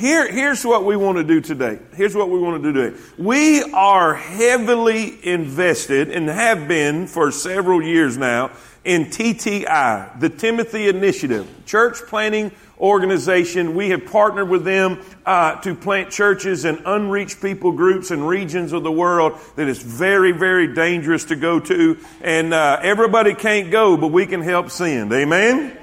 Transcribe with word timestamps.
Here, 0.00 0.32
here's 0.32 0.64
what 0.64 0.86
we 0.86 0.96
want 0.96 1.18
to 1.18 1.24
do 1.24 1.42
today. 1.42 1.78
Here's 1.94 2.16
what 2.16 2.30
we 2.30 2.38
want 2.38 2.62
to 2.62 2.72
do 2.72 2.80
today. 2.80 3.02
We 3.18 3.62
are 3.62 4.14
heavily 4.14 5.18
invested 5.22 6.10
and 6.10 6.26
have 6.26 6.66
been 6.66 7.06
for 7.06 7.30
several 7.30 7.82
years 7.82 8.16
now 8.16 8.50
in 8.82 9.06
TTI, 9.06 10.18
the 10.18 10.30
Timothy 10.30 10.88
Initiative, 10.88 11.46
church 11.66 11.98
planting 12.06 12.50
organization. 12.78 13.74
We 13.74 13.90
have 13.90 14.06
partnered 14.06 14.48
with 14.48 14.64
them 14.64 15.02
uh, 15.26 15.56
to 15.60 15.74
plant 15.74 16.10
churches 16.10 16.64
in 16.64 16.80
unreached 16.86 17.42
people 17.42 17.72
groups 17.72 18.10
and 18.10 18.26
regions 18.26 18.72
of 18.72 18.82
the 18.82 18.90
world 18.90 19.38
that 19.56 19.68
is 19.68 19.82
very, 19.82 20.32
very 20.32 20.74
dangerous 20.74 21.26
to 21.26 21.36
go 21.36 21.60
to. 21.60 21.98
And 22.22 22.54
uh, 22.54 22.80
everybody 22.82 23.34
can't 23.34 23.70
go, 23.70 23.98
but 23.98 24.08
we 24.08 24.24
can 24.24 24.40
help 24.40 24.70
send. 24.70 25.12
Amen? 25.12 25.76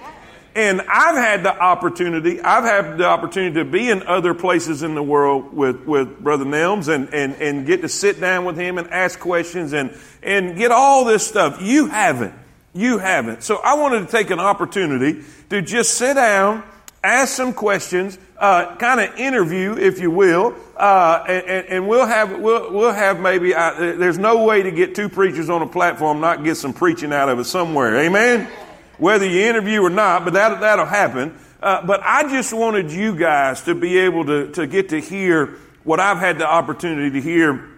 And 0.58 0.82
I've 0.82 1.16
had 1.16 1.44
the 1.44 1.56
opportunity, 1.56 2.42
I've 2.42 2.64
had 2.64 2.98
the 2.98 3.06
opportunity 3.06 3.54
to 3.58 3.64
be 3.64 3.92
in 3.92 4.02
other 4.08 4.34
places 4.34 4.82
in 4.82 4.96
the 4.96 5.04
world 5.04 5.54
with, 5.54 5.86
with 5.86 6.20
Brother 6.20 6.46
Nelms 6.46 6.92
and, 6.92 7.14
and, 7.14 7.36
and 7.36 7.68
get 7.68 7.82
to 7.82 7.88
sit 7.88 8.20
down 8.20 8.44
with 8.44 8.58
him 8.58 8.80
and 8.80 8.90
ask 8.90 9.20
questions 9.20 9.74
and, 9.74 9.96
and 10.24 10.58
get 10.58 10.72
all 10.72 11.06
this 11.06 11.28
stuff. 11.28 11.62
You 11.62 11.86
haven't. 11.86 12.34
You 12.74 12.98
haven't. 12.98 13.44
So 13.44 13.58
I 13.58 13.76
wanted 13.76 14.08
to 14.08 14.12
take 14.12 14.32
an 14.32 14.40
opportunity 14.40 15.24
to 15.52 15.62
just 15.62 15.94
sit 15.94 16.16
down, 16.16 16.64
ask 17.04 17.36
some 17.36 17.54
questions, 17.54 18.18
uh, 18.40 18.78
kind 18.78 19.00
of 19.00 19.16
interview, 19.16 19.78
if 19.78 20.00
you 20.00 20.10
will, 20.10 20.56
uh, 20.76 21.24
and, 21.28 21.68
and, 21.68 21.88
we'll 21.88 22.08
have 22.08 22.40
we'll, 22.40 22.74
we'll 22.74 22.94
have 22.94 23.20
maybe. 23.20 23.54
Uh, 23.54 23.74
there's 23.96 24.18
no 24.18 24.44
way 24.44 24.64
to 24.64 24.72
get 24.72 24.96
two 24.96 25.08
preachers 25.08 25.52
on 25.52 25.62
a 25.62 25.68
platform 25.68 26.20
not 26.20 26.44
get 26.44 26.56
some 26.56 26.74
preaching 26.74 27.14
out 27.14 27.30
of 27.30 27.38
it 27.38 27.46
somewhere. 27.46 27.96
Amen 27.98 28.48
whether 28.98 29.26
you 29.26 29.42
interview 29.42 29.82
or 29.82 29.90
not, 29.90 30.24
but 30.24 30.34
that, 30.34 30.60
that'll 30.60 30.86
happen. 30.86 31.38
Uh, 31.62 31.86
but 31.86 32.02
I 32.04 32.30
just 32.30 32.54
wanted 32.54 32.92
you 32.92 33.16
guys 33.16 33.62
to 33.64 33.76
be 33.76 33.98
able 34.00 34.26
to, 34.26 34.52
to 34.54 34.68
get 34.68 34.90
to 34.90 35.00
hear 35.00 35.56
what 35.84 36.00
I've 36.00 36.18
had 36.18 36.38
the 36.38 36.48
opportunity 36.48 37.12
to 37.12 37.22
hear 37.22 37.77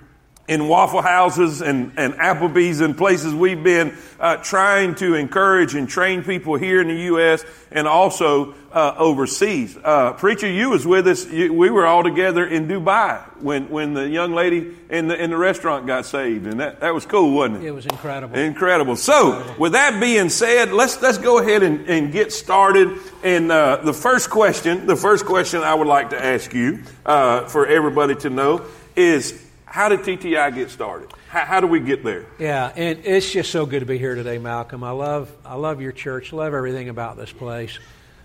in 0.50 0.68
Waffle 0.68 1.04
Houses 1.04 1.62
and, 1.62 1.92
and 1.96 2.16
Applebee's 2.16 2.82
and 2.82 2.98
places 2.98 3.36
we've 3.36 3.64
been 3.64 3.96
uh, 4.20 4.38
trying 4.38 4.96
to 4.96 5.14
encourage 5.14 5.76
and 5.76 5.88
train 5.88 6.24
people 6.24 6.56
here 6.56 6.82
in 6.82 6.88
the 6.88 7.04
U.S. 7.04 7.46
and 7.72 7.88
also 7.88 8.56
uh, 8.74 8.96
overseas. 8.98 9.78
Uh, 9.78 10.14
preacher, 10.14 10.50
you 10.50 10.72
was 10.72 10.88
with 10.88 11.08
us. 11.08 11.28
You, 11.28 11.54
we 11.54 11.70
were 11.70 11.86
all 11.86 12.02
together 12.02 12.48
in 12.48 12.68
Dubai 12.68 13.22
when, 13.44 13.70
when 13.70 13.94
the 13.94 14.10
young 14.10 14.34
lady 14.34 14.76
in 14.90 15.08
the, 15.08 15.24
in 15.24 15.30
the 15.30 15.38
restaurant 15.38 15.86
got 15.86 16.08
saved, 16.08 16.48
and 16.48 16.60
that, 16.60 16.80
that 16.80 16.96
was 16.96 17.06
cool, 17.06 17.32
wasn't 17.32 17.64
it? 17.64 17.68
It 17.68 17.72
was 17.72 17.86
incredible. 17.86 18.36
Incredible. 18.36 18.96
So, 18.96 19.34
incredible. 19.34 19.62
with 19.62 19.72
that 19.74 20.00
being 20.02 20.30
said, 20.30 20.72
let's 20.72 21.00
let's 21.00 21.20
go 21.20 21.38
ahead 21.38 21.62
and, 21.62 21.88
and 21.88 22.12
get 22.12 22.34
started. 22.34 22.98
And 23.24 23.52
uh, 23.52 23.78
the 23.84 23.94
first 23.94 24.32
question, 24.32 24.88
the 24.88 24.96
first 24.96 25.28
question 25.28 25.62
I 25.62 25.76
would 25.76 25.88
like 25.88 26.10
to 26.10 26.24
ask 26.24 26.56
you 26.56 26.80
uh, 27.06 27.46
for 27.46 27.68
everybody 27.68 28.16
to 28.16 28.32
know 28.32 28.66
is 28.96 29.46
how 29.70 29.88
did 29.88 30.00
TTI 30.00 30.54
get 30.54 30.72
started? 30.72 31.12
How, 31.30 31.46
how, 31.46 31.60
do 31.60 31.68
we 31.68 31.80
get 31.80 32.04
there? 32.04 32.26
Yeah, 32.40 32.72
and 32.76 33.06
it's 33.06 33.32
just 33.32 33.52
so 33.52 33.68
good 33.68 33.82
to 33.82 33.86
be 33.86 34.00
here 34.00 34.16
today, 34.16 34.40
Malcolm. 34.40 34.84
I 34.84 34.92
love 34.92 35.32
I 35.46 35.56
love 35.56 35.80
your 35.80 35.92
church. 35.92 36.34
Love 36.34 36.54
everything 36.54 36.90
about 36.90 37.18
this 37.18 37.32
place. 37.32 37.78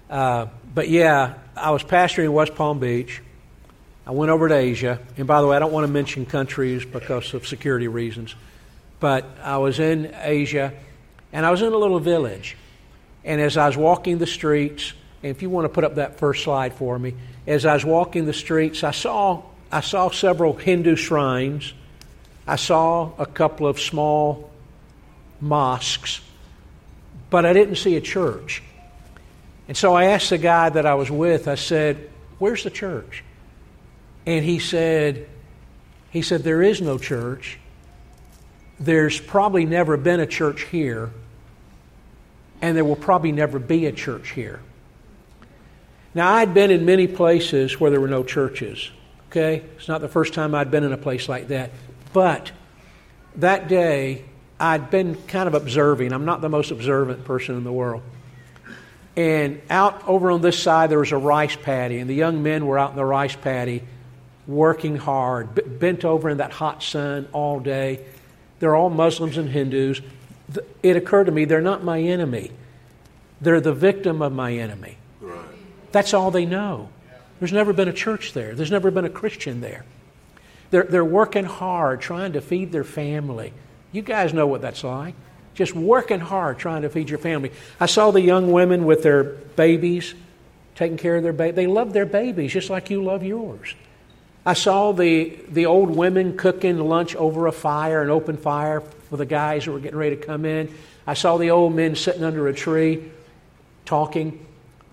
Uh, 0.09 0.47
but 0.75 0.89
yeah, 0.89 1.34
I 1.55 1.70
was 1.70 1.84
pastoring 1.84 2.25
in 2.25 2.33
West 2.33 2.55
Palm 2.55 2.78
Beach. 2.78 3.20
I 4.06 4.12
went 4.12 4.31
over 4.31 4.48
to 4.48 4.55
Asia, 4.55 5.01
and 5.17 5.27
by 5.27 5.41
the 5.41 5.47
way, 5.47 5.56
I 5.56 5.59
don't 5.59 5.73
want 5.73 5.86
to 5.86 5.92
mention 5.92 6.27
countries 6.27 6.84
because 6.84 7.33
of 7.34 7.47
security 7.47 7.89
reasons. 7.89 8.34
But 9.01 9.27
I 9.42 9.58
was 9.58 9.79
in 9.79 10.14
Asia, 10.14 10.73
and 11.33 11.45
I 11.45 11.51
was 11.51 11.61
in 11.61 11.73
a 11.73 11.77
little 11.77 12.01
village. 12.01 12.56
And 13.23 13.41
as 13.41 13.56
I 13.56 13.67
was 13.67 13.77
walking 13.77 14.19
the 14.19 14.27
streets, 14.27 14.92
and 15.23 15.31
if 15.31 15.42
you 15.42 15.48
want 15.51 15.64
to 15.67 15.70
put 15.70 15.84
up 15.84 15.97
that 15.97 16.19
first 16.19 16.45
slide 16.45 16.75
for 16.75 16.98
me, 16.98 17.14
as 17.47 17.64
I 17.67 17.75
was 17.75 17.84
walking 17.84 18.27
the 18.27 18.34
streets, 18.34 18.84
I 18.84 18.91
saw 18.91 19.42
I 19.75 19.80
saw 19.80 20.08
several 20.08 20.53
Hindu 20.53 20.94
shrines. 20.94 21.75
I 22.47 22.55
saw 22.55 23.11
a 23.19 23.27
couple 23.27 23.67
of 23.67 23.80
small 23.80 24.53
mosques, 25.41 26.20
but 27.29 27.45
I 27.45 27.52
didn't 27.52 27.74
see 27.74 27.96
a 27.96 28.01
church. 28.01 28.63
And 29.67 29.77
so 29.77 29.92
I 29.92 30.05
asked 30.05 30.30
the 30.30 30.39
guy 30.39 30.68
that 30.68 30.86
I 30.86 30.95
was 30.95 31.11
with, 31.11 31.48
I 31.48 31.57
said, 31.57 32.08
Where's 32.39 32.63
the 32.63 32.70
church? 32.70 33.24
And 34.24 34.45
he 34.45 34.61
said, 34.61 35.29
he 36.11 36.23
said, 36.23 36.45
There 36.45 36.63
is 36.63 36.80
no 36.80 36.96
church. 36.96 37.58
There's 38.79 39.18
probably 39.18 39.64
never 39.64 39.96
been 39.96 40.20
a 40.20 40.27
church 40.27 40.63
here, 40.67 41.11
and 42.63 42.77
there 42.77 42.84
will 42.84 42.95
probably 42.95 43.33
never 43.33 43.58
be 43.58 43.86
a 43.86 43.92
church 43.92 44.30
here. 44.30 44.61
Now, 46.14 46.33
I'd 46.33 46.55
been 46.55 46.70
in 46.70 46.84
many 46.84 47.08
places 47.08 47.80
where 47.80 47.90
there 47.90 48.01
were 48.01 48.07
no 48.07 48.23
churches. 48.23 48.92
Okay? 49.34 49.64
It's 49.77 49.89
not 49.89 50.00
the 50.00 50.08
first 50.08 50.33
time 50.33 50.55
I'd 50.55 50.70
been 50.70 50.84
in 50.84 50.92
a 50.92 50.96
place 50.96 51.28
like 51.28 51.48
that. 51.48 51.72
But 52.12 52.52
that 53.36 53.67
day, 53.67 54.24
I'd 54.61 54.90
been 54.90 55.17
kind 55.27 55.48
of 55.48 55.55
observing. 55.55 56.12
I'm 56.12 56.24
not 56.24 56.40
the 56.40 56.48
most 56.48 56.70
observant 56.70 57.24
person 57.24 57.56
in 57.56 57.64
the 57.64 57.72
world. 57.72 58.02
And 59.17 59.61
out 59.68 60.06
over 60.06 60.30
on 60.30 60.40
this 60.40 60.56
side, 60.56 60.89
there 60.90 61.00
was 61.00 61.11
a 61.11 61.18
rice 61.18 61.56
paddy, 61.56 61.98
and 61.98 62.08
the 62.08 62.14
young 62.14 62.45
men 62.45 62.64
were 62.64 62.78
out 62.78 62.90
in 62.90 62.96
the 62.96 63.05
rice 63.05 63.34
paddy 63.34 63.83
working 64.46 64.96
hard, 64.96 65.55
b- 65.55 65.62
bent 65.62 66.05
over 66.05 66.28
in 66.28 66.39
that 66.39 66.52
hot 66.52 66.83
sun 66.83 67.28
all 67.33 67.58
day. 67.58 68.05
They're 68.61 68.77
all 68.77 68.90
Muslims 68.90 69.36
and 69.36 69.48
Hindus. 69.48 70.01
It 70.83 70.96
occurred 70.96 71.24
to 71.24 71.33
me 71.33 71.45
they're 71.45 71.61
not 71.61 71.83
my 71.83 72.01
enemy, 72.01 72.52
they're 73.40 73.61
the 73.61 73.74
victim 73.74 74.22
of 74.22 74.33
my 74.33 74.52
enemy. 74.52 74.96
Right. 75.20 75.45
That's 75.90 76.14
all 76.14 76.30
they 76.30 76.46
know. 76.46 76.90
There's 77.40 77.52
never 77.52 77.72
been 77.72 77.89
a 77.89 77.92
church 77.92 78.33
there, 78.33 78.55
there's 78.55 78.70
never 78.70 78.90
been 78.90 79.05
a 79.05 79.11
Christian 79.11 79.61
there. 79.61 79.84
They're, 80.70 80.84
they're 80.84 81.05
working 81.05 81.45
hard 81.45 82.00
trying 82.00 82.33
to 82.33 82.40
feed 82.40 82.72
their 82.72 82.84
family. 82.84 83.52
You 83.92 84.02
guys 84.02 84.34
know 84.34 84.46
what 84.46 84.61
that's 84.61 84.83
like. 84.83 85.14
Just 85.55 85.72
working 85.72 86.18
hard 86.18 86.58
trying 86.58 86.83
to 86.83 86.89
feed 86.89 87.08
your 87.08 87.20
family. 87.20 87.52
I 87.78 87.86
saw 87.86 88.11
the 88.11 88.20
young 88.20 88.50
women 88.50 88.84
with 88.84 89.05
their 89.05 89.22
babies, 89.22 90.14
taking 90.74 90.96
care 90.96 91.17
of 91.17 91.22
their 91.22 91.33
babies. 91.33 91.55
They 91.55 91.68
love 91.68 91.92
their 91.92 92.06
babies 92.06 92.52
just 92.52 92.70
like 92.70 92.90
you 92.90 93.05
love 93.05 93.22
yours. 93.22 93.74
I 94.45 94.55
saw 94.55 94.92
the, 94.92 95.39
the 95.48 95.66
old 95.66 95.90
women 95.90 96.36
cooking 96.36 96.78
lunch 96.78 97.14
over 97.14 97.46
a 97.46 97.52
fire, 97.52 98.02
an 98.02 98.11
open 98.11 98.36
fire 98.36 98.80
for 98.80 99.16
the 99.16 99.24
guys 99.24 99.64
that 99.64 99.70
were 99.70 99.78
getting 99.78 99.98
ready 99.98 100.16
to 100.16 100.22
come 100.22 100.45
in. 100.45 100.74
I 101.06 101.14
saw 101.14 101.39
the 101.39 101.51
old 101.51 101.74
men 101.74 101.95
sitting 101.95 102.24
under 102.24 102.48
a 102.48 102.52
tree 102.52 103.11
talking. 103.86 104.45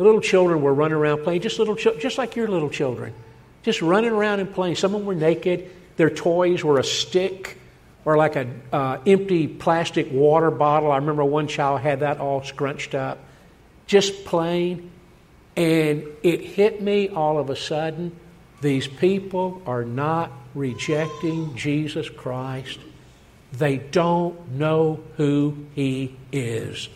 The 0.02 0.06
little 0.06 0.22
children 0.22 0.64
were 0.64 0.74
running 0.74 0.98
around 0.98 1.22
playing, 1.22 1.42
just 1.42 1.60
little, 1.60 1.76
just 1.76 2.18
like 2.18 2.36
your 2.36 2.48
little 2.48 2.72
children, 2.72 3.14
just 3.62 3.84
running 3.84 4.10
around 4.10 4.40
and 4.40 4.52
playing. 4.52 4.74
Some 4.74 4.96
of 4.96 5.02
them 5.02 5.06
were 5.06 5.14
naked. 5.14 5.70
Their 5.96 6.10
toys 6.10 6.64
were 6.64 6.80
a 6.80 6.84
stick 6.84 7.60
or 8.04 8.18
like 8.18 8.36
an 8.36 8.64
uh, 8.74 8.98
empty 9.06 9.48
plastic 9.48 10.12
water 10.12 10.50
bottle. 10.50 10.92
I 10.92 10.96
remember 10.96 11.24
one 11.24 11.48
child 11.48 11.82
had 11.82 12.00
that 12.00 12.18
all 12.18 12.44
scrunched 12.44 12.96
up, 12.96 13.20
just 13.86 14.26
playing. 14.26 14.90
And 15.56 16.04
it 16.24 16.42
hit 16.46 16.82
me 16.82 17.10
all 17.10 17.38
of 17.38 17.52
a 17.52 17.56
sudden. 17.56 18.20
These 18.60 18.88
people 18.88 19.62
are 19.68 19.86
not 19.86 20.32
rejecting 20.56 21.56
Jesus 21.56 22.10
Christ. 22.10 22.80
They 23.54 23.78
don't 23.78 24.54
know 24.54 25.04
who 25.18 25.68
He 25.76 26.16
is. 26.32 26.90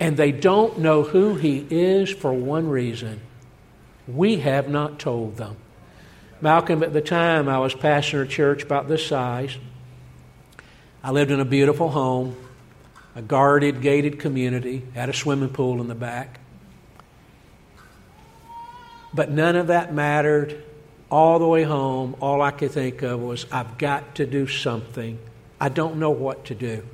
And 0.00 0.16
they 0.16 0.32
don't 0.32 0.78
know 0.78 1.02
who 1.02 1.34
He 1.34 1.66
is 1.70 2.10
for 2.10 2.32
one 2.32 2.68
reason 2.68 3.20
we 4.08 4.38
have 4.38 4.68
not 4.68 4.98
told 4.98 5.36
them. 5.36 5.56
Malcolm, 6.40 6.82
at 6.82 6.92
the 6.92 7.02
time, 7.02 7.48
I 7.48 7.58
was 7.58 7.74
pastoring 7.74 8.24
a 8.24 8.26
church 8.26 8.62
about 8.62 8.88
this 8.88 9.06
size. 9.06 9.56
I 11.02 11.10
lived 11.10 11.30
in 11.30 11.38
a 11.38 11.44
beautiful 11.44 11.90
home, 11.90 12.36
a 13.14 13.22
guarded, 13.22 13.82
gated 13.82 14.18
community, 14.18 14.82
had 14.94 15.08
a 15.08 15.12
swimming 15.12 15.50
pool 15.50 15.80
in 15.80 15.88
the 15.88 15.94
back. 15.94 16.40
But 19.12 19.30
none 19.30 19.56
of 19.56 19.68
that 19.68 19.92
mattered. 19.92 20.64
All 21.10 21.40
the 21.40 21.46
way 21.46 21.64
home, 21.64 22.14
all 22.20 22.40
I 22.40 22.52
could 22.52 22.70
think 22.70 23.02
of 23.02 23.20
was, 23.20 23.44
I've 23.50 23.78
got 23.78 24.14
to 24.14 24.26
do 24.26 24.46
something. 24.46 25.18
I 25.60 25.68
don't 25.68 25.96
know 25.96 26.10
what 26.10 26.46
to 26.46 26.54
do 26.54 26.84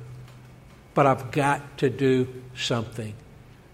but 0.97 1.05
I've 1.05 1.29
got 1.29 1.77
to 1.77 1.91
do 1.91 2.27
something. 2.55 3.13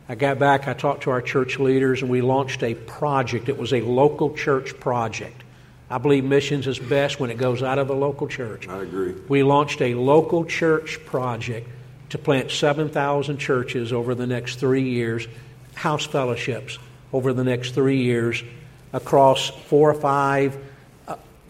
I 0.10 0.16
got 0.16 0.40
back, 0.40 0.68
I 0.68 0.74
talked 0.74 1.04
to 1.04 1.12
our 1.12 1.22
church 1.22 1.58
leaders, 1.58 2.02
and 2.02 2.12
we 2.12 2.20
launched 2.20 2.62
a 2.64 2.76
project. 2.76 3.48
It 3.48 3.58
was 3.58 3.72
a 3.72 3.80
local 3.80 4.36
church 4.36 4.78
project. 4.78 5.42
I 5.90 6.00
believe 6.00 6.26
missions 6.26 6.68
is 6.68 6.80
best 6.80 7.22
when 7.22 7.30
it 7.30 7.38
goes 7.38 7.64
out 7.64 7.80
of 7.80 7.88
the 7.88 7.96
local 7.96 8.28
church. 8.28 8.68
I 8.68 8.82
agree. 8.82 9.14
We 9.30 9.42
launched 9.42 9.82
a 9.82 9.96
local 9.96 10.44
church 10.44 11.00
project 11.06 11.70
to 12.10 12.18
plant 12.18 12.52
7,000 12.52 13.38
churches 13.38 13.94
over 13.94 14.16
the 14.16 14.28
next 14.28 14.60
three 14.60 14.90
years, 14.90 15.26
house 15.76 16.06
fellowships 16.06 16.78
over 17.14 17.32
the 17.32 17.46
next 17.46 17.72
three 17.72 18.04
years 18.04 18.44
across 18.92 19.48
four 19.48 19.92
or 19.92 19.94
five 19.94 20.58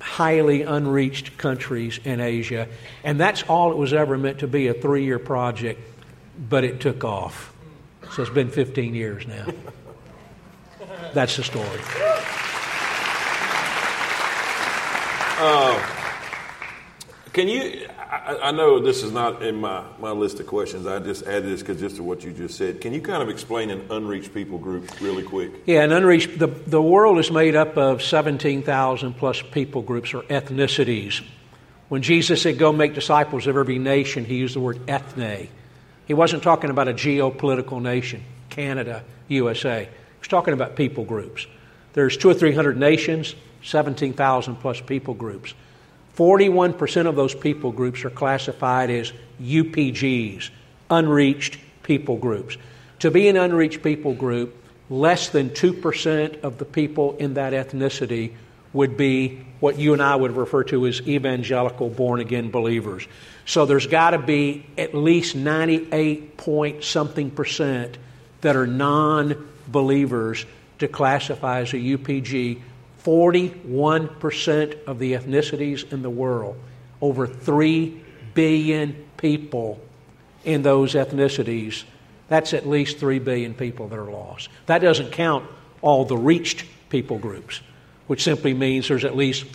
highly 0.03 0.63
unreached 0.63 1.37
countries 1.37 1.97
in 2.03 2.19
Asia. 2.19 2.67
And 3.05 3.17
that's 3.19 3.43
all 3.43 3.71
it 3.71 3.77
was 3.77 3.93
ever 3.93 4.17
meant 4.17 4.39
to 4.39 4.47
be 4.47 4.67
a 4.67 4.73
three 4.73 5.05
year 5.05 5.17
project, 5.17 5.79
but 6.37 6.65
it 6.65 6.81
took 6.81 7.05
off. 7.05 7.53
So 8.11 8.21
it's 8.21 8.31
been 8.31 8.49
15 8.49 8.93
years 8.93 9.25
now. 9.25 9.45
That's 11.13 11.37
the 11.37 11.43
story. 11.43 11.79
Uh, 15.39 15.81
can 17.31 17.47
you 17.47 17.87
I, 18.25 18.37
I 18.37 18.51
know 18.51 18.79
this 18.79 19.03
is 19.03 19.11
not 19.11 19.43
in 19.43 19.55
my, 19.55 19.83
my 19.99 20.11
list 20.11 20.39
of 20.39 20.47
questions. 20.47 20.87
I 20.87 20.99
just 20.99 21.23
added 21.23 21.45
this 21.45 21.61
because 21.61 21.79
just 21.79 21.97
to 21.97 22.03
what 22.03 22.23
you 22.23 22.31
just 22.31 22.57
said. 22.57 22.79
Can 22.79 22.93
you 22.93 23.01
kind 23.01 23.21
of 23.21 23.29
explain 23.29 23.69
an 23.69 23.85
unreached 23.89 24.33
people 24.33 24.57
group 24.57 24.89
really 25.01 25.23
quick? 25.23 25.51
Yeah, 25.65 25.83
an 25.83 25.91
unreached. 25.91 26.39
The, 26.39 26.47
the 26.47 26.81
world 26.81 27.19
is 27.19 27.31
made 27.31 27.55
up 27.55 27.77
of 27.77 28.01
17,000 28.01 29.13
plus 29.15 29.41
people 29.41 29.81
groups 29.81 30.13
or 30.13 30.21
ethnicities. 30.23 31.21
When 31.89 32.01
Jesus 32.01 32.41
said, 32.41 32.57
Go 32.57 32.71
make 32.71 32.93
disciples 32.93 33.45
of 33.45 33.57
every 33.57 33.77
nation, 33.77 34.23
he 34.23 34.35
used 34.35 34.55
the 34.55 34.61
word 34.61 34.79
ethne. 34.87 35.49
He 36.05 36.13
wasn't 36.13 36.43
talking 36.43 36.69
about 36.69 36.87
a 36.87 36.93
geopolitical 36.93 37.81
nation, 37.81 38.23
Canada, 38.49 39.03
USA. 39.27 39.83
He 39.83 40.19
was 40.19 40.27
talking 40.27 40.53
about 40.53 40.75
people 40.75 41.03
groups. 41.03 41.45
There's 41.91 42.15
two 42.17 42.29
or 42.29 42.33
three 42.33 42.53
hundred 42.53 42.77
nations, 42.77 43.35
17,000 43.63 44.55
plus 44.55 44.81
people 44.81 45.13
groups. 45.13 45.53
41% 46.17 47.07
of 47.07 47.15
those 47.15 47.33
people 47.33 47.71
groups 47.71 48.05
are 48.05 48.09
classified 48.09 48.89
as 48.89 49.13
UPGs, 49.41 50.49
unreached 50.89 51.57
people 51.81 52.17
groups. 52.17 52.57
To 52.99 53.11
be 53.11 53.27
an 53.27 53.37
unreached 53.37 53.81
people 53.81 54.13
group, 54.13 54.55
less 54.89 55.29
than 55.29 55.49
2% 55.49 56.41
of 56.41 56.57
the 56.57 56.65
people 56.65 57.17
in 57.17 57.33
that 57.33 57.53
ethnicity 57.53 58.33
would 58.73 58.97
be 58.97 59.45
what 59.59 59.77
you 59.77 59.93
and 59.93 60.01
I 60.01 60.15
would 60.15 60.35
refer 60.35 60.63
to 60.65 60.87
as 60.87 61.01
evangelical 61.01 61.89
born 61.89 62.19
again 62.19 62.51
believers. 62.51 63.07
So 63.45 63.65
there's 63.65 63.87
got 63.87 64.11
to 64.11 64.17
be 64.17 64.65
at 64.77 64.93
least 64.93 65.35
98 65.35 66.37
point 66.37 66.83
something 66.83 67.31
percent 67.31 67.97
that 68.41 68.55
are 68.55 68.67
non 68.67 69.47
believers 69.67 70.45
to 70.79 70.87
classify 70.87 71.61
as 71.61 71.73
a 71.73 71.77
UPG 71.77 72.59
41% 73.03 74.83
of 74.85 74.99
the 74.99 75.13
ethnicities 75.13 75.91
in 75.91 76.01
the 76.01 76.09
world, 76.09 76.57
over 77.01 77.27
3 77.27 78.01
billion 78.33 79.05
people 79.17 79.79
in 80.45 80.61
those 80.61 80.93
ethnicities. 80.93 81.83
That's 82.29 82.53
at 82.53 82.67
least 82.67 82.99
3 82.99 83.19
billion 83.19 83.53
people 83.53 83.87
that 83.89 83.99
are 83.99 84.09
lost. 84.09 84.49
That 84.67 84.79
doesn't 84.79 85.11
count 85.11 85.45
all 85.81 86.05
the 86.05 86.17
reached 86.17 86.65
people 86.89 87.17
groups, 87.17 87.61
which 88.07 88.23
simply 88.23 88.53
means 88.53 88.87
there's 88.87 89.05
at 89.05 89.15
least 89.15 89.45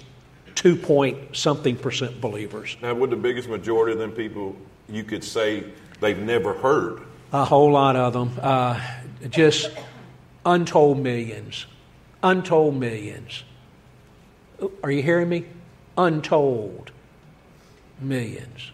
2 0.56 0.76
point 0.76 1.36
something 1.36 1.76
percent 1.76 2.20
believers. 2.20 2.76
Now, 2.82 2.94
would 2.94 3.10
the 3.10 3.16
biggest 3.16 3.48
majority 3.48 3.92
of 3.92 3.98
them 3.98 4.12
people 4.12 4.56
you 4.88 5.04
could 5.04 5.24
say 5.24 5.64
they've 6.00 6.18
never 6.18 6.52
heard? 6.52 7.02
A 7.32 7.44
whole 7.44 7.72
lot 7.72 7.96
of 7.96 8.12
them. 8.12 8.32
Uh, 8.40 8.80
just 9.30 9.70
untold 10.44 10.98
millions 10.98 11.66
Untold 12.22 12.74
millions. 12.74 13.44
Are 14.82 14.90
you 14.90 15.02
hearing 15.02 15.28
me? 15.28 15.44
Untold 15.96 16.90
millions. 18.00 18.72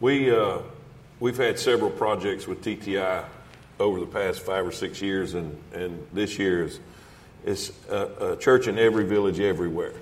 We, 0.00 0.30
uh, 0.30 0.58
we've 1.20 1.36
had 1.36 1.58
several 1.58 1.90
projects 1.90 2.46
with 2.46 2.62
TTI 2.62 3.24
over 3.80 4.00
the 4.00 4.06
past 4.06 4.40
five 4.40 4.66
or 4.66 4.72
six 4.72 5.00
years, 5.00 5.34
and, 5.34 5.56
and 5.72 6.06
this 6.12 6.38
year 6.38 6.64
is, 6.64 6.80
is 7.44 7.72
a, 7.88 8.32
a 8.32 8.36
church 8.36 8.68
in 8.68 8.78
every 8.78 9.04
village 9.04 9.40
everywhere. 9.40 9.94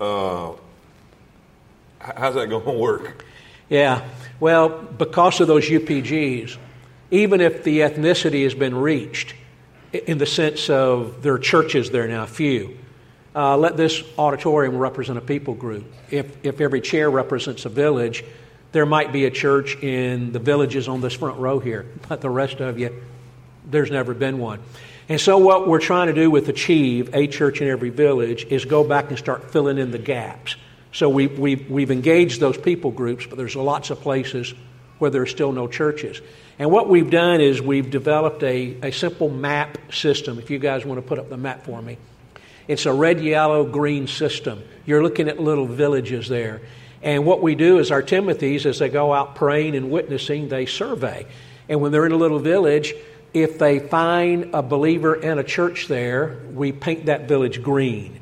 Uh, 0.00 0.52
how's 1.98 2.34
that 2.34 2.48
going 2.48 2.64
to 2.64 2.72
work? 2.72 3.24
Yeah, 3.68 4.06
well, 4.38 4.68
because 4.68 5.40
of 5.40 5.48
those 5.48 5.68
UPGs, 5.68 6.56
even 7.10 7.40
if 7.40 7.64
the 7.64 7.80
ethnicity 7.80 8.44
has 8.44 8.54
been 8.54 8.74
reached, 8.74 9.34
in 9.92 10.18
the 10.18 10.26
sense 10.26 10.70
of 10.70 11.22
there 11.22 11.34
are 11.34 11.38
churches 11.38 11.90
there 11.90 12.08
now, 12.08 12.26
few. 12.26 12.76
Uh, 13.34 13.56
let 13.56 13.76
this 13.76 14.02
auditorium 14.18 14.76
represent 14.76 15.16
a 15.16 15.22
people 15.22 15.54
group. 15.54 15.84
If, 16.10 16.44
if 16.44 16.60
every 16.60 16.80
chair 16.80 17.10
represents 17.10 17.64
a 17.64 17.70
village, 17.70 18.24
there 18.72 18.86
might 18.86 19.12
be 19.12 19.24
a 19.24 19.30
church 19.30 19.76
in 19.82 20.32
the 20.32 20.38
villages 20.38 20.88
on 20.88 21.00
this 21.00 21.14
front 21.14 21.38
row 21.38 21.58
here, 21.58 21.86
but 22.08 22.20
the 22.20 22.30
rest 22.30 22.60
of 22.60 22.78
you, 22.78 23.02
there's 23.66 23.90
never 23.90 24.14
been 24.14 24.38
one. 24.38 24.60
And 25.08 25.20
so, 25.20 25.36
what 25.38 25.68
we're 25.68 25.80
trying 25.80 26.06
to 26.06 26.14
do 26.14 26.30
with 26.30 26.48
Achieve, 26.48 27.14
a 27.14 27.26
church 27.26 27.60
in 27.60 27.68
every 27.68 27.90
village, 27.90 28.44
is 28.44 28.64
go 28.64 28.84
back 28.84 29.10
and 29.10 29.18
start 29.18 29.50
filling 29.50 29.76
in 29.76 29.90
the 29.90 29.98
gaps. 29.98 30.56
So, 30.92 31.08
we, 31.08 31.26
we, 31.26 31.56
we've 31.56 31.90
engaged 31.90 32.40
those 32.40 32.56
people 32.56 32.90
groups, 32.90 33.26
but 33.26 33.36
there's 33.36 33.56
lots 33.56 33.90
of 33.90 34.00
places 34.00 34.54
where 35.02 35.10
there's 35.10 35.32
still 35.32 35.50
no 35.50 35.66
churches. 35.66 36.20
And 36.60 36.70
what 36.70 36.88
we've 36.88 37.10
done 37.10 37.40
is 37.40 37.60
we've 37.60 37.90
developed 37.90 38.44
a, 38.44 38.76
a 38.84 38.92
simple 38.92 39.28
map 39.28 39.76
system. 39.92 40.38
If 40.38 40.48
you 40.48 40.60
guys 40.60 40.84
want 40.84 40.98
to 40.98 41.02
put 41.02 41.18
up 41.18 41.28
the 41.28 41.36
map 41.36 41.64
for 41.64 41.82
me, 41.82 41.98
it's 42.68 42.86
a 42.86 42.92
red, 42.92 43.20
yellow, 43.20 43.64
green 43.64 44.06
system. 44.06 44.62
You're 44.86 45.02
looking 45.02 45.28
at 45.28 45.40
little 45.40 45.66
villages 45.66 46.28
there. 46.28 46.62
And 47.02 47.26
what 47.26 47.42
we 47.42 47.56
do 47.56 47.80
is 47.80 47.90
our 47.90 48.00
Timothys, 48.00 48.64
as 48.64 48.78
they 48.78 48.88
go 48.88 49.12
out 49.12 49.34
praying 49.34 49.74
and 49.74 49.90
witnessing, 49.90 50.48
they 50.48 50.66
survey. 50.66 51.26
And 51.68 51.80
when 51.80 51.90
they're 51.90 52.06
in 52.06 52.12
a 52.12 52.16
little 52.16 52.38
village, 52.38 52.94
if 53.34 53.58
they 53.58 53.80
find 53.80 54.54
a 54.54 54.62
believer 54.62 55.14
and 55.14 55.40
a 55.40 55.44
church 55.44 55.88
there, 55.88 56.38
we 56.54 56.70
paint 56.70 57.06
that 57.06 57.26
village 57.26 57.60
green. 57.60 58.20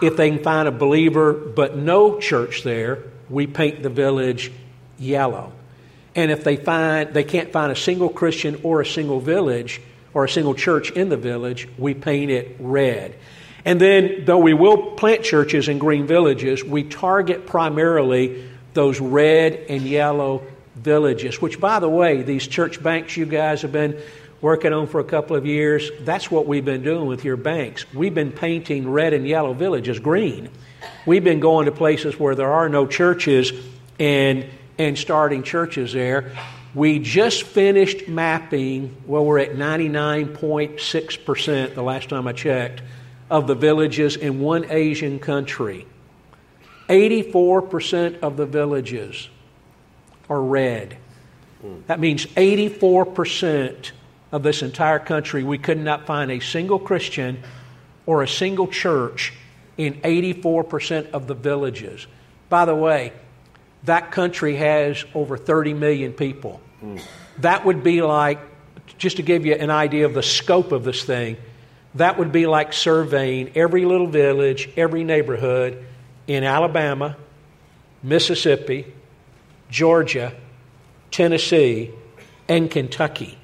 If 0.00 0.16
they 0.16 0.30
can 0.30 0.44
find 0.44 0.68
a 0.68 0.72
believer 0.72 1.32
but 1.32 1.76
no 1.76 2.20
church 2.20 2.62
there, 2.62 3.02
we 3.28 3.48
paint 3.48 3.82
the 3.82 3.90
village 3.90 4.52
yellow. 4.96 5.54
And 6.20 6.30
if 6.30 6.44
they 6.44 6.56
find 6.56 7.14
they 7.14 7.24
can't 7.24 7.50
find 7.50 7.72
a 7.72 7.76
single 7.76 8.10
Christian 8.10 8.60
or 8.62 8.82
a 8.82 8.86
single 8.86 9.20
village 9.20 9.80
or 10.12 10.24
a 10.24 10.28
single 10.28 10.54
church 10.54 10.90
in 10.90 11.08
the 11.08 11.16
village, 11.16 11.66
we 11.78 11.94
paint 11.94 12.30
it 12.30 12.56
red. 12.60 13.16
And 13.64 13.80
then, 13.80 14.26
though 14.26 14.38
we 14.38 14.52
will 14.52 14.92
plant 14.92 15.24
churches 15.24 15.68
in 15.68 15.78
green 15.78 16.06
villages, 16.06 16.62
we 16.62 16.82
target 16.82 17.46
primarily 17.46 18.46
those 18.74 19.00
red 19.00 19.54
and 19.70 19.80
yellow 19.82 20.42
villages, 20.76 21.40
which, 21.40 21.58
by 21.58 21.78
the 21.78 21.88
way, 21.88 22.22
these 22.22 22.46
church 22.46 22.82
banks 22.82 23.16
you 23.16 23.24
guys 23.24 23.62
have 23.62 23.72
been 23.72 23.98
working 24.42 24.74
on 24.74 24.88
for 24.88 25.00
a 25.00 25.04
couple 25.04 25.36
of 25.36 25.46
years, 25.46 25.90
that's 26.00 26.30
what 26.30 26.46
we've 26.46 26.64
been 26.66 26.82
doing 26.82 27.06
with 27.06 27.24
your 27.24 27.36
banks. 27.38 27.90
We've 27.94 28.14
been 28.14 28.32
painting 28.32 28.90
red 28.90 29.14
and 29.14 29.26
yellow 29.26 29.54
villages 29.54 29.98
green. 29.98 30.50
We've 31.06 31.24
been 31.24 31.40
going 31.40 31.64
to 31.64 31.72
places 31.72 32.18
where 32.18 32.34
there 32.34 32.52
are 32.52 32.68
no 32.68 32.86
churches 32.86 33.52
and 33.98 34.46
and 34.80 34.98
starting 34.98 35.42
churches 35.42 35.92
there. 35.92 36.32
We 36.74 37.00
just 37.00 37.42
finished 37.42 38.08
mapping, 38.08 38.96
well, 39.06 39.26
we're 39.26 39.40
at 39.40 39.50
99.6% 39.50 41.74
the 41.74 41.82
last 41.82 42.08
time 42.08 42.26
I 42.26 42.32
checked, 42.32 42.80
of 43.28 43.46
the 43.46 43.54
villages 43.54 44.16
in 44.16 44.40
one 44.40 44.70
Asian 44.70 45.18
country. 45.18 45.86
84% 46.88 48.20
of 48.20 48.38
the 48.38 48.46
villages 48.46 49.28
are 50.30 50.40
red. 50.40 50.96
That 51.86 52.00
means 52.00 52.24
84% 52.24 53.90
of 54.32 54.42
this 54.42 54.62
entire 54.62 54.98
country, 54.98 55.44
we 55.44 55.58
could 55.58 55.76
not 55.76 56.06
find 56.06 56.30
a 56.30 56.40
single 56.40 56.78
Christian 56.78 57.42
or 58.06 58.22
a 58.22 58.28
single 58.28 58.66
church 58.66 59.34
in 59.76 60.00
84% 60.00 61.10
of 61.10 61.26
the 61.26 61.34
villages. 61.34 62.06
By 62.48 62.64
the 62.64 62.74
way, 62.74 63.12
that 63.84 64.12
country 64.12 64.56
has 64.56 65.04
over 65.14 65.36
30 65.36 65.74
million 65.74 66.12
people. 66.12 66.60
Mm. 66.82 67.02
That 67.38 67.64
would 67.64 67.82
be 67.82 68.02
like, 68.02 68.38
just 68.98 69.16
to 69.16 69.22
give 69.22 69.46
you 69.46 69.54
an 69.54 69.70
idea 69.70 70.04
of 70.04 70.14
the 70.14 70.22
scope 70.22 70.72
of 70.72 70.84
this 70.84 71.04
thing, 71.04 71.36
that 71.94 72.18
would 72.18 72.32
be 72.32 72.46
like 72.46 72.72
surveying 72.72 73.52
every 73.54 73.84
little 73.84 74.06
village, 74.06 74.68
every 74.76 75.02
neighborhood 75.04 75.84
in 76.26 76.44
Alabama, 76.44 77.16
Mississippi, 78.02 78.86
Georgia, 79.70 80.34
Tennessee, 81.10 81.90
and 82.48 82.70
Kentucky. 82.70 83.38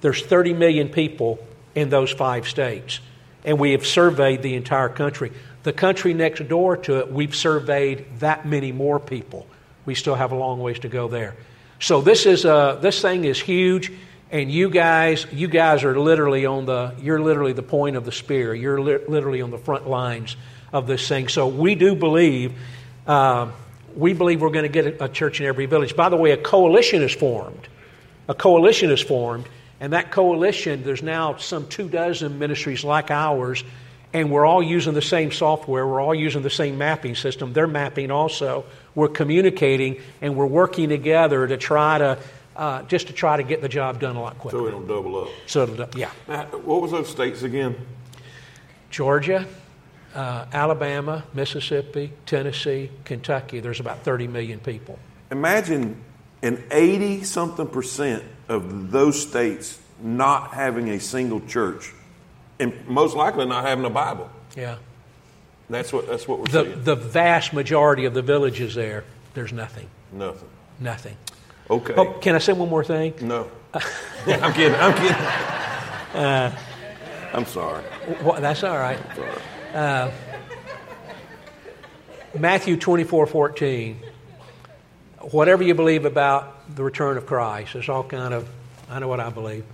There's 0.00 0.24
30 0.24 0.54
million 0.54 0.88
people 0.88 1.38
in 1.74 1.88
those 1.88 2.10
five 2.10 2.48
states, 2.48 3.00
and 3.44 3.58
we 3.58 3.72
have 3.72 3.86
surveyed 3.86 4.42
the 4.42 4.54
entire 4.54 4.88
country. 4.88 5.32
The 5.62 5.72
country 5.72 6.14
next 6.14 6.46
door 6.48 6.76
to 6.78 6.98
it, 6.98 7.12
we've 7.12 7.34
surveyed 7.34 8.06
that 8.18 8.46
many 8.46 8.72
more 8.72 8.98
people 8.98 9.46
we 9.88 9.94
still 9.94 10.14
have 10.14 10.32
a 10.32 10.36
long 10.36 10.60
ways 10.60 10.78
to 10.80 10.88
go 10.88 11.08
there. 11.08 11.34
So 11.80 12.02
this 12.02 12.26
is 12.26 12.44
uh, 12.44 12.74
this 12.74 13.00
thing 13.00 13.24
is 13.24 13.40
huge, 13.40 13.90
and 14.30 14.52
you 14.52 14.68
guys, 14.68 15.26
you 15.32 15.48
guys 15.48 15.82
are 15.82 15.98
literally 15.98 16.44
on 16.44 16.66
the 16.66 16.92
you're 17.00 17.22
literally 17.22 17.54
the 17.54 17.62
point 17.62 17.96
of 17.96 18.04
the 18.04 18.12
spear. 18.12 18.54
You're 18.54 18.82
li- 18.82 19.06
literally 19.08 19.40
on 19.40 19.50
the 19.50 19.56
front 19.56 19.88
lines 19.88 20.36
of 20.74 20.86
this 20.86 21.08
thing. 21.08 21.28
So 21.28 21.48
we 21.48 21.74
do 21.74 21.96
believe. 21.96 22.52
Uh, 23.06 23.50
we 23.96 24.12
believe 24.12 24.42
we're 24.42 24.50
going 24.50 24.70
to 24.70 24.82
get 24.82 25.00
a, 25.00 25.04
a 25.04 25.08
church 25.08 25.40
in 25.40 25.46
every 25.46 25.64
village. 25.64 25.96
By 25.96 26.10
the 26.10 26.16
way, 26.16 26.32
a 26.32 26.36
coalition 26.36 27.02
is 27.02 27.14
formed. 27.14 27.66
A 28.28 28.34
coalition 28.34 28.90
is 28.90 29.00
formed, 29.00 29.48
and 29.80 29.94
that 29.94 30.10
coalition, 30.10 30.84
there's 30.84 31.02
now 31.02 31.38
some 31.38 31.66
two 31.66 31.88
dozen 31.88 32.38
ministries 32.38 32.84
like 32.84 33.10
ours 33.10 33.64
and 34.12 34.30
we're 34.30 34.46
all 34.46 34.62
using 34.62 34.94
the 34.94 35.02
same 35.02 35.30
software, 35.30 35.86
we're 35.86 36.00
all 36.00 36.14
using 36.14 36.42
the 36.42 36.50
same 36.50 36.78
mapping 36.78 37.14
system. 37.14 37.52
They're 37.52 37.66
mapping 37.66 38.10
also. 38.10 38.64
We're 38.98 39.06
communicating 39.06 40.00
and 40.20 40.34
we're 40.34 40.46
working 40.46 40.88
together 40.88 41.46
to 41.46 41.56
try 41.56 41.98
to 41.98 42.18
uh, 42.56 42.82
just 42.82 43.06
to 43.06 43.12
try 43.12 43.36
to 43.36 43.44
get 43.44 43.62
the 43.62 43.68
job 43.68 44.00
done 44.00 44.16
a 44.16 44.20
lot 44.20 44.36
quicker. 44.38 44.58
So 44.58 44.66
it'll 44.66 44.82
double 44.82 45.22
up. 45.22 45.28
So 45.46 45.62
it'll, 45.62 45.88
yeah. 45.96 46.10
Now, 46.26 46.46
what 46.46 46.82
was 46.82 46.90
those 46.90 47.08
states 47.08 47.44
again? 47.44 47.76
Georgia, 48.90 49.46
uh, 50.16 50.46
Alabama, 50.52 51.22
Mississippi, 51.32 52.12
Tennessee, 52.26 52.90
Kentucky, 53.04 53.60
there's 53.60 53.78
about 53.78 54.00
30 54.00 54.26
million 54.26 54.58
people. 54.58 54.98
Imagine 55.30 56.02
an 56.42 56.60
80 56.72 57.22
something 57.22 57.68
percent 57.68 58.24
of 58.48 58.90
those 58.90 59.22
states 59.22 59.78
not 60.02 60.54
having 60.54 60.88
a 60.88 60.98
single 60.98 61.40
church 61.42 61.92
and 62.58 62.74
most 62.88 63.14
likely 63.14 63.46
not 63.46 63.64
having 63.64 63.84
a 63.84 63.90
Bible. 63.90 64.28
Yeah. 64.56 64.78
That's 65.70 65.92
what, 65.92 66.06
that's 66.06 66.26
what 66.26 66.38
we're 66.40 66.46
The, 66.46 66.64
seeing. 66.64 66.84
the 66.84 66.96
vast 66.96 67.52
majority 67.52 68.04
of 68.06 68.14
the 68.14 68.22
villages 68.22 68.74
there, 68.74 69.04
there's 69.34 69.52
nothing. 69.52 69.88
Nothing. 70.12 70.48
Nothing. 70.80 71.16
Okay. 71.70 71.94
Oh, 71.96 72.12
can 72.14 72.34
I 72.34 72.38
say 72.38 72.52
one 72.54 72.68
more 72.70 72.84
thing? 72.84 73.14
No. 73.20 73.50
I'm 73.74 74.52
kidding. 74.54 74.74
I'm 74.78 74.94
kidding. 74.94 75.16
Uh, 76.14 76.58
I'm 77.34 77.44
sorry. 77.44 77.84
Wha- 78.22 78.40
that's 78.40 78.62
all 78.64 78.78
right. 78.78 78.98
Sorry. 79.74 80.12
Matthew 82.38 82.76
24 82.76 83.26
14. 83.26 84.00
Whatever 85.30 85.62
you 85.62 85.74
believe 85.74 86.04
about 86.06 86.74
the 86.74 86.82
return 86.82 87.16
of 87.18 87.26
Christ, 87.26 87.72
there's 87.74 87.88
all 87.88 88.04
kind 88.04 88.32
of, 88.32 88.48
I 88.88 88.98
know 88.98 89.08
what 89.08 89.20
I 89.20 89.28
believe. 89.30 89.64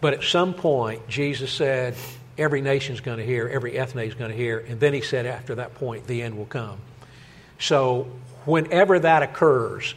But 0.00 0.14
at 0.14 0.22
some 0.24 0.54
point, 0.54 1.06
Jesus 1.08 1.52
said, 1.52 1.94
every 2.38 2.60
nation's 2.60 3.00
going 3.00 3.18
to 3.18 3.24
hear, 3.24 3.48
every 3.48 3.78
ethne 3.78 4.00
is 4.00 4.14
going 4.14 4.30
to 4.30 4.36
hear. 4.36 4.58
And 4.58 4.80
then 4.80 4.94
he 4.94 5.00
said, 5.00 5.26
after 5.26 5.56
that 5.56 5.74
point, 5.74 6.06
the 6.06 6.22
end 6.22 6.36
will 6.36 6.46
come. 6.46 6.78
So 7.58 8.10
whenever 8.44 8.98
that 8.98 9.22
occurs, 9.22 9.94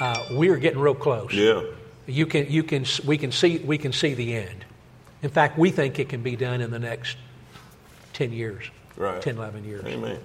uh, 0.00 0.22
we 0.32 0.48
are 0.48 0.56
getting 0.56 0.80
real 0.80 0.94
close. 0.94 1.32
Yeah. 1.32 1.62
You 2.06 2.26
can, 2.26 2.50
you 2.50 2.62
can, 2.62 2.84
we, 3.04 3.18
can 3.18 3.32
see, 3.32 3.58
we 3.58 3.78
can 3.78 3.92
see 3.92 4.14
the 4.14 4.34
end. 4.34 4.64
In 5.22 5.30
fact, 5.30 5.58
we 5.58 5.70
think 5.70 5.98
it 5.98 6.08
can 6.08 6.22
be 6.22 6.36
done 6.36 6.60
in 6.60 6.70
the 6.70 6.78
next 6.78 7.16
10 8.14 8.32
years, 8.32 8.64
Right. 8.96 9.20
10, 9.20 9.36
11 9.36 9.64
years. 9.64 9.84
Amen. 9.84 10.18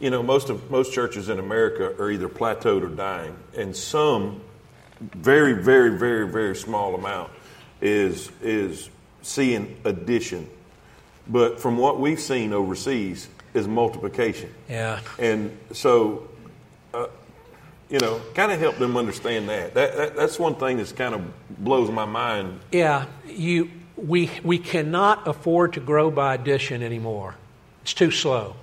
You 0.00 0.08
know, 0.08 0.22
most 0.22 0.48
of 0.48 0.70
most 0.70 0.94
churches 0.94 1.28
in 1.28 1.38
America 1.38 1.94
are 2.02 2.10
either 2.10 2.28
plateaued 2.28 2.82
or 2.82 2.88
dying, 2.88 3.36
and 3.54 3.76
some 3.76 4.40
very, 5.00 5.52
very, 5.52 5.98
very, 5.98 6.26
very 6.26 6.56
small 6.56 6.94
amount 6.94 7.30
is 7.82 8.30
is 8.40 8.88
seeing 9.20 9.76
addition. 9.84 10.48
But 11.28 11.60
from 11.60 11.78
what 11.78 12.00
we've 12.00 12.20
seen 12.20 12.52
overseas 12.52 13.28
is 13.54 13.68
multiplication, 13.68 14.52
Yeah. 14.68 15.00
and 15.18 15.56
so. 15.72 16.28
Uh, 16.92 17.06
you 17.88 17.98
know, 17.98 18.20
kind 18.34 18.52
of 18.52 18.60
help 18.60 18.76
them 18.78 18.96
understand 18.96 19.48
that. 19.48 19.74
That, 19.74 19.96
that. 19.96 20.16
That's 20.16 20.38
one 20.38 20.54
thing 20.54 20.76
that's 20.76 20.92
kind 20.92 21.12
of 21.12 21.22
blows 21.58 21.90
my 21.90 22.04
mind. 22.04 22.60
Yeah, 22.70 23.06
you, 23.26 23.68
we, 23.96 24.30
we 24.44 24.58
cannot 24.58 25.26
afford 25.26 25.72
to 25.72 25.80
grow 25.80 26.08
by 26.10 26.34
addition 26.34 26.84
anymore. 26.84 27.34
It's 27.82 27.92
too 27.92 28.12
slow. 28.12 28.54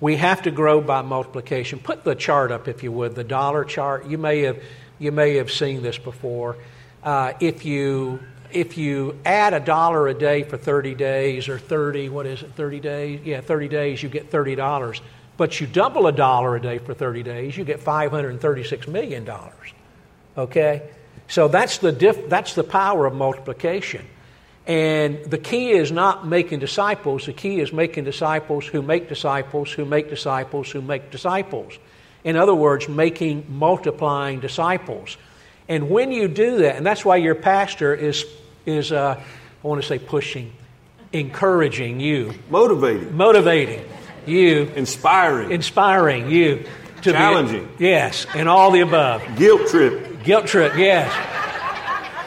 We 0.00 0.14
have 0.16 0.42
to 0.42 0.52
grow 0.52 0.80
by 0.80 1.02
multiplication. 1.02 1.80
Put 1.80 2.04
the 2.04 2.14
chart 2.14 2.52
up, 2.52 2.68
if 2.68 2.84
you 2.84 2.92
would, 2.92 3.16
the 3.16 3.24
dollar 3.24 3.64
chart. 3.64 4.06
You 4.06 4.16
may 4.16 4.42
have, 4.42 4.62
you 5.00 5.10
may 5.10 5.36
have 5.36 5.50
seen 5.50 5.82
this 5.82 5.98
before. 5.98 6.56
Uh, 7.02 7.32
if, 7.40 7.64
you, 7.64 8.20
if 8.54 8.76
you 8.78 9.18
add 9.24 9.54
a 9.54 9.60
dollar 9.60 10.08
a 10.08 10.14
day 10.14 10.42
for 10.42 10.56
30 10.56 10.94
days, 10.94 11.48
or 11.48 11.58
30, 11.58 12.08
what 12.08 12.26
is 12.26 12.42
it, 12.42 12.52
30 12.52 12.80
days? 12.80 13.20
Yeah, 13.24 13.40
30 13.40 13.68
days, 13.68 14.02
you 14.02 14.08
get 14.08 14.30
$30. 14.30 15.00
But 15.36 15.60
you 15.60 15.66
double 15.66 16.06
a 16.06 16.12
dollar 16.12 16.56
a 16.56 16.60
day 16.60 16.78
for 16.78 16.94
30 16.94 17.22
days, 17.22 17.56
you 17.56 17.64
get 17.64 17.80
$536 17.80 18.88
million. 18.88 19.28
Okay? 20.36 20.90
So 21.28 21.48
that's 21.48 21.78
the, 21.78 21.92
diff- 21.92 22.28
that's 22.28 22.54
the 22.54 22.64
power 22.64 23.06
of 23.06 23.14
multiplication. 23.14 24.04
And 24.66 25.24
the 25.24 25.38
key 25.38 25.70
is 25.70 25.90
not 25.90 26.26
making 26.26 26.60
disciples, 26.60 27.26
the 27.26 27.32
key 27.32 27.60
is 27.60 27.72
making 27.72 28.04
disciples 28.04 28.66
who 28.66 28.82
make 28.82 29.08
disciples, 29.08 29.72
who 29.72 29.84
make 29.84 30.08
disciples, 30.08 30.70
who 30.70 30.80
make 30.80 31.10
disciples. 31.10 31.78
In 32.22 32.36
other 32.36 32.54
words, 32.54 32.88
making 32.88 33.46
multiplying 33.48 34.38
disciples. 34.38 35.16
And 35.68 35.90
when 35.90 36.12
you 36.12 36.28
do 36.28 36.58
that, 36.58 36.76
and 36.76 36.86
that's 36.86 37.04
why 37.04 37.16
your 37.16 37.34
pastor 37.34 37.94
is, 37.94 38.24
is 38.66 38.92
uh, 38.92 39.22
I 39.62 39.66
want 39.66 39.80
to 39.80 39.86
say 39.86 39.98
pushing, 39.98 40.52
encouraging 41.12 42.00
you, 42.00 42.34
Motivating, 42.50 43.16
motivating 43.16 43.84
you, 44.26 44.70
inspiring, 44.76 45.50
inspiring 45.50 46.30
you 46.30 46.64
to 47.02 47.12
Challenging. 47.12 47.68
Be, 47.78 47.86
yes, 47.86 48.26
and 48.34 48.48
all 48.48 48.70
the 48.70 48.80
above. 48.80 49.22
guilt 49.36 49.68
trip. 49.68 50.22
Guilt 50.22 50.46
trip, 50.46 50.74
yes. 50.76 51.10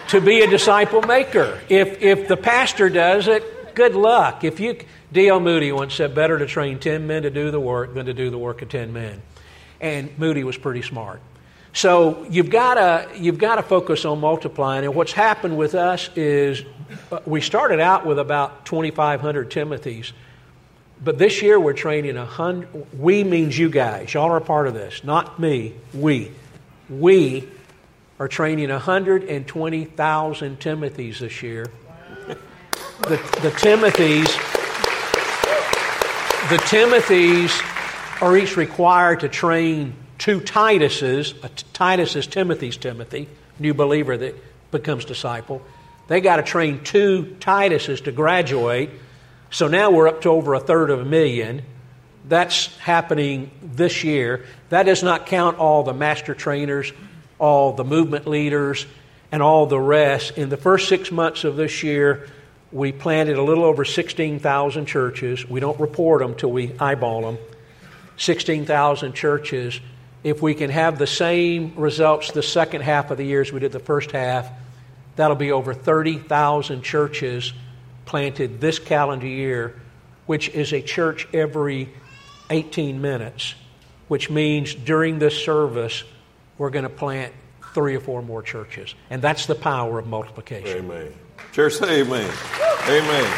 to 0.09 0.19
be 0.21 0.41
a 0.41 0.47
disciple 0.47 1.01
maker. 1.01 1.61
If, 1.69 2.01
if 2.01 2.27
the 2.27 2.37
pastor 2.37 2.89
does 2.89 3.27
it, 3.27 3.75
good 3.75 3.95
luck. 3.95 4.43
If 4.43 4.59
you, 4.59 4.77
D.L. 5.13 5.39
Moody 5.39 5.71
once 5.71 5.93
said, 5.95 6.13
better 6.13 6.37
to 6.37 6.45
train 6.45 6.79
10 6.79 7.07
men 7.07 7.23
to 7.23 7.29
do 7.29 7.51
the 7.51 7.59
work 7.59 7.93
than 7.93 8.05
to 8.07 8.13
do 8.13 8.29
the 8.29 8.37
work 8.37 8.61
of 8.61 8.69
10 8.69 8.91
men. 8.91 9.21
And 9.79 10.17
Moody 10.19 10.43
was 10.43 10.57
pretty 10.57 10.81
smart. 10.81 11.21
So 11.75 12.25
you've 12.29 12.49
got 12.49 12.75
to 12.75 13.19
you've 13.19 13.37
got 13.37 13.55
to 13.55 13.63
focus 13.63 14.05
on 14.05 14.21
multiplying. 14.21 14.85
And 14.85 14.95
what's 14.95 15.11
happened 15.11 15.57
with 15.57 15.75
us 15.75 16.09
is 16.15 16.63
uh, 17.11 17.19
we 17.25 17.41
started 17.41 17.81
out 17.81 18.05
with 18.05 18.17
about 18.17 18.65
2,500 18.65 19.51
Timothys, 19.51 20.13
but 21.03 21.17
this 21.17 21.41
year 21.41 21.59
we're 21.59 21.73
training 21.73 22.15
a 22.15 22.25
hundred. 22.25 22.69
We 22.97 23.25
means 23.25 23.59
you 23.59 23.69
guys. 23.69 24.13
Y'all 24.13 24.31
are 24.31 24.37
a 24.37 24.41
part 24.41 24.67
of 24.67 24.73
this, 24.73 25.03
not 25.03 25.37
me. 25.37 25.73
We, 25.93 26.31
we 26.89 27.49
are 28.19 28.29
training 28.29 28.69
120,000 28.69 30.59
Timothys 30.59 31.19
this 31.19 31.43
year. 31.43 31.65
The, 32.27 33.17
the 33.41 33.51
Timothys, 33.51 34.31
the 36.49 36.57
Timothys 36.69 38.21
are 38.21 38.37
each 38.37 38.55
required 38.55 39.19
to 39.19 39.27
train 39.27 39.93
two 40.17 40.41
Tituses. 40.41 41.41
A 41.41 41.45
uh, 41.45 41.49
t- 41.55 41.65
Titus 41.73 42.15
is 42.15 42.27
Timothy's 42.27 42.77
Timothy, 42.77 43.27
new 43.59 43.73
believer 43.73 44.17
that 44.17 44.35
becomes 44.71 45.05
disciple. 45.05 45.61
They 46.07 46.21
got 46.21 46.37
to 46.37 46.43
train 46.43 46.83
two 46.83 47.35
Tituses 47.39 48.03
to 48.03 48.11
graduate. 48.11 48.89
So 49.49 49.67
now 49.67 49.91
we're 49.91 50.07
up 50.07 50.21
to 50.21 50.29
over 50.29 50.53
a 50.53 50.59
third 50.59 50.89
of 50.89 50.99
a 50.99 51.05
million. 51.05 51.61
That's 52.27 52.75
happening 52.77 53.51
this 53.61 54.03
year. 54.03 54.45
That 54.69 54.83
does 54.83 55.03
not 55.03 55.27
count 55.27 55.57
all 55.57 55.83
the 55.83 55.93
master 55.93 56.33
trainers, 56.33 56.91
all 57.39 57.73
the 57.73 57.83
movement 57.83 58.27
leaders, 58.27 58.85
and 59.31 59.41
all 59.41 59.65
the 59.65 59.79
rest. 59.79 60.37
In 60.37 60.49
the 60.49 60.57
first 60.57 60.89
six 60.89 61.11
months 61.11 61.43
of 61.43 61.55
this 61.55 61.83
year, 61.83 62.27
we 62.71 62.91
planted 62.91 63.37
a 63.37 63.43
little 63.43 63.63
over 63.63 63.85
16,000 63.85 64.85
churches. 64.85 65.47
We 65.47 65.59
don't 65.59 65.79
report 65.79 66.21
them 66.21 66.35
till 66.35 66.51
we 66.51 66.73
eyeball 66.79 67.21
them. 67.21 67.37
16,000 68.17 69.13
churches. 69.13 69.79
If 70.25 70.41
we 70.41 70.55
can 70.55 70.71
have 70.71 70.97
the 70.97 71.05
same 71.05 71.75
results 71.75 72.31
the 72.31 72.41
second 72.41 72.81
half 72.81 73.11
of 73.11 73.17
the 73.17 73.23
year 73.23 73.41
as 73.41 73.53
we 73.53 73.59
did 73.59 73.71
the 73.71 73.79
first 73.79 74.09
half, 74.09 74.49
that'll 75.17 75.35
be 75.35 75.51
over 75.51 75.71
30,000 75.71 76.81
churches 76.81 77.53
planted 78.05 78.59
this 78.59 78.79
calendar 78.79 79.27
year, 79.27 79.79
which 80.25 80.49
is 80.49 80.73
a 80.73 80.81
church 80.81 81.27
every 81.31 81.93
18 82.49 82.99
minutes, 83.03 83.53
which 84.07 84.31
means 84.31 84.73
during 84.73 85.19
this 85.19 85.37
service, 85.37 86.03
we're 86.57 86.71
going 86.71 86.85
to 86.85 86.89
plant 86.89 87.31
three 87.75 87.95
or 87.95 87.99
four 87.99 88.23
more 88.23 88.41
churches. 88.41 88.95
And 89.11 89.21
that's 89.21 89.45
the 89.45 89.53
power 89.53 89.99
of 89.99 90.07
multiplication. 90.07 90.85
Amen. 90.85 91.13
Church, 91.51 91.73
say 91.73 92.01
amen. 92.01 92.31
Amen. 92.87 93.31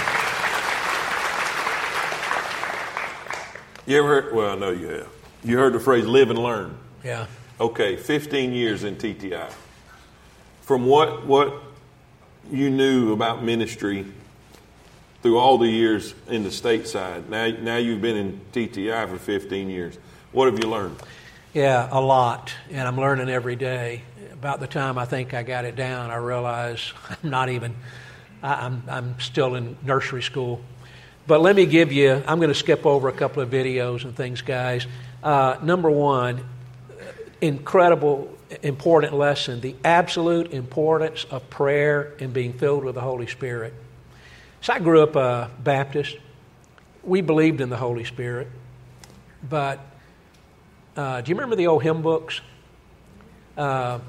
You 3.86 3.98
ever 3.98 4.22
heard, 4.22 4.34
well, 4.34 4.52
I 4.52 4.56
know 4.56 4.72
you 4.72 4.88
have. 4.88 5.17
You 5.48 5.58
heard 5.58 5.72
the 5.72 5.80
phrase 5.80 6.06
live 6.06 6.30
and 6.30 6.38
learn. 6.38 6.78
Yeah. 7.06 7.26
Okay, 7.58 7.96
15 7.96 8.52
years 8.52 8.84
in 8.84 8.98
TTI. 8.98 9.50
From 10.62 10.86
what, 10.86 11.26
what 11.26 11.64
you 12.52 12.70
knew 12.70 13.14
about 13.14 13.46
ministry 13.46 14.06
through 15.22 15.38
all 15.38 15.58
the 15.58 15.70
years 15.70 16.14
in 16.28 16.44
the 16.44 16.50
stateside, 16.50 17.30
now, 17.30 17.48
now 17.62 17.78
you've 17.78 18.02
been 18.02 18.18
in 18.18 18.42
TTI 18.52 19.08
for 19.08 19.18
15 19.18 19.70
years. 19.70 19.98
What 20.34 20.52
have 20.52 20.62
you 20.62 20.70
learned? 20.70 20.98
Yeah, 21.54 21.88
a 21.94 22.02
lot. 22.02 22.54
And 22.70 22.86
I'm 22.86 22.98
learning 22.98 23.30
every 23.30 23.56
day. 23.56 24.02
About 24.34 24.60
the 24.60 24.68
time 24.68 24.98
I 24.98 25.06
think 25.06 25.34
I 25.34 25.44
got 25.44 25.64
it 25.64 25.78
down, 25.78 26.12
I 26.12 26.18
realize 26.18 26.92
I'm 27.10 27.30
not 27.30 27.48
even, 27.48 27.74
I- 28.44 28.66
I'm, 28.66 28.84
I'm 28.90 29.20
still 29.22 29.56
in 29.56 29.78
nursery 29.82 30.22
school. 30.22 30.60
But 31.26 31.40
let 31.42 31.56
me 31.56 31.66
give 31.66 31.94
you, 31.94 32.22
I'm 32.28 32.40
going 32.40 32.50
to 32.50 32.56
skip 32.56 32.86
over 32.86 33.08
a 33.08 33.14
couple 33.14 33.42
of 33.42 33.50
videos 33.50 34.04
and 34.04 34.14
things, 34.14 34.42
guys. 34.42 34.88
Uh, 35.28 35.60
number 35.62 35.92
one, 35.92 36.42
incredible, 37.42 38.34
important 38.64 39.14
lesson 39.14 39.60
the 39.60 39.76
absolute 39.84 40.54
importance 40.54 41.26
of 41.30 41.50
prayer 41.50 42.14
and 42.22 42.32
being 42.32 42.54
filled 42.54 42.86
with 42.86 42.96
the 42.96 43.02
Holy 43.02 43.28
Spirit. 43.28 43.74
So 44.62 44.72
I 44.72 44.80
grew 44.80 45.04
up 45.04 45.18
a 45.18 45.52
Baptist. 45.62 46.16
We 47.04 47.20
believed 47.20 47.60
in 47.60 47.68
the 47.68 47.76
Holy 47.76 48.06
Spirit. 48.06 48.48
But 49.50 49.82
uh, 50.96 51.20
do 51.20 51.30
you 51.30 51.36
remember 51.36 51.58
the 51.58 51.68
old 51.68 51.84
hymn 51.84 52.02
books? 52.02 52.40
Uh, 53.58 54.00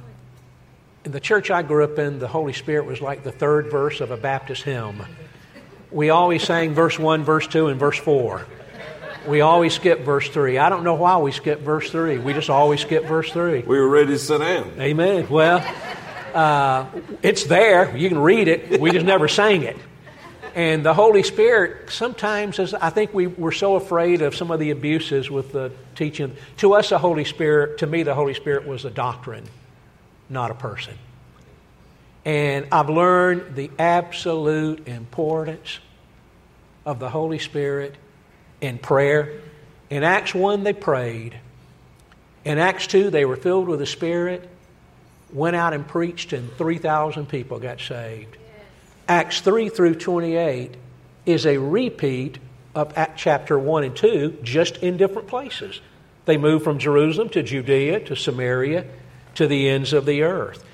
in 1.04 1.10
the 1.10 1.18
church 1.18 1.50
I 1.50 1.62
grew 1.62 1.82
up 1.82 1.98
in, 1.98 2.20
the 2.20 2.28
Holy 2.28 2.52
Spirit 2.52 2.86
was 2.86 3.00
like 3.00 3.24
the 3.24 3.32
third 3.32 3.72
verse 3.72 4.00
of 4.00 4.12
a 4.12 4.16
Baptist 4.16 4.62
hymn. 4.62 5.04
We 5.90 6.10
always 6.10 6.44
sang 6.44 6.74
verse 6.74 6.96
1, 6.96 7.24
verse 7.24 7.48
2, 7.48 7.66
and 7.66 7.80
verse 7.80 7.98
4. 7.98 8.46
We 9.26 9.40
always 9.40 9.74
skip 9.74 10.00
verse 10.00 10.28
3. 10.28 10.58
I 10.58 10.68
don't 10.68 10.84
know 10.84 10.94
why 10.94 11.18
we 11.18 11.32
skip 11.32 11.60
verse 11.60 11.90
3. 11.90 12.18
We 12.18 12.32
just 12.32 12.50
always 12.50 12.80
skip 12.80 13.04
verse 13.04 13.30
3. 13.30 13.62
We 13.62 13.78
were 13.78 13.88
ready 13.88 14.12
to 14.12 14.18
sit 14.18 14.38
down. 14.38 14.72
Amen. 14.78 15.28
Well, 15.28 15.58
uh, 16.34 16.86
it's 17.22 17.44
there. 17.44 17.96
You 17.96 18.08
can 18.08 18.18
read 18.18 18.48
it. 18.48 18.80
We 18.80 18.90
just 18.90 19.04
never 19.04 19.28
sang 19.28 19.62
it. 19.62 19.76
And 20.54 20.84
the 20.84 20.94
Holy 20.94 21.22
Spirit, 21.22 21.90
sometimes, 21.90 22.58
as 22.58 22.74
I 22.74 22.90
think 22.90 23.12
we 23.14 23.26
were 23.26 23.52
so 23.52 23.76
afraid 23.76 24.22
of 24.22 24.34
some 24.34 24.50
of 24.50 24.58
the 24.58 24.70
abuses 24.70 25.30
with 25.30 25.52
the 25.52 25.72
teaching. 25.94 26.34
To 26.58 26.74
us, 26.74 26.88
the 26.88 26.98
Holy 26.98 27.24
Spirit, 27.24 27.78
to 27.78 27.86
me, 27.86 28.02
the 28.02 28.14
Holy 28.14 28.34
Spirit 28.34 28.66
was 28.66 28.84
a 28.84 28.90
doctrine, 28.90 29.44
not 30.28 30.50
a 30.50 30.54
person. 30.54 30.94
And 32.24 32.66
I've 32.72 32.90
learned 32.90 33.54
the 33.56 33.70
absolute 33.78 34.88
importance 34.88 35.78
of 36.84 36.98
the 36.98 37.08
Holy 37.10 37.38
Spirit 37.38 37.94
in 38.60 38.78
prayer. 38.78 39.40
In 39.90 40.02
Acts 40.04 40.34
1, 40.34 40.64
they 40.64 40.72
prayed. 40.72 41.38
In 42.44 42.58
Acts 42.58 42.86
2, 42.86 43.10
they 43.10 43.24
were 43.24 43.36
filled 43.36 43.68
with 43.68 43.78
the 43.78 43.86
Spirit, 43.86 44.48
went 45.32 45.56
out 45.56 45.74
and 45.74 45.86
preached, 45.86 46.32
and 46.32 46.50
3,000 46.52 47.28
people 47.28 47.58
got 47.58 47.80
saved. 47.80 48.36
Acts 49.06 49.40
3 49.40 49.68
through 49.68 49.94
28 49.94 50.74
is 51.26 51.46
a 51.46 51.58
repeat 51.58 52.38
of 52.74 52.94
chapter 53.16 53.58
1 53.58 53.84
and 53.84 53.96
2, 53.96 54.38
just 54.42 54.76
in 54.78 54.96
different 54.96 55.28
places. 55.28 55.80
They 56.26 56.36
moved 56.36 56.64
from 56.64 56.78
Jerusalem 56.78 57.30
to 57.30 57.42
Judea 57.42 58.00
to 58.00 58.16
Samaria 58.16 58.84
to 59.36 59.46
the 59.46 59.68
ends 59.68 59.92
of 59.92 60.04
the 60.04 60.22
earth. 60.22 60.64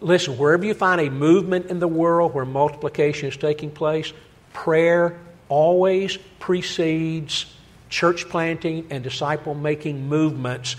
Listen, 0.00 0.36
wherever 0.36 0.64
you 0.64 0.74
find 0.74 1.00
a 1.00 1.10
movement 1.10 1.66
in 1.66 1.78
the 1.78 1.88
world 1.88 2.34
where 2.34 2.44
multiplication 2.44 3.28
is 3.28 3.36
taking 3.36 3.70
place, 3.70 4.12
prayer 4.52 5.20
always 5.52 6.16
precedes 6.38 7.44
church 7.90 8.26
planting 8.30 8.86
and 8.88 9.04
disciple 9.04 9.54
making 9.54 10.08
movements. 10.08 10.76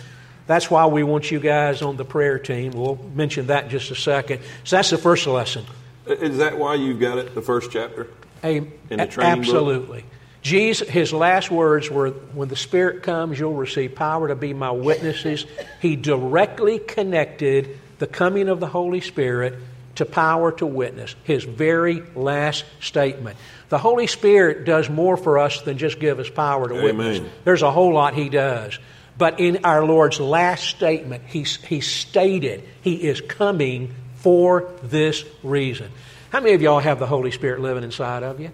That's 0.48 0.72
why 0.72 0.88
we 0.88 1.04
want 1.04 1.30
you 1.30 1.40
guys 1.40 1.84
on 1.84 1.96
the 1.96 2.04
prayer 2.04 2.40
team. 2.40 2.72
We'll 2.72 2.98
mention 3.14 3.48
that 3.48 3.66
in 3.66 3.70
just 3.70 3.92
a 3.92 3.96
second. 3.96 4.42
So 4.64 4.78
that's 4.78 4.90
the 4.90 4.98
first 4.98 5.28
lesson. 5.28 5.66
Is 6.08 6.40
that 6.40 6.58
why 6.58 6.74
you've 6.74 7.00
got 7.00 7.20
it, 7.20 7.36
the 7.36 7.42
first 7.44 7.72
chapter? 7.72 8.08
A, 8.44 8.58
in 8.58 8.72
the 8.90 9.06
training 9.06 9.42
absolutely. 9.42 10.02
Book? 10.02 10.10
Jesus, 10.42 10.90
his 10.90 11.14
last 11.14 11.52
words 11.52 11.92
were, 11.92 12.10
When 12.10 12.50
the 12.50 12.56
Spirit 12.56 13.04
comes, 13.04 13.40
you'll 13.40 13.54
receive 13.54 13.94
power 13.94 14.28
to 14.30 14.36
be 14.36 14.54
my 14.54 14.72
witnesses. 14.72 15.46
He 15.82 15.96
directly 15.96 16.80
connected 16.80 17.80
the 18.00 18.08
coming 18.08 18.50
of 18.50 18.60
the 18.60 18.68
Holy 18.68 19.02
Spirit 19.02 19.54
to 19.96 20.06
power 20.06 20.52
to 20.54 20.66
witness. 20.66 21.16
His 21.24 21.44
very 21.44 22.02
last 22.16 22.66
statement. 22.82 23.38
The 23.74 23.80
Holy 23.80 24.06
Spirit 24.06 24.66
does 24.66 24.88
more 24.88 25.18
for 25.18 25.40
us 25.40 25.62
than 25.62 25.80
just 25.80 26.00
give 26.00 26.20
us 26.20 26.30
power 26.30 26.70
to 26.70 26.76
Amen. 26.76 26.96
witness. 26.96 27.32
There's 27.44 27.64
a 27.64 27.72
whole 27.72 27.92
lot 27.92 28.14
He 28.14 28.30
does. 28.30 28.78
But 29.18 29.40
in 29.40 29.66
our 29.66 29.84
Lord's 29.84 30.20
last 30.20 30.66
statement, 30.66 31.24
He, 31.26 31.42
he 31.42 31.82
stated 31.82 32.64
He 32.84 33.04
is 33.04 33.20
coming 33.20 33.96
for 34.18 34.70
this 34.84 35.26
reason. 35.42 35.90
How 36.30 36.40
many 36.40 36.54
of 36.54 36.62
y'all 36.62 36.82
have 36.82 37.00
the 37.00 37.08
Holy 37.08 37.32
Spirit 37.32 37.62
living 37.62 37.84
inside 37.84 38.22
of 38.22 38.40
you? 38.40 38.52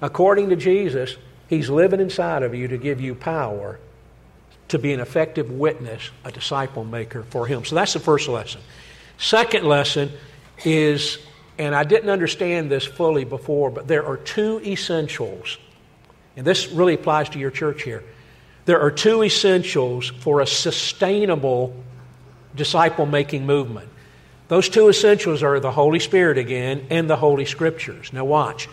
According 0.00 0.48
to 0.48 0.56
Jesus, 0.56 1.14
He's 1.50 1.68
living 1.68 2.00
inside 2.00 2.42
of 2.42 2.54
you 2.54 2.68
to 2.68 2.78
give 2.78 3.02
you 3.02 3.14
power 3.14 3.78
to 4.68 4.78
be 4.78 4.94
an 4.94 5.00
effective 5.00 5.50
witness, 5.50 6.10
a 6.24 6.32
disciple 6.32 6.84
maker 6.84 7.22
for 7.22 7.46
Him. 7.46 7.66
So 7.66 7.74
that's 7.74 7.92
the 7.92 8.00
first 8.00 8.28
lesson. 8.28 8.62
Second 9.18 9.66
lesson 9.66 10.10
is, 10.64 11.18
and 11.58 11.74
I 11.74 11.84
didn't 11.84 12.10
understand 12.10 12.70
this 12.70 12.84
fully 12.84 13.24
before, 13.24 13.70
but 13.70 13.88
there 13.88 14.06
are 14.06 14.16
two 14.16 14.60
essentials, 14.64 15.58
and 16.36 16.46
this 16.46 16.68
really 16.68 16.94
applies 16.94 17.28
to 17.30 17.38
your 17.38 17.50
church 17.50 17.82
here. 17.82 18.04
There 18.64 18.80
are 18.80 18.90
two 18.90 19.24
essentials 19.24 20.08
for 20.08 20.40
a 20.40 20.46
sustainable 20.46 21.74
disciple 22.54 23.06
making 23.06 23.46
movement. 23.46 23.88
Those 24.48 24.68
two 24.68 24.88
essentials 24.88 25.42
are 25.42 25.60
the 25.60 25.70
Holy 25.70 25.98
Spirit 25.98 26.38
again 26.38 26.86
and 26.90 27.08
the 27.08 27.16
Holy 27.16 27.44
Scriptures. 27.44 28.12
Now, 28.12 28.24
watch. 28.24 28.68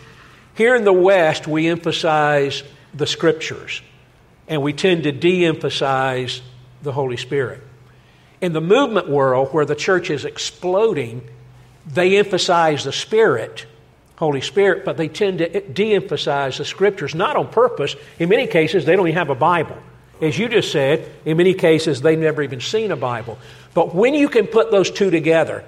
Here 0.54 0.74
in 0.74 0.84
the 0.84 0.92
West, 0.92 1.46
we 1.46 1.68
emphasize 1.68 2.62
the 2.94 3.06
Scriptures 3.06 3.82
and 4.48 4.62
we 4.62 4.72
tend 4.72 5.02
to 5.04 5.12
de 5.12 5.44
emphasize 5.44 6.40
the 6.82 6.92
Holy 6.92 7.16
Spirit. 7.16 7.62
In 8.40 8.52
the 8.52 8.60
movement 8.60 9.08
world, 9.08 9.48
where 9.52 9.64
the 9.64 9.74
church 9.74 10.10
is 10.10 10.24
exploding, 10.24 11.28
they 11.86 12.18
emphasize 12.18 12.84
the 12.84 12.92
Spirit, 12.92 13.66
Holy 14.16 14.40
Spirit, 14.40 14.84
but 14.84 14.96
they 14.96 15.08
tend 15.08 15.38
to 15.38 15.60
de 15.60 15.94
emphasize 15.94 16.58
the 16.58 16.64
Scriptures, 16.64 17.14
not 17.14 17.36
on 17.36 17.48
purpose. 17.48 17.94
In 18.18 18.28
many 18.28 18.46
cases, 18.46 18.84
they 18.84 18.96
don't 18.96 19.06
even 19.06 19.18
have 19.18 19.30
a 19.30 19.34
Bible. 19.34 19.76
As 20.20 20.38
you 20.38 20.48
just 20.48 20.72
said, 20.72 21.10
in 21.24 21.36
many 21.36 21.54
cases, 21.54 22.00
they've 22.00 22.18
never 22.18 22.42
even 22.42 22.60
seen 22.60 22.90
a 22.90 22.96
Bible. 22.96 23.38
But 23.74 23.94
when 23.94 24.14
you 24.14 24.28
can 24.28 24.46
put 24.46 24.70
those 24.70 24.90
two 24.90 25.10
together, 25.10 25.64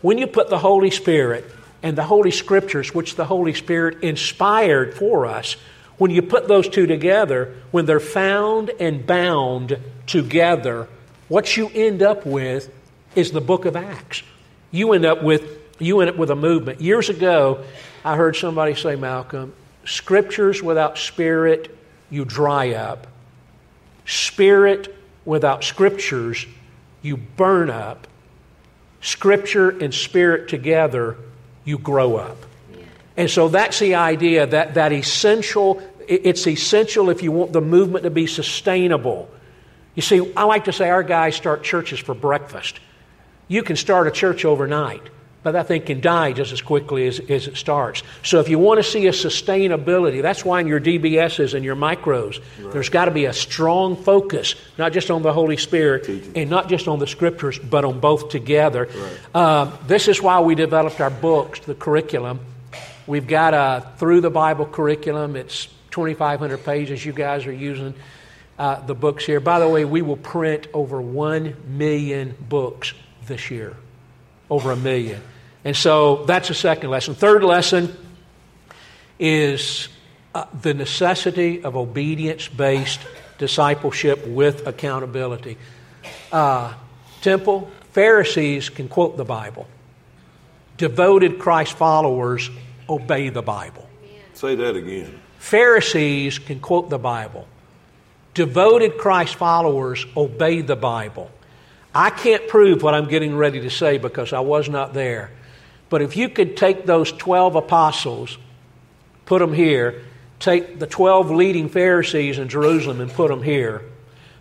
when 0.00 0.18
you 0.18 0.26
put 0.26 0.50
the 0.50 0.58
Holy 0.58 0.90
Spirit 0.90 1.44
and 1.82 1.96
the 1.96 2.02
Holy 2.02 2.32
Scriptures, 2.32 2.92
which 2.92 3.14
the 3.14 3.24
Holy 3.24 3.54
Spirit 3.54 4.02
inspired 4.02 4.94
for 4.94 5.26
us, 5.26 5.56
when 5.98 6.10
you 6.10 6.22
put 6.22 6.48
those 6.48 6.68
two 6.68 6.86
together, 6.86 7.54
when 7.70 7.86
they're 7.86 8.00
found 8.00 8.70
and 8.80 9.06
bound 9.06 9.78
together, 10.08 10.88
what 11.28 11.56
you 11.56 11.70
end 11.72 12.02
up 12.02 12.26
with 12.26 12.74
is 13.14 13.30
the 13.30 13.40
book 13.40 13.64
of 13.64 13.76
Acts. 13.76 14.24
You 14.72 14.94
end 14.94 15.04
up 15.04 15.22
with 15.22 15.61
you 15.78 16.00
end 16.00 16.10
up 16.10 16.16
with 16.16 16.30
a 16.30 16.36
movement. 16.36 16.80
Years 16.80 17.08
ago, 17.08 17.64
I 18.04 18.16
heard 18.16 18.36
somebody 18.36 18.74
say, 18.74 18.96
Malcolm, 18.96 19.54
scriptures 19.84 20.62
without 20.62 20.98
spirit, 20.98 21.76
you 22.10 22.24
dry 22.24 22.74
up. 22.74 23.06
Spirit 24.06 24.94
without 25.24 25.64
scriptures, 25.64 26.46
you 27.00 27.16
burn 27.16 27.70
up. 27.70 28.06
Scripture 29.00 29.70
and 29.70 29.92
spirit 29.92 30.48
together, 30.48 31.16
you 31.64 31.78
grow 31.78 32.16
up. 32.16 32.36
And 33.16 33.30
so 33.30 33.48
that's 33.48 33.78
the 33.78 33.96
idea 33.96 34.46
that 34.46 34.74
that 34.74 34.92
essential 34.92 35.82
it's 36.08 36.46
essential 36.46 37.10
if 37.10 37.22
you 37.22 37.32
want 37.32 37.52
the 37.52 37.60
movement 37.60 38.04
to 38.04 38.10
be 38.10 38.26
sustainable. 38.26 39.30
You 39.94 40.02
see, 40.02 40.32
I 40.36 40.44
like 40.44 40.64
to 40.64 40.72
say 40.72 40.90
our 40.90 41.02
guys 41.02 41.36
start 41.36 41.62
churches 41.62 42.00
for 42.00 42.14
breakfast. 42.14 42.80
You 43.48 43.62
can 43.62 43.76
start 43.76 44.06
a 44.06 44.10
church 44.10 44.44
overnight, 44.44 45.02
but 45.42 45.52
that 45.52 45.66
thing 45.66 45.82
can 45.82 46.00
die 46.00 46.32
just 46.32 46.52
as 46.52 46.62
quickly 46.62 47.06
as, 47.08 47.18
as 47.18 47.48
it 47.48 47.56
starts. 47.56 48.02
So 48.22 48.38
if 48.38 48.48
you 48.48 48.58
want 48.58 48.78
to 48.78 48.84
see 48.84 49.06
a 49.08 49.12
sustainability, 49.12 50.22
that's 50.22 50.44
why 50.44 50.60
in 50.60 50.68
your 50.68 50.80
DBSs 50.80 51.54
and 51.54 51.64
your 51.64 51.74
micros, 51.74 52.40
right. 52.60 52.72
there's 52.72 52.88
got 52.88 53.06
to 53.06 53.10
be 53.10 53.24
a 53.24 53.32
strong 53.32 53.96
focus, 53.96 54.54
not 54.78 54.92
just 54.92 55.10
on 55.10 55.22
the 55.22 55.32
Holy 55.32 55.56
Spirit 55.56 56.04
Teaching. 56.04 56.32
and 56.36 56.50
not 56.50 56.68
just 56.68 56.86
on 56.86 57.00
the 57.00 57.06
Scriptures, 57.08 57.58
but 57.58 57.84
on 57.84 57.98
both 57.98 58.28
together. 58.28 58.88
Right. 58.94 59.18
Uh, 59.34 59.76
this 59.86 60.06
is 60.06 60.22
why 60.22 60.40
we 60.40 60.54
developed 60.54 61.00
our 61.00 61.10
books, 61.10 61.60
the 61.60 61.74
curriculum. 61.74 62.40
We've 63.08 63.26
got 63.26 63.52
a 63.52 63.88
Through 63.98 64.20
the 64.20 64.30
Bible 64.30 64.66
curriculum. 64.66 65.34
It's 65.34 65.66
2,500 65.90 66.64
pages. 66.64 67.04
You 67.04 67.12
guys 67.12 67.46
are 67.46 67.52
using 67.52 67.94
uh, 68.58 68.80
the 68.86 68.94
books 68.94 69.26
here. 69.26 69.40
By 69.40 69.58
the 69.58 69.68
way, 69.68 69.84
we 69.84 70.02
will 70.02 70.16
print 70.16 70.68
over 70.72 71.02
1 71.02 71.56
million 71.66 72.36
books 72.48 72.94
this 73.26 73.50
year. 73.50 73.76
Over 74.48 74.70
a 74.70 74.76
million. 74.76 75.20
And 75.64 75.76
so 75.76 76.24
that's 76.24 76.48
the 76.48 76.54
second 76.54 76.90
lesson. 76.90 77.14
Third 77.14 77.44
lesson 77.44 77.96
is 79.18 79.88
uh, 80.34 80.46
the 80.60 80.74
necessity 80.74 81.62
of 81.62 81.76
obedience 81.76 82.48
based 82.48 83.00
discipleship 83.38 84.26
with 84.26 84.66
accountability. 84.66 85.56
Uh, 86.30 86.74
temple, 87.20 87.70
Pharisees 87.92 88.68
can 88.68 88.88
quote 88.88 89.16
the 89.16 89.24
Bible, 89.24 89.66
devoted 90.76 91.38
Christ 91.38 91.74
followers 91.74 92.50
obey 92.88 93.28
the 93.28 93.42
Bible. 93.42 93.88
Say 94.34 94.54
that 94.56 94.76
again. 94.76 95.20
Pharisees 95.38 96.38
can 96.38 96.60
quote 96.60 96.88
the 96.88 96.98
Bible. 96.98 97.46
Devoted 98.34 98.96
Christ 98.96 99.34
followers 99.34 100.06
obey 100.16 100.62
the 100.62 100.76
Bible. 100.76 101.30
I 101.94 102.10
can't 102.10 102.48
prove 102.48 102.82
what 102.82 102.94
I'm 102.94 103.08
getting 103.08 103.36
ready 103.36 103.60
to 103.60 103.70
say 103.70 103.98
because 103.98 104.32
I 104.32 104.40
was 104.40 104.68
not 104.68 104.94
there. 104.94 105.30
But 105.92 106.00
if 106.00 106.16
you 106.16 106.30
could 106.30 106.56
take 106.56 106.86
those 106.86 107.12
12 107.12 107.54
apostles, 107.54 108.38
put 109.26 109.40
them 109.40 109.52
here, 109.52 110.02
take 110.40 110.78
the 110.78 110.86
12 110.86 111.30
leading 111.30 111.68
Pharisees 111.68 112.38
in 112.38 112.48
Jerusalem 112.48 113.02
and 113.02 113.12
put 113.12 113.28
them 113.28 113.42
here, 113.42 113.82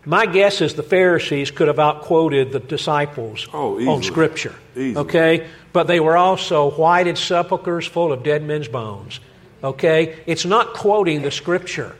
my 0.05 0.27
guess 0.27 0.61
is 0.61 0.75
the 0.75 0.81
Pharisees 0.81 1.51
could 1.51 1.67
have 1.67 1.77
outquoted 1.77 2.53
the 2.53 2.61
disciples 2.61 3.49
oh, 3.51 3.85
on 3.85 4.01
Scripture. 4.01 4.55
Easily. 4.77 4.95
Okay? 4.95 5.47
But 5.73 5.87
they 5.87 5.99
were 5.99 6.15
also 6.15 6.71
whited 6.71 7.17
sepulchres 7.17 7.85
full 7.85 8.13
of 8.13 8.23
dead 8.23 8.43
men's 8.43 8.69
bones. 8.69 9.19
Okay? 9.61 10.19
It's 10.25 10.45
not 10.45 10.73
quoting 10.73 11.21
the 11.21 11.31
scripture. 11.31 11.97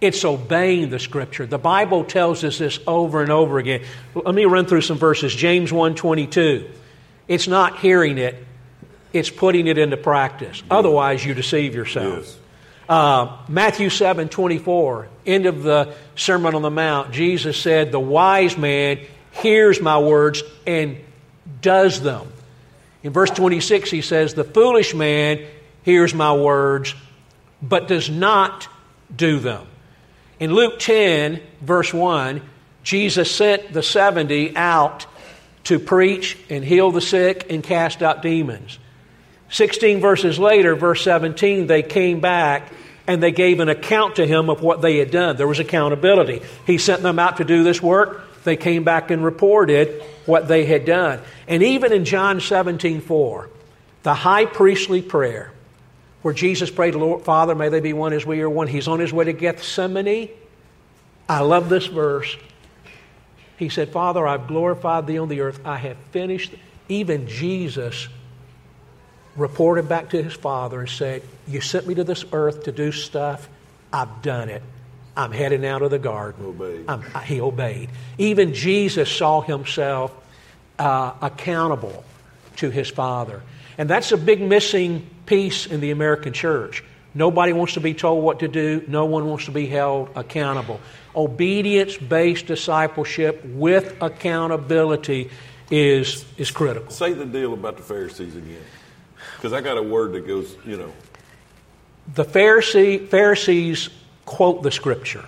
It's 0.00 0.24
obeying 0.24 0.90
the 0.90 0.98
scripture. 0.98 1.46
The 1.46 1.56
Bible 1.56 2.02
tells 2.02 2.42
us 2.42 2.58
this 2.58 2.80
over 2.84 3.22
and 3.22 3.30
over 3.30 3.60
again. 3.60 3.82
Let 4.16 4.34
me 4.34 4.44
run 4.44 4.66
through 4.66 4.80
some 4.80 4.98
verses. 4.98 5.32
James 5.32 5.70
1:22. 5.70 6.68
It's 7.28 7.46
not 7.46 7.78
hearing 7.78 8.18
it, 8.18 8.44
it's 9.12 9.30
putting 9.30 9.66
it 9.66 9.78
into 9.78 9.96
practice. 9.96 10.62
Otherwise 10.70 11.24
you 11.24 11.34
deceive 11.34 11.74
yourself. 11.74 12.18
Yes. 12.18 12.38
Uh, 12.88 13.36
Matthew 13.48 13.90
7 13.90 14.28
24, 14.28 15.08
end 15.26 15.46
of 15.46 15.62
the 15.62 15.94
Sermon 16.16 16.54
on 16.54 16.62
the 16.62 16.70
Mount, 16.70 17.12
Jesus 17.12 17.60
said, 17.60 17.92
The 17.92 18.00
wise 18.00 18.56
man 18.56 19.00
hears 19.32 19.80
my 19.80 19.98
words 19.98 20.42
and 20.66 20.98
does 21.60 22.00
them. 22.00 22.32
In 23.02 23.12
verse 23.12 23.30
26, 23.30 23.90
he 23.90 24.00
says, 24.00 24.34
The 24.34 24.44
foolish 24.44 24.94
man 24.94 25.46
hears 25.82 26.14
my 26.14 26.34
words, 26.34 26.94
but 27.60 27.88
does 27.88 28.08
not 28.08 28.68
do 29.14 29.38
them. 29.38 29.66
In 30.40 30.52
Luke 30.54 30.78
10, 30.78 31.40
verse 31.60 31.92
1, 31.92 32.40
Jesus 32.82 33.30
sent 33.34 33.72
the 33.72 33.82
70 33.82 34.56
out 34.56 35.06
to 35.64 35.78
preach 35.78 36.38
and 36.48 36.64
heal 36.64 36.90
the 36.90 37.00
sick 37.00 37.46
and 37.50 37.62
cast 37.62 38.02
out 38.02 38.22
demons. 38.22 38.78
16 39.50 40.00
verses 40.00 40.38
later, 40.38 40.74
verse 40.74 41.02
17, 41.02 41.66
they 41.66 41.82
came 41.82 42.20
back 42.20 42.70
and 43.06 43.22
they 43.22 43.32
gave 43.32 43.60
an 43.60 43.70
account 43.70 44.16
to 44.16 44.26
him 44.26 44.50
of 44.50 44.62
what 44.62 44.82
they 44.82 44.98
had 44.98 45.10
done. 45.10 45.36
There 45.36 45.48
was 45.48 45.58
accountability. 45.58 46.42
He 46.66 46.76
sent 46.76 47.02
them 47.02 47.18
out 47.18 47.38
to 47.38 47.44
do 47.44 47.64
this 47.64 47.82
work. 47.82 48.44
They 48.44 48.56
came 48.56 48.84
back 48.84 49.10
and 49.10 49.24
reported 49.24 50.02
what 50.26 50.46
they 50.46 50.66
had 50.66 50.84
done. 50.84 51.20
And 51.46 51.62
even 51.62 51.92
in 51.92 52.04
John 52.04 52.40
17 52.40 53.00
4, 53.00 53.48
the 54.02 54.14
high 54.14 54.44
priestly 54.44 55.00
prayer, 55.00 55.52
where 56.20 56.34
Jesus 56.34 56.70
prayed, 56.70 56.94
Lord, 56.94 57.24
Father, 57.24 57.54
may 57.54 57.70
they 57.70 57.80
be 57.80 57.94
one 57.94 58.12
as 58.12 58.26
we 58.26 58.42
are 58.42 58.50
one. 58.50 58.68
He's 58.68 58.88
on 58.88 59.00
his 59.00 59.12
way 59.12 59.24
to 59.24 59.32
Gethsemane. 59.32 60.30
I 61.28 61.40
love 61.40 61.68
this 61.68 61.86
verse. 61.86 62.36
He 63.56 63.70
said, 63.70 63.90
Father, 63.90 64.26
I've 64.26 64.46
glorified 64.46 65.06
thee 65.06 65.18
on 65.18 65.28
the 65.28 65.40
earth. 65.40 65.60
I 65.64 65.76
have 65.76 65.96
finished. 66.12 66.54
Even 66.88 67.26
Jesus 67.26 68.08
reported 69.38 69.88
back 69.88 70.10
to 70.10 70.22
his 70.22 70.34
father 70.34 70.80
and 70.80 70.88
said, 70.88 71.22
You 71.46 71.60
sent 71.60 71.86
me 71.86 71.94
to 71.94 72.04
this 72.04 72.24
earth 72.32 72.64
to 72.64 72.72
do 72.72 72.92
stuff. 72.92 73.48
I've 73.92 74.22
done 74.22 74.48
it. 74.48 74.62
I'm 75.16 75.32
heading 75.32 75.66
out 75.66 75.82
of 75.82 75.90
the 75.90 75.98
garden. 75.98 76.44
Obeyed. 76.44 76.84
I'm, 76.86 77.02
he 77.22 77.40
obeyed. 77.40 77.90
Even 78.18 78.54
Jesus 78.54 79.10
saw 79.10 79.40
himself 79.40 80.14
uh, 80.78 81.14
accountable 81.20 82.04
to 82.56 82.70
his 82.70 82.88
father. 82.88 83.42
And 83.78 83.88
that's 83.88 84.12
a 84.12 84.16
big 84.16 84.40
missing 84.40 85.08
piece 85.26 85.66
in 85.66 85.80
the 85.80 85.90
American 85.90 86.32
church. 86.32 86.84
Nobody 87.14 87.52
wants 87.52 87.74
to 87.74 87.80
be 87.80 87.94
told 87.94 88.22
what 88.22 88.40
to 88.40 88.48
do, 88.48 88.84
no 88.86 89.06
one 89.06 89.26
wants 89.26 89.46
to 89.46 89.50
be 89.50 89.66
held 89.66 90.10
accountable. 90.14 90.80
Obedience 91.16 91.96
based 91.96 92.46
discipleship 92.46 93.44
with 93.44 93.96
accountability 94.00 95.30
is, 95.70 96.24
is 96.36 96.50
critical. 96.50 96.90
Say 96.90 97.12
the 97.12 97.26
deal 97.26 97.54
about 97.54 97.76
the 97.76 97.82
Pharisees 97.82 98.36
again. 98.36 98.62
Because 99.38 99.52
I 99.52 99.60
got 99.60 99.78
a 99.78 99.82
word 99.82 100.12
that 100.12 100.26
goes, 100.26 100.56
you 100.66 100.76
know. 100.76 100.92
The 102.12 102.24
Pharisee, 102.24 103.06
Pharisees 103.06 103.88
quote 104.24 104.64
the 104.64 104.72
scripture. 104.72 105.24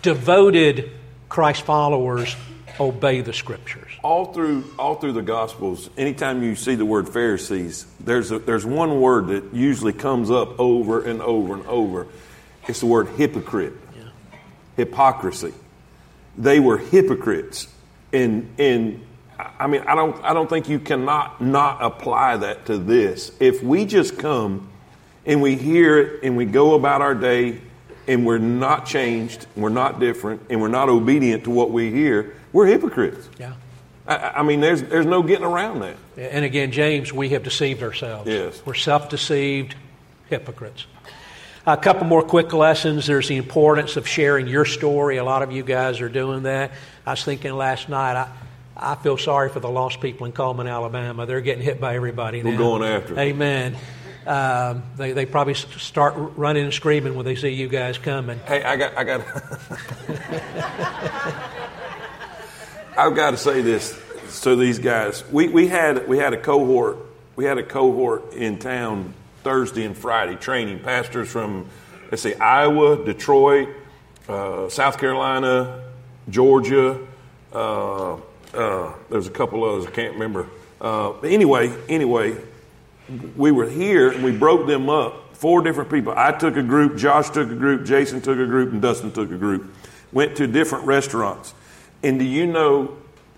Devoted 0.00 0.92
Christ 1.28 1.62
followers 1.62 2.36
obey 2.78 3.20
the 3.20 3.32
scriptures. 3.32 3.90
All 4.04 4.32
through 4.32 4.64
all 4.78 4.94
through 4.94 5.12
the 5.12 5.22
Gospels, 5.22 5.90
anytime 5.98 6.42
you 6.44 6.54
see 6.54 6.76
the 6.76 6.84
word 6.86 7.08
Pharisees, 7.08 7.84
there's 7.98 8.30
a, 8.30 8.38
there's 8.38 8.64
one 8.64 9.00
word 9.00 9.26
that 9.28 9.52
usually 9.52 9.92
comes 9.92 10.30
up 10.30 10.60
over 10.60 11.02
and 11.02 11.20
over 11.20 11.54
and 11.54 11.66
over. 11.66 12.06
It's 12.68 12.80
the 12.80 12.86
word 12.86 13.08
hypocrite, 13.16 13.74
Yeah. 13.96 14.04
hypocrisy. 14.76 15.52
They 16.38 16.60
were 16.60 16.78
hypocrites, 16.78 17.66
in 18.12 18.48
and 18.56 19.04
I 19.58 19.66
mean 19.66 19.82
I 19.82 19.94
don't 19.94 20.22
I 20.24 20.32
don't 20.34 20.48
think 20.48 20.68
you 20.68 20.78
cannot 20.78 21.40
not 21.40 21.82
apply 21.82 22.36
that 22.38 22.66
to 22.66 22.78
this. 22.78 23.32
If 23.40 23.62
we 23.62 23.84
just 23.84 24.18
come 24.18 24.68
and 25.26 25.42
we 25.42 25.56
hear 25.56 25.98
it 25.98 26.22
and 26.22 26.36
we 26.36 26.44
go 26.44 26.74
about 26.74 27.02
our 27.02 27.14
day 27.14 27.60
and 28.08 28.26
we're 28.26 28.38
not 28.38 28.86
changed, 28.86 29.46
we're 29.56 29.68
not 29.68 30.00
different, 30.00 30.42
and 30.50 30.60
we're 30.60 30.68
not 30.68 30.88
obedient 30.88 31.44
to 31.44 31.50
what 31.50 31.70
we 31.70 31.90
hear, 31.90 32.34
we're 32.52 32.66
hypocrites. 32.66 33.28
Yeah. 33.38 33.52
I, 34.06 34.16
I 34.36 34.42
mean, 34.42 34.60
there's 34.60 34.82
there's 34.82 35.06
no 35.06 35.22
getting 35.22 35.44
around 35.44 35.80
that. 35.80 35.96
And 36.16 36.44
again, 36.44 36.72
James, 36.72 37.12
we 37.12 37.30
have 37.30 37.42
deceived 37.42 37.82
ourselves. 37.82 38.28
Yes. 38.28 38.62
We're 38.64 38.74
self 38.74 39.08
deceived 39.08 39.76
hypocrites. 40.28 40.86
A 41.66 41.76
couple 41.76 42.06
more 42.06 42.22
quick 42.22 42.52
lessons. 42.52 43.06
There's 43.06 43.28
the 43.28 43.36
importance 43.36 43.96
of 43.96 44.08
sharing 44.08 44.48
your 44.48 44.64
story. 44.64 45.18
A 45.18 45.24
lot 45.24 45.42
of 45.42 45.52
you 45.52 45.62
guys 45.62 46.00
are 46.00 46.08
doing 46.08 46.44
that. 46.44 46.72
I 47.06 47.10
was 47.10 47.22
thinking 47.22 47.52
last 47.52 47.88
night, 47.88 48.16
I, 48.16 48.28
I 48.76 48.94
feel 48.94 49.18
sorry 49.18 49.50
for 49.50 49.60
the 49.60 49.68
lost 49.68 50.00
people 50.00 50.26
in 50.26 50.32
Cullman, 50.32 50.66
Alabama. 50.66 51.26
They're 51.26 51.40
getting 51.40 51.62
hit 51.62 51.80
by 51.80 51.96
everybody 51.96 52.42
We're 52.42 52.56
going 52.56 52.82
after. 52.82 53.18
Amen. 53.18 53.76
Um, 54.26 54.82
they, 54.96 55.12
they 55.12 55.26
probably 55.26 55.54
start 55.54 56.14
running 56.36 56.64
and 56.64 56.72
screaming 56.72 57.14
when 57.14 57.24
they 57.24 57.36
see 57.36 57.50
you 57.50 57.68
guys 57.68 57.98
coming. 57.98 58.38
Hey, 58.40 58.62
I 58.62 58.76
got 58.76 58.96
I 58.96 59.04
got. 59.04 59.20
I've 62.98 63.16
got 63.16 63.30
to 63.30 63.36
say 63.36 63.62
this 63.62 63.98
to 64.42 64.56
these 64.56 64.78
guys. 64.78 65.24
We 65.30 65.48
we 65.48 65.68
had 65.68 66.06
we 66.06 66.18
had 66.18 66.34
a 66.34 66.36
cohort. 66.36 66.98
We 67.34 67.46
had 67.46 67.58
a 67.58 67.62
cohort 67.62 68.34
in 68.34 68.58
town 68.58 69.14
Thursday 69.42 69.84
and 69.84 69.96
Friday 69.96 70.36
training 70.36 70.80
pastors 70.80 71.30
from 71.30 71.66
let's 72.10 72.22
say 72.22 72.34
Iowa, 72.34 73.02
Detroit, 73.02 73.68
uh, 74.28 74.68
South 74.68 74.98
Carolina, 74.98 75.82
Georgia. 76.28 77.06
Uh, 77.52 78.16
uh, 78.54 78.92
there's 79.08 79.26
a 79.26 79.30
couple 79.30 79.64
others 79.64 79.86
I 79.86 79.90
can't 79.90 80.14
remember. 80.14 80.46
Uh, 80.80 81.18
anyway, 81.20 81.74
anyway, 81.88 82.36
we 83.36 83.50
were 83.50 83.68
here 83.68 84.10
and 84.10 84.24
we 84.24 84.32
broke 84.32 84.66
them 84.66 84.88
up. 84.88 85.36
Four 85.36 85.62
different 85.62 85.90
people. 85.90 86.12
I 86.16 86.32
took 86.32 86.56
a 86.56 86.62
group, 86.62 86.96
Josh 86.96 87.30
took 87.30 87.50
a 87.50 87.54
group, 87.54 87.86
Jason 87.86 88.20
took 88.20 88.38
a 88.38 88.46
group, 88.46 88.72
and 88.72 88.82
Dustin 88.82 89.10
took 89.10 89.30
a 89.30 89.36
group. 89.36 89.72
Went 90.12 90.36
to 90.36 90.46
different 90.46 90.84
restaurants. 90.86 91.54
And 92.02 92.18
do 92.18 92.24
you 92.24 92.46
know, 92.46 92.96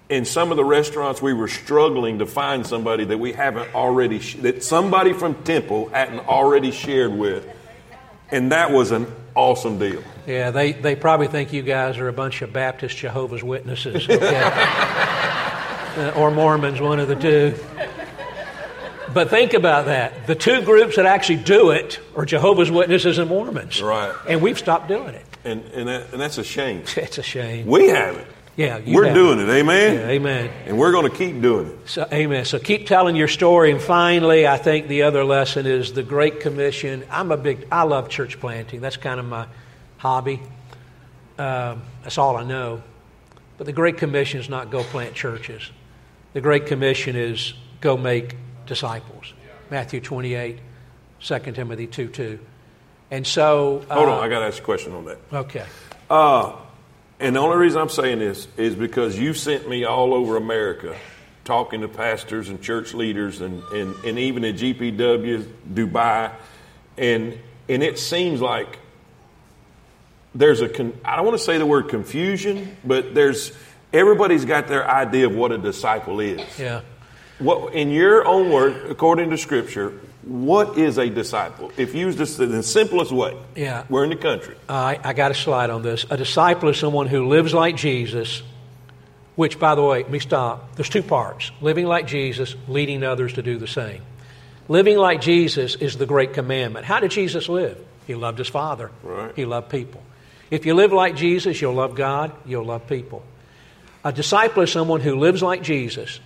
in 0.09 0.25
some 0.25 0.51
of 0.51 0.57
the 0.57 0.65
restaurants, 0.65 1.23
we 1.23 1.33
were 1.33 1.49
struggling 1.49 2.19
to 2.19 2.27
find 2.27 2.67
somebody 2.67 3.05
that 3.05 3.19
we 3.19 3.33
haven't 3.33 3.75
already, 3.75 4.19
sh- 4.19 4.37
that 4.37 4.65
somebody 4.65 5.13
from 5.13 5.43
Temple 5.45 5.89
hadn't 5.91 6.21
already 6.21 6.71
shared 6.71 7.13
with. 7.13 7.47
And 8.31 8.53
that 8.53 8.71
was 8.71 8.91
an 8.91 9.07
awesome 9.35 9.79
deal. 9.79 10.03
Yeah, 10.27 10.51
they, 10.51 10.73
they 10.73 10.95
probably 10.95 11.27
think 11.29 11.53
you 11.53 11.63
guys 11.63 11.99
are 11.99 12.09
a 12.09 12.13
bunch 12.13 12.43
of 12.43 12.53
Baptist 12.53 12.97
Jehovah's 12.97 13.43
Witnesses, 13.43 14.09
okay? 14.09 14.43
Uh, 15.97 16.13
or 16.17 16.31
Mormons, 16.31 16.81
one 16.81 17.01
of 17.01 17.09
the 17.09 17.17
two. 17.17 17.55
But 19.13 19.31
think 19.31 19.53
about 19.53 19.87
that. 19.87 20.27
The 20.27 20.35
two 20.35 20.63
groups 20.63 20.97
that 20.97 21.07
actually 21.07 21.43
do 21.43 21.71
it 21.71 22.01
are 22.17 22.25
Jehovah's 22.25 22.71
Witnesses 22.71 23.19
and 23.19 23.29
Mormons. 23.29 23.83
Right. 23.83 24.15
And 24.29 24.41
we've 24.41 24.59
stopped 24.59 24.89
doing 24.89 25.15
it. 25.15 25.27
And, 25.45 25.65
and, 25.75 25.89
that, 25.89 26.13
and 26.13 26.21
that's 26.21 26.39
a 26.39 26.45
shame. 26.45 26.85
It's 26.97 27.19
a 27.19 27.23
shame. 27.23 27.67
We 27.67 27.89
haven't. 27.89 28.27
Yeah, 28.55 28.81
We're 28.87 29.15
doing 29.15 29.39
it. 29.39 29.49
Amen. 29.49 29.95
Yeah, 29.95 30.09
amen. 30.09 30.51
And 30.67 30.79
we're 30.79 30.93
going 30.93 31.11
to 31.11 31.17
keep 31.17 31.41
doing 31.41 31.69
it. 31.69 31.89
So, 31.89 32.07
amen. 32.13 32.45
So 32.45 32.59
keep 32.59 32.87
telling 32.87 33.17
your 33.17 33.29
story. 33.29 33.73
And 33.73 33.81
finally, 33.81 34.47
I 34.47 34.59
think 34.59 34.89
the 34.89 35.03
other 35.03 35.25
lesson 35.25 35.65
is 35.65 35.95
the 35.95 36.03
Great 36.03 36.41
Commission. 36.41 37.03
I'm 37.11 37.33
a 37.33 37.39
big, 37.39 37.67
I 37.73 37.85
love 37.85 38.11
church 38.11 38.39
planting. 38.39 38.83
That's 38.83 38.99
kind 38.99 39.19
of 39.19 39.25
my 39.27 39.47
hobby. 40.03 40.41
Um, 41.39 41.83
that's 42.03 42.19
all 42.19 42.37
I 42.37 42.43
know. 42.43 42.83
But 43.57 43.67
the 43.67 43.73
Great 43.73 43.99
Commission 43.99 44.41
is 44.41 44.49
not 44.49 44.69
go 44.69 44.83
plant 44.83 45.15
churches. 45.15 45.71
The 46.33 46.41
Great 46.41 46.67
Commission 46.67 47.15
is 47.15 47.55
go 47.81 47.97
make 47.97 48.35
disciples. 48.67 49.33
Matthew 49.71 50.01
28, 50.01 50.59
2 51.21 51.39
Timothy 51.53 51.87
2 51.87 52.09
2. 52.09 52.39
And 53.13 53.25
so. 53.25 53.85
Hold 53.89 54.09
uh, 54.09 54.13
on. 54.13 54.25
I 54.25 54.29
got 54.29 54.41
to 54.41 54.47
ask 54.47 54.59
a 54.59 54.65
question 54.65 54.93
on 54.93 55.05
that. 55.05 55.19
Okay. 55.33 55.65
Uh, 56.11 56.57
and 57.21 57.37
the 57.37 57.41
only 57.41 57.57
reason 57.57 57.81
I'm 57.81 57.89
saying 57.89 58.19
this 58.19 58.49
is 58.57 58.75
because 58.75 59.17
you 59.17 59.35
sent 59.35 59.69
me 59.69 59.85
all 59.85 60.15
over 60.15 60.37
America 60.37 60.97
talking 61.45 61.83
to 61.83 61.89
pastors 61.89 62.49
and 62.49 62.61
church 62.61 62.93
leaders 62.93 63.41
and, 63.41 63.63
and, 63.73 63.95
and 64.05 64.19
even 64.19 64.45
at 64.45 64.57
GPW, 64.57 65.47
Dubai. 65.73 66.33
And, 66.99 67.39
and 67.69 67.83
it 67.85 68.01
seems 68.01 68.41
like 68.41 68.81
there's 70.35 70.61
a, 70.61 70.69
con- 70.69 70.95
I 71.05 71.17
don't 71.17 71.25
want 71.27 71.39
to 71.39 71.45
say 71.45 71.59
the 71.59 71.67
word 71.67 71.89
confusion, 71.89 72.77
but 72.85 73.15
there's, 73.15 73.53
everybody's 73.93 74.45
got 74.45 74.69
their 74.69 74.89
idea 74.89 75.27
of 75.27 75.35
what 75.35 75.53
a 75.53 75.59
disciple 75.59 76.21
is. 76.21 76.41
Yeah. 76.59 76.83
What, 77.39 77.75
in 77.75 77.91
your 77.91 78.25
own 78.27 78.51
word, 78.51 78.91
according 78.91 79.31
to 79.31 79.39
Scripture, 79.39 79.99
what 80.23 80.79
is 80.79 80.99
a 80.99 81.11
disciple? 81.11 81.73
If 81.77 81.95
used 81.95 82.17
this 82.19 82.39
in 82.39 82.51
the 82.53 82.63
simplest 82.63 83.11
way, 83.11 83.37
Yeah. 83.57 83.85
we're 83.89 84.05
in 84.05 84.11
the 84.11 84.17
country. 84.17 84.55
Uh, 84.69 84.73
I, 84.73 85.01
I 85.03 85.13
got 85.13 85.33
a 85.33 85.35
slide 85.35 85.69
on 85.71 85.83
this. 85.83 86.07
A 86.11 86.17
disciple 86.17 86.69
is 86.69 86.79
someone 86.79 87.09
who 87.09 87.27
lives 87.27 87.53
like 87.53 87.75
Jesus, 87.77 88.43
which, 89.35 89.59
by 89.59 89.75
the 89.75 89.83
way, 89.83 90.03
let 90.03 90.11
me 90.11 90.19
stop. 90.21 90.77
There's 90.77 90.89
two 90.89 91.03
parts 91.03 91.51
living 91.61 91.87
like 91.87 92.07
Jesus, 92.07 92.55
leading 92.69 93.03
others 93.03 93.33
to 93.35 93.43
do 93.43 93.59
the 93.59 93.67
same. 93.67 94.03
Living 94.69 94.97
like 94.97 95.21
Jesus 95.21 95.75
is 95.75 95.97
the 95.97 96.07
great 96.07 96.35
commandment. 96.35 96.87
How 96.87 97.01
did 97.01 97.11
Jesus 97.11 97.49
live? 97.49 97.77
He 98.07 98.15
loved 98.15 98.39
his 98.39 98.49
Father, 98.49 98.91
Right. 99.03 99.33
he 99.35 99.45
loved 99.45 99.69
people. 99.71 100.03
If 100.53 100.67
you 100.67 100.75
live 100.75 100.93
like 100.93 101.17
Jesus, 101.17 101.63
you'll 101.63 101.73
love 101.73 101.95
God, 101.95 102.31
you'll 102.45 102.67
love 102.67 102.87
people. 102.87 103.23
A 104.05 104.13
disciple 104.13 104.65
is 104.65 104.71
someone 104.71 105.01
who 105.01 105.17
lives 105.17 105.43
like 105.43 105.63
Jesus 105.63 106.21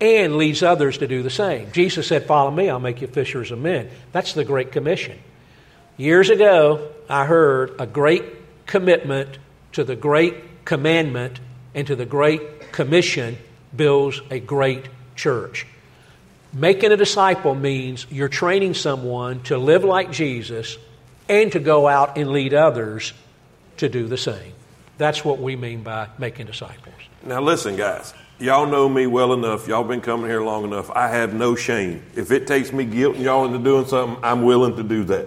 and 0.00 0.38
leads 0.38 0.62
others 0.62 0.96
to 0.98 1.06
do 1.06 1.22
the 1.22 1.28
same. 1.28 1.70
Jesus 1.72 2.06
said, 2.06 2.24
Follow 2.24 2.50
me, 2.50 2.70
I'll 2.70 2.80
make 2.80 3.02
you 3.02 3.08
fishers 3.08 3.50
of 3.50 3.58
men. 3.58 3.90
That's 4.10 4.32
the 4.32 4.46
Great 4.46 4.72
Commission. 4.72 5.18
Years 5.98 6.30
ago, 6.30 6.90
I 7.10 7.26
heard 7.26 7.78
a 7.78 7.86
great 7.86 8.24
commitment 8.66 9.36
to 9.72 9.84
the 9.84 9.96
great 9.96 10.64
commandment 10.64 11.38
and 11.74 11.86
to 11.88 11.94
the 11.94 12.06
great 12.06 12.72
commission 12.72 13.36
builds 13.76 14.22
a 14.30 14.40
great 14.40 14.88
church. 15.14 15.66
Making 16.54 16.92
a 16.92 16.96
disciple 16.96 17.54
means 17.54 18.06
you're 18.08 18.30
training 18.30 18.72
someone 18.72 19.42
to 19.42 19.58
live 19.58 19.84
like 19.84 20.10
Jesus 20.10 20.78
and 21.28 21.52
to 21.52 21.60
go 21.60 21.86
out 21.86 22.16
and 22.16 22.30
lead 22.30 22.54
others 22.54 23.12
to 23.78 23.88
do 23.88 24.06
the 24.06 24.16
same. 24.16 24.52
That's 24.98 25.24
what 25.24 25.38
we 25.38 25.56
mean 25.56 25.82
by 25.82 26.08
making 26.18 26.46
disciples. 26.46 26.94
Now, 27.24 27.40
listen, 27.40 27.76
guys. 27.76 28.14
Y'all 28.40 28.66
know 28.66 28.88
me 28.88 29.08
well 29.08 29.32
enough. 29.32 29.66
Y'all 29.66 29.82
been 29.82 30.00
coming 30.00 30.26
here 30.30 30.42
long 30.42 30.62
enough. 30.62 30.90
I 30.90 31.08
have 31.08 31.34
no 31.34 31.56
shame. 31.56 32.04
If 32.14 32.30
it 32.30 32.46
takes 32.46 32.72
me 32.72 32.86
guilting 32.86 33.20
y'all 33.20 33.44
into 33.44 33.58
doing 33.58 33.86
something, 33.86 34.22
I'm 34.22 34.44
willing 34.44 34.76
to 34.76 34.84
do 34.84 35.02
that. 35.04 35.26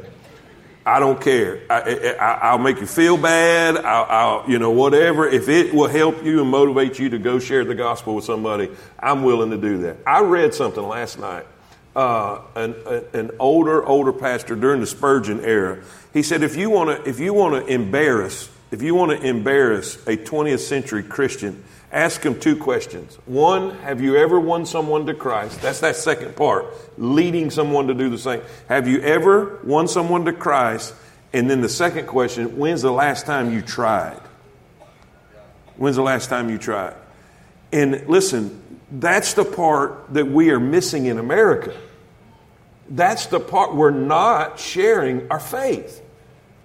I 0.85 0.99
don't 0.99 1.21
care. 1.21 1.61
I, 1.69 2.55
will 2.55 2.63
make 2.63 2.79
you 2.79 2.87
feel 2.87 3.17
bad. 3.17 3.77
I'll, 3.77 4.05
I'll, 4.09 4.49
you 4.49 4.57
know, 4.59 4.71
whatever. 4.71 5.27
If 5.27 5.49
it 5.49 5.73
will 5.73 5.89
help 5.89 6.23
you 6.23 6.41
and 6.41 6.49
motivate 6.49 6.99
you 6.99 7.09
to 7.09 7.19
go 7.19 7.37
share 7.37 7.65
the 7.65 7.75
gospel 7.75 8.15
with 8.15 8.23
somebody, 8.23 8.69
I'm 8.97 9.23
willing 9.23 9.51
to 9.51 9.57
do 9.57 9.79
that. 9.79 9.97
I 10.07 10.21
read 10.21 10.53
something 10.53 10.83
last 10.83 11.19
night. 11.19 11.45
Uh, 11.93 12.39
an, 12.55 12.75
an 13.13 13.31
older, 13.37 13.85
older 13.85 14.13
pastor 14.13 14.55
during 14.55 14.79
the 14.79 14.87
Spurgeon 14.87 15.41
era. 15.41 15.83
He 16.13 16.23
said, 16.23 16.41
if 16.41 16.55
you 16.55 16.69
want 16.69 17.03
to, 17.03 17.09
if 17.09 17.19
you 17.19 17.33
want 17.33 17.65
to 17.65 17.73
embarrass, 17.73 18.49
if 18.71 18.81
you 18.81 18.95
want 18.95 19.11
to 19.11 19.27
embarrass 19.27 19.95
a 20.07 20.15
20th 20.15 20.59
century 20.59 21.03
Christian, 21.03 21.63
ask 21.91 22.23
him 22.23 22.39
two 22.39 22.55
questions. 22.55 23.17
One, 23.25 23.77
have 23.79 24.01
you 24.01 24.15
ever 24.15 24.39
won 24.39 24.65
someone 24.65 25.05
to 25.07 25.13
Christ? 25.13 25.61
That's 25.61 25.81
that 25.81 25.97
second 25.97 26.37
part, 26.37 26.65
leading 26.97 27.49
someone 27.49 27.87
to 27.87 27.93
do 27.93 28.09
the 28.09 28.17
same. 28.17 28.41
Have 28.69 28.87
you 28.87 29.01
ever 29.01 29.59
won 29.63 29.89
someone 29.89 30.23
to 30.25 30.33
Christ? 30.33 30.93
And 31.33 31.49
then 31.49 31.61
the 31.61 31.69
second 31.69 32.07
question, 32.07 32.57
when's 32.57 32.81
the 32.81 32.91
last 32.91 33.25
time 33.25 33.53
you 33.53 33.61
tried? 33.61 34.19
When's 35.77 35.95
the 35.95 36.03
last 36.03 36.29
time 36.29 36.49
you 36.49 36.57
tried? 36.57 36.95
And 37.71 38.07
listen, 38.07 38.70
that's 38.91 39.33
the 39.33 39.45
part 39.45 40.13
that 40.13 40.27
we 40.27 40.51
are 40.51 40.59
missing 40.59 41.05
in 41.05 41.17
America. 41.17 41.75
That's 42.89 43.27
the 43.27 43.39
part 43.39 43.73
we're 43.73 43.91
not 43.91 44.59
sharing 44.59 45.29
our 45.31 45.39
faith. 45.39 46.01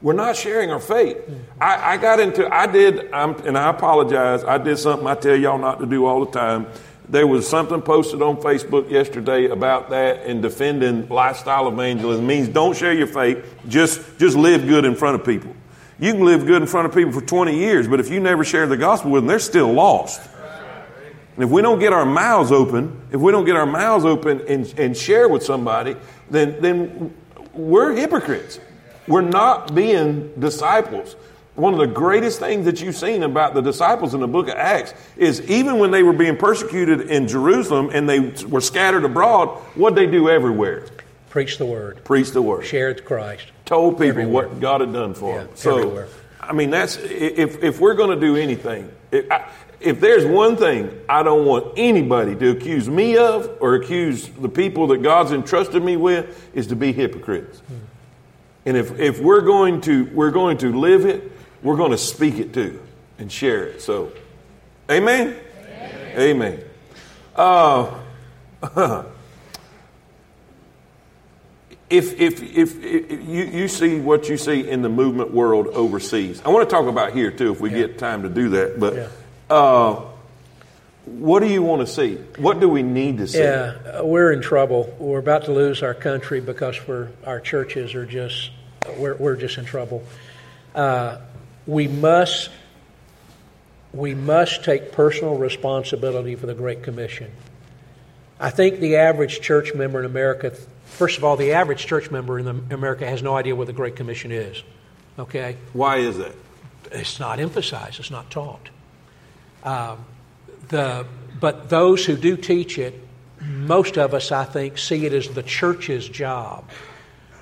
We're 0.03 0.13
not 0.13 0.37
sharing 0.37 0.71
our 0.71 0.81
faith. 0.81 1.19
I, 1.61 1.95
I 1.95 1.97
got 1.97 2.21
into, 2.21 2.53
I 2.53 2.67
did, 2.67 3.13
I'm, 3.13 3.35
and 3.47 3.57
I 3.57 3.71
apologize, 3.71 4.45
I 4.45 4.59
did 4.59 4.79
something 4.79 5.07
I 5.07 5.15
tell 5.15 5.37
y'all 5.37 5.59
not 5.59 5.79
to 5.81 5.87
do 5.87 6.05
all 6.05 6.25
the 6.25 6.33
time. 6.33 6.67
There 7.09 7.27
was 7.27 7.49
something 7.49 7.81
posted 7.81 8.21
on 8.21 8.39
Facebook 8.39 8.91
yesterday 8.91 9.47
about 9.47 9.91
that 9.91 10.27
and 10.27 10.43
defending 10.43 11.09
lifestyle 11.09 11.69
evangelism 11.69 12.27
means 12.27 12.49
don't 12.49 12.77
share 12.77 12.93
your 12.93 13.07
faith, 13.07 13.45
just, 13.69 14.19
just 14.19 14.37
live 14.37 14.67
good 14.67 14.85
in 14.85 14.97
front 14.97 15.21
of 15.21 15.25
people. 15.25 15.55
You 16.01 16.13
can 16.13 16.25
live 16.25 16.45
good 16.45 16.61
in 16.61 16.69
front 16.69 16.89
of 16.89 16.95
people 16.95 17.13
for 17.13 17.25
20 17.25 17.57
years, 17.57 17.89
but 17.89 18.01
if 18.01 18.11
you 18.11 18.19
never 18.19 18.45
share 18.45 18.67
the 18.67 18.77
gospel 18.77 19.13
with 19.13 19.23
them, 19.23 19.29
they're 19.29 19.39
still 19.39 19.73
lost. 19.73 20.21
And 21.37 21.45
if 21.45 21.51
we 21.51 21.61
don't 21.61 21.79
get 21.79 21.93
our 21.93 22.07
mouths 22.07 22.51
open, 22.51 22.99
if 23.13 23.21
we 23.21 23.31
don't 23.31 23.45
get 23.45 23.57
our 23.57 23.67
mouths 23.67 24.07
open 24.07 24.43
and, 24.49 24.75
and 24.79 24.97
share 24.97 25.29
with 25.29 25.45
somebody, 25.45 25.95
then, 26.31 26.61
then 26.63 27.15
we're 27.53 27.95
hypocrites. 27.95 28.59
We're 29.07 29.21
not 29.21 29.75
being 29.75 30.33
disciples. 30.39 31.15
One 31.55 31.75
of 31.75 31.79
the 31.79 31.87
greatest 31.87 32.39
things 32.39 32.65
that 32.65 32.81
you've 32.81 32.97
seen 32.97 33.23
about 33.23 33.55
the 33.55 33.61
disciples 33.61 34.15
in 34.15 34.21
the 34.21 34.27
book 34.27 34.49
of 34.49 34.55
Acts 34.55 34.95
is 35.17 35.43
even 35.43 35.79
when 35.79 35.91
they 35.91 36.03
were 36.03 36.15
being 36.15 36.37
persecuted 36.37 37.03
in 37.11 37.29
Jerusalem 37.29 37.91
and 37.93 38.09
they 38.09 38.21
were 38.47 38.61
scattered 38.61 39.05
abroad, 39.05 39.49
what 39.75 39.95
they 39.95 40.07
do 40.07 40.29
everywhere? 40.29 40.87
Preach 41.29 41.59
the 41.59 41.67
word. 41.67 42.03
Preach 42.03 42.31
the 42.31 42.41
word. 42.41 42.65
Shared 42.65 43.05
Christ. 43.05 43.45
Told 43.67 43.95
people 43.95 44.09
everywhere. 44.09 44.49
what 44.49 44.61
God 44.61 44.81
had 44.81 44.93
done 44.93 45.13
for 45.13 45.35
yeah, 45.35 45.45
them. 45.45 45.51
So, 45.55 45.79
everywhere. 45.79 46.09
I 46.41 46.53
mean, 46.53 46.71
that's 46.71 46.97
if 46.97 47.63
if 47.63 47.81
we're 47.81 47.95
going 47.95 48.19
to 48.19 48.27
do 48.27 48.37
anything, 48.37 48.91
if, 49.11 49.31
I, 49.31 49.49
if 49.81 50.01
there's 50.01 50.25
one 50.25 50.57
thing 50.57 50.91
I 51.09 51.23
don't 51.23 51.45
want 51.45 51.75
anybody 51.77 52.35
to 52.35 52.51
accuse 52.51 52.89
me 52.89 53.17
of 53.17 53.59
or 53.61 53.75
accuse 53.75 54.29
the 54.29 54.49
people 54.49 54.89
that 54.89 55.03
God's 55.03 55.33
entrusted 55.33 55.83
me 55.83 55.97
with 55.97 56.51
is 56.55 56.69
to 56.69 56.77
be 56.77 56.93
hypocrites. 56.93 57.59
Hmm. 57.59 57.75
And 58.65 58.77
if, 58.77 58.99
if 58.99 59.21
we're 59.21 59.43
going 59.43 59.81
to 59.83 60.07
we're 60.07 60.31
going 60.33 60.59
to 60.59 60.77
live 60.79 61.07
it, 61.07 61.31
we're 61.63 61.77
going 61.77 61.93
to 61.93 61.99
speak 61.99 62.39
it 62.39 62.53
too 62.53 62.81
and 63.19 63.31
share 63.31 63.65
it. 63.65 63.83
So, 63.83 64.13
amen. 64.91 65.37
Amen. 66.17 66.19
amen. 66.19 66.65
Uh, 67.35 67.95
if, 71.91 72.19
if, 72.19 72.43
if, 72.43 72.83
if, 72.83 73.11
you, 73.29 73.45
you 73.45 73.69
see 73.69 74.01
what 74.01 74.29
you 74.29 74.37
see 74.37 74.69
in 74.69 74.83
the 74.83 74.89
movement 74.89 75.33
world 75.33 75.69
overseas, 75.69 76.43
I 76.45 76.49
want 76.49 76.69
to 76.69 76.75
talk 76.75 76.87
about 76.87 77.13
here 77.13 77.31
too 77.31 77.53
if 77.53 77.61
we 77.61 77.71
yeah. 77.71 77.87
get 77.87 77.99
time 77.99 78.23
to 78.23 78.29
do 78.29 78.49
that. 78.51 78.81
But 78.81 78.95
yeah. 78.95 79.09
Uh, 79.51 80.03
what 81.07 81.41
do 81.41 81.47
you 81.47 81.63
want 81.63 81.87
to 81.87 81.93
see? 81.93 82.17
What 82.39 82.59
do 82.61 82.69
we 82.69 82.83
need 82.83 83.19
to 83.19 83.29
see? 83.29 83.39
Yeah, 83.39 84.03
we're 84.03 84.33
in 84.33 84.43
trouble. 84.43 84.95
We're 84.99 85.21
about 85.21 85.45
to 85.45 85.53
lose 85.53 85.83
our 85.83 85.95
country 85.95 86.41
because 86.41 86.77
we're, 86.87 87.11
our 87.25 87.39
churches 87.39 87.95
are 87.95 88.07
just 88.07 88.51
we're, 88.97 89.15
we're 89.15 89.37
just 89.37 89.59
in 89.59 89.65
trouble. 89.65 90.05
Uh, 90.75 91.19
we 91.67 91.89
must 91.89 92.51
we 93.93 94.15
must 94.15 94.65
take 94.65 94.93
personal 94.93 95.37
responsibility 95.37 96.35
for 96.35 96.47
the 96.47 96.55
Great 96.55 96.83
Commission. 96.83 97.31
I 98.39 98.51
think 98.51 98.81
the 98.81 98.97
average 98.97 99.41
church 99.41 99.75
member 99.75 100.01
in 100.01 100.05
America, 100.05 100.51
first 100.85 101.17
of 101.17 101.25
all, 101.25 101.37
the 101.37 101.53
average 101.53 101.87
church 101.87 102.11
member 102.11 102.39
in 102.39 102.47
America 102.71 103.07
has 103.07 103.23
no 103.23 103.35
idea 103.35 103.57
what 103.57 103.67
the 103.67 103.73
Great 103.73 103.97
Commission 103.97 104.33
is. 104.33 104.63
Okay? 105.19 105.57
Why 105.73 105.97
is 105.97 106.19
that? 106.19 106.33
It's 106.93 107.19
not 107.19 107.41
emphasized, 107.41 107.99
it's 107.99 108.11
not 108.11 108.31
taught. 108.31 108.69
Um, 109.67 110.05
the, 110.69 111.05
but 111.41 111.69
those 111.69 112.07
who 112.07 112.17
do 112.17 112.37
teach 112.37 112.79
it, 112.79 112.99
most 113.41 113.99
of 113.99 114.15
us, 114.15 114.33
I 114.33 114.45
think, 114.45 114.79
see 114.79 115.05
it 115.05 115.13
as 115.13 115.29
the 115.29 115.43
church's 115.43 116.09
job. 116.09 116.71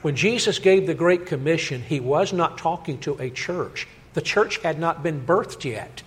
When 0.02 0.16
Jesus 0.16 0.58
gave 0.58 0.86
the 0.86 0.94
Great 0.94 1.26
Commission, 1.26 1.82
he 1.82 2.00
was 2.00 2.32
not 2.32 2.58
talking 2.58 2.98
to 3.00 3.16
a 3.20 3.30
church. 3.30 3.86
The 4.14 4.22
church 4.22 4.58
had 4.58 4.78
not 4.78 5.02
been 5.02 5.24
birthed 5.24 5.64
yet, 5.64 6.02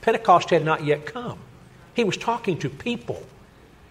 Pentecost 0.00 0.50
had 0.50 0.64
not 0.64 0.84
yet 0.84 1.04
come. 1.04 1.38
He 1.94 2.04
was 2.04 2.16
talking 2.16 2.58
to 2.60 2.70
people. 2.70 3.26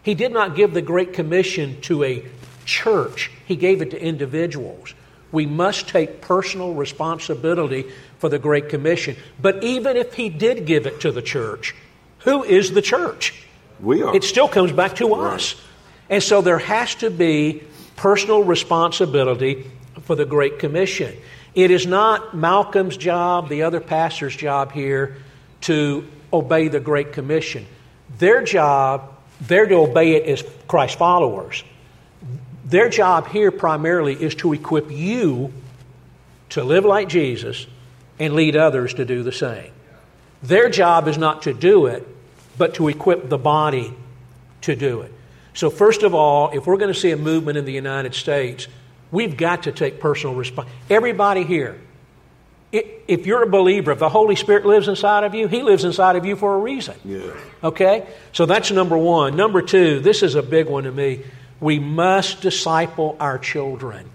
He 0.01 0.15
did 0.15 0.31
not 0.31 0.55
give 0.55 0.73
the 0.73 0.81
Great 0.81 1.13
Commission 1.13 1.79
to 1.81 2.03
a 2.03 2.23
church, 2.65 3.31
he 3.45 3.55
gave 3.55 3.81
it 3.81 3.91
to 3.91 4.01
individuals. 4.01 4.93
We 5.31 5.45
must 5.45 5.87
take 5.87 6.21
personal 6.21 6.73
responsibility 6.73 7.85
for 8.19 8.29
the 8.29 8.37
Great 8.37 8.69
Commission. 8.69 9.15
But 9.41 9.63
even 9.63 9.97
if 9.97 10.13
he 10.13 10.29
did 10.29 10.65
give 10.65 10.85
it 10.85 11.01
to 11.01 11.11
the 11.11 11.21
church, 11.21 11.73
who 12.19 12.43
is 12.43 12.71
the 12.71 12.81
church? 12.81 13.33
We 13.79 14.03
are. 14.03 14.15
It 14.15 14.23
still 14.23 14.47
comes 14.47 14.71
back 14.71 14.95
to 14.95 15.07
right. 15.07 15.33
us. 15.33 15.55
And 16.09 16.21
so 16.21 16.41
there 16.41 16.59
has 16.59 16.95
to 16.95 17.09
be 17.09 17.63
personal 17.95 18.43
responsibility 18.43 19.65
for 20.01 20.15
the 20.15 20.25
Great 20.25 20.59
Commission. 20.59 21.15
It 21.55 21.71
is 21.71 21.87
not 21.87 22.35
Malcolm's 22.35 22.97
job, 22.97 23.49
the 23.49 23.63
other 23.63 23.79
pastor's 23.79 24.35
job 24.35 24.71
here, 24.71 25.17
to 25.61 26.05
obey 26.31 26.67
the 26.67 26.79
Great 26.79 27.13
Commission. 27.13 27.65
Their 28.17 28.43
job, 28.43 29.15
they're 29.41 29.65
to 29.65 29.75
obey 29.75 30.15
it 30.15 30.25
as 30.27 30.43
Christ 30.67 30.97
followers. 30.97 31.63
Their 32.65 32.89
job 32.89 33.27
here 33.27 33.51
primarily 33.51 34.13
is 34.13 34.35
to 34.35 34.53
equip 34.53 34.91
you 34.91 35.53
to 36.49 36.63
live 36.63 36.85
like 36.85 37.07
Jesus 37.07 37.65
and 38.19 38.33
lead 38.33 38.55
others 38.55 38.93
to 38.95 39.05
do 39.05 39.23
the 39.23 39.31
same. 39.31 39.71
Their 40.43 40.69
job 40.69 41.07
is 41.07 41.17
not 41.17 41.43
to 41.43 41.53
do 41.53 41.87
it, 41.87 42.07
but 42.57 42.75
to 42.75 42.87
equip 42.87 43.29
the 43.29 43.37
body 43.37 43.93
to 44.61 44.75
do 44.75 45.01
it. 45.01 45.13
So, 45.53 45.69
first 45.69 46.03
of 46.03 46.13
all, 46.13 46.51
if 46.51 46.67
we're 46.67 46.77
going 46.77 46.93
to 46.93 46.99
see 46.99 47.11
a 47.11 47.17
movement 47.17 47.57
in 47.57 47.65
the 47.65 47.73
United 47.73 48.13
States, 48.13 48.67
we've 49.11 49.35
got 49.35 49.63
to 49.63 49.71
take 49.71 49.99
personal 49.99 50.35
responsibility. 50.35 50.93
Everybody 50.93 51.43
here, 51.43 51.79
if 52.71 53.25
you're 53.25 53.43
a 53.43 53.49
believer, 53.49 53.91
if 53.91 53.99
the 53.99 54.09
Holy 54.09 54.35
Spirit 54.35 54.65
lives 54.65 54.87
inside 54.87 55.23
of 55.23 55.33
you, 55.33 55.47
He 55.47 55.63
lives 55.63 55.83
inside 55.83 56.15
of 56.15 56.25
you 56.25 56.35
for 56.35 56.55
a 56.55 56.59
reason. 56.59 56.95
Yeah. 57.03 57.31
Okay? 57.63 58.07
So 58.31 58.45
that's 58.45 58.71
number 58.71 58.97
one. 58.97 59.35
Number 59.35 59.61
two, 59.61 59.99
this 59.99 60.21
is 60.23 60.35
a 60.35 60.43
big 60.43 60.67
one 60.67 60.83
to 60.83 60.91
me. 60.91 61.23
We 61.59 61.79
must 61.79 62.41
disciple 62.41 63.17
our 63.19 63.37
children. 63.37 64.09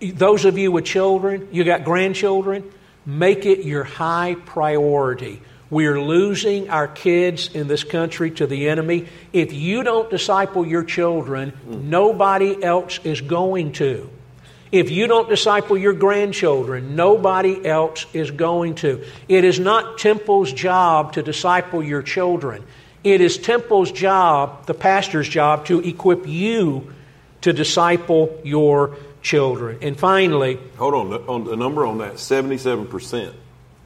Those 0.00 0.44
of 0.44 0.58
you 0.58 0.72
with 0.72 0.84
children, 0.84 1.48
you 1.52 1.64
got 1.64 1.84
grandchildren, 1.84 2.70
make 3.06 3.46
it 3.46 3.64
your 3.64 3.84
high 3.84 4.36
priority. 4.44 5.40
We 5.70 5.86
are 5.86 6.00
losing 6.00 6.70
our 6.70 6.86
kids 6.86 7.48
in 7.54 7.66
this 7.66 7.82
country 7.82 8.30
to 8.32 8.46
the 8.46 8.68
enemy. 8.68 9.06
If 9.32 9.52
you 9.52 9.82
don't 9.82 10.10
disciple 10.10 10.66
your 10.66 10.84
children, 10.84 11.52
nobody 11.66 12.62
else 12.62 13.00
is 13.04 13.20
going 13.20 13.72
to. 13.72 14.10
If 14.70 14.90
you 14.90 15.06
don't 15.06 15.28
disciple 15.28 15.78
your 15.78 15.92
grandchildren, 15.92 16.94
nobody 16.94 17.64
else 17.64 18.06
is 18.12 18.30
going 18.30 18.76
to. 18.76 19.04
It 19.28 19.44
is 19.44 19.58
not 19.58 19.98
Temple's 19.98 20.52
job 20.52 21.14
to 21.14 21.22
disciple 21.22 21.82
your 21.82 22.02
children. 22.02 22.64
It 23.02 23.20
is 23.20 23.38
Temple's 23.38 23.92
job, 23.92 24.66
the 24.66 24.74
pastor's 24.74 25.28
job, 25.28 25.66
to 25.66 25.80
equip 25.80 26.26
you 26.26 26.92
to 27.42 27.52
disciple 27.52 28.40
your 28.44 28.96
children. 29.26 29.78
And 29.82 29.98
finally, 29.98 30.56
hold 30.78 30.94
on, 30.94 31.10
the, 31.10 31.18
on 31.26 31.44
the 31.44 31.56
number 31.56 31.84
on 31.84 31.98
that 31.98 32.14
77%. 32.14 33.34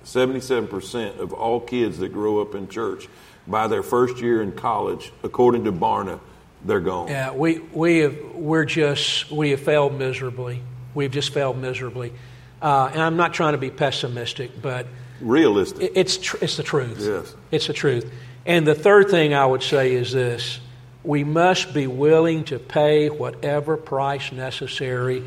77% 0.04 1.18
of 1.18 1.32
all 1.32 1.60
kids 1.60 1.98
that 1.98 2.10
grow 2.10 2.40
up 2.42 2.54
in 2.54 2.68
church 2.68 3.08
by 3.46 3.66
their 3.66 3.82
first 3.82 4.20
year 4.20 4.42
in 4.42 4.52
college, 4.52 5.12
according 5.22 5.64
to 5.64 5.72
Barna, 5.72 6.20
they're 6.64 6.80
gone. 6.80 7.08
Yeah, 7.08 7.32
we, 7.32 7.58
we 7.58 7.98
have, 7.98 8.18
we're 8.34 8.66
just, 8.66 9.30
we 9.30 9.50
have 9.50 9.60
failed 9.60 9.98
miserably. 9.98 10.60
We've 10.94 11.10
just 11.10 11.32
failed 11.32 11.56
miserably. 11.56 12.12
Uh, 12.60 12.90
and 12.92 13.00
I'm 13.00 13.16
not 13.16 13.32
trying 13.32 13.52
to 13.52 13.58
be 13.58 13.70
pessimistic, 13.70 14.60
but 14.60 14.86
realistic. 15.22 15.82
It, 15.82 15.92
it's, 15.94 16.18
tr- 16.18 16.36
it's 16.42 16.58
the 16.58 16.62
truth. 16.62 16.98
Yes. 17.00 17.34
It's 17.50 17.66
the 17.66 17.72
truth. 17.72 18.12
And 18.44 18.66
the 18.66 18.74
third 18.74 19.08
thing 19.08 19.32
I 19.32 19.46
would 19.46 19.62
say 19.62 19.94
is 19.94 20.12
this 20.12 20.60
we 21.02 21.24
must 21.24 21.72
be 21.72 21.86
willing 21.86 22.44
to 22.44 22.58
pay 22.58 23.08
whatever 23.08 23.76
price 23.76 24.32
necessary 24.32 25.22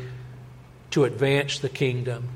to 0.90 1.04
advance 1.04 1.58
the 1.58 1.68
kingdom. 1.68 2.28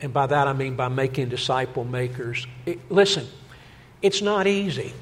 And 0.00 0.12
by 0.12 0.26
that 0.26 0.48
I 0.48 0.52
mean 0.52 0.74
by 0.76 0.88
making 0.88 1.28
disciple 1.28 1.84
makers. 1.84 2.46
It, 2.66 2.90
listen, 2.90 3.26
it's 4.00 4.22
not 4.22 4.46
easy. 4.46 4.92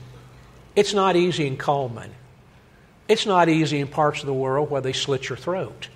It's 0.74 0.92
not 0.92 1.16
easy 1.16 1.46
in 1.46 1.56
Cullman. 1.56 2.11
It's 3.09 3.26
not 3.26 3.48
easy 3.48 3.80
in 3.80 3.88
parts 3.88 4.20
of 4.20 4.26
the 4.26 4.35
world 4.35 4.70
where 4.70 4.80
they 4.80 4.92
slit 4.92 5.28
your 5.28 5.38
throat. 5.38 5.88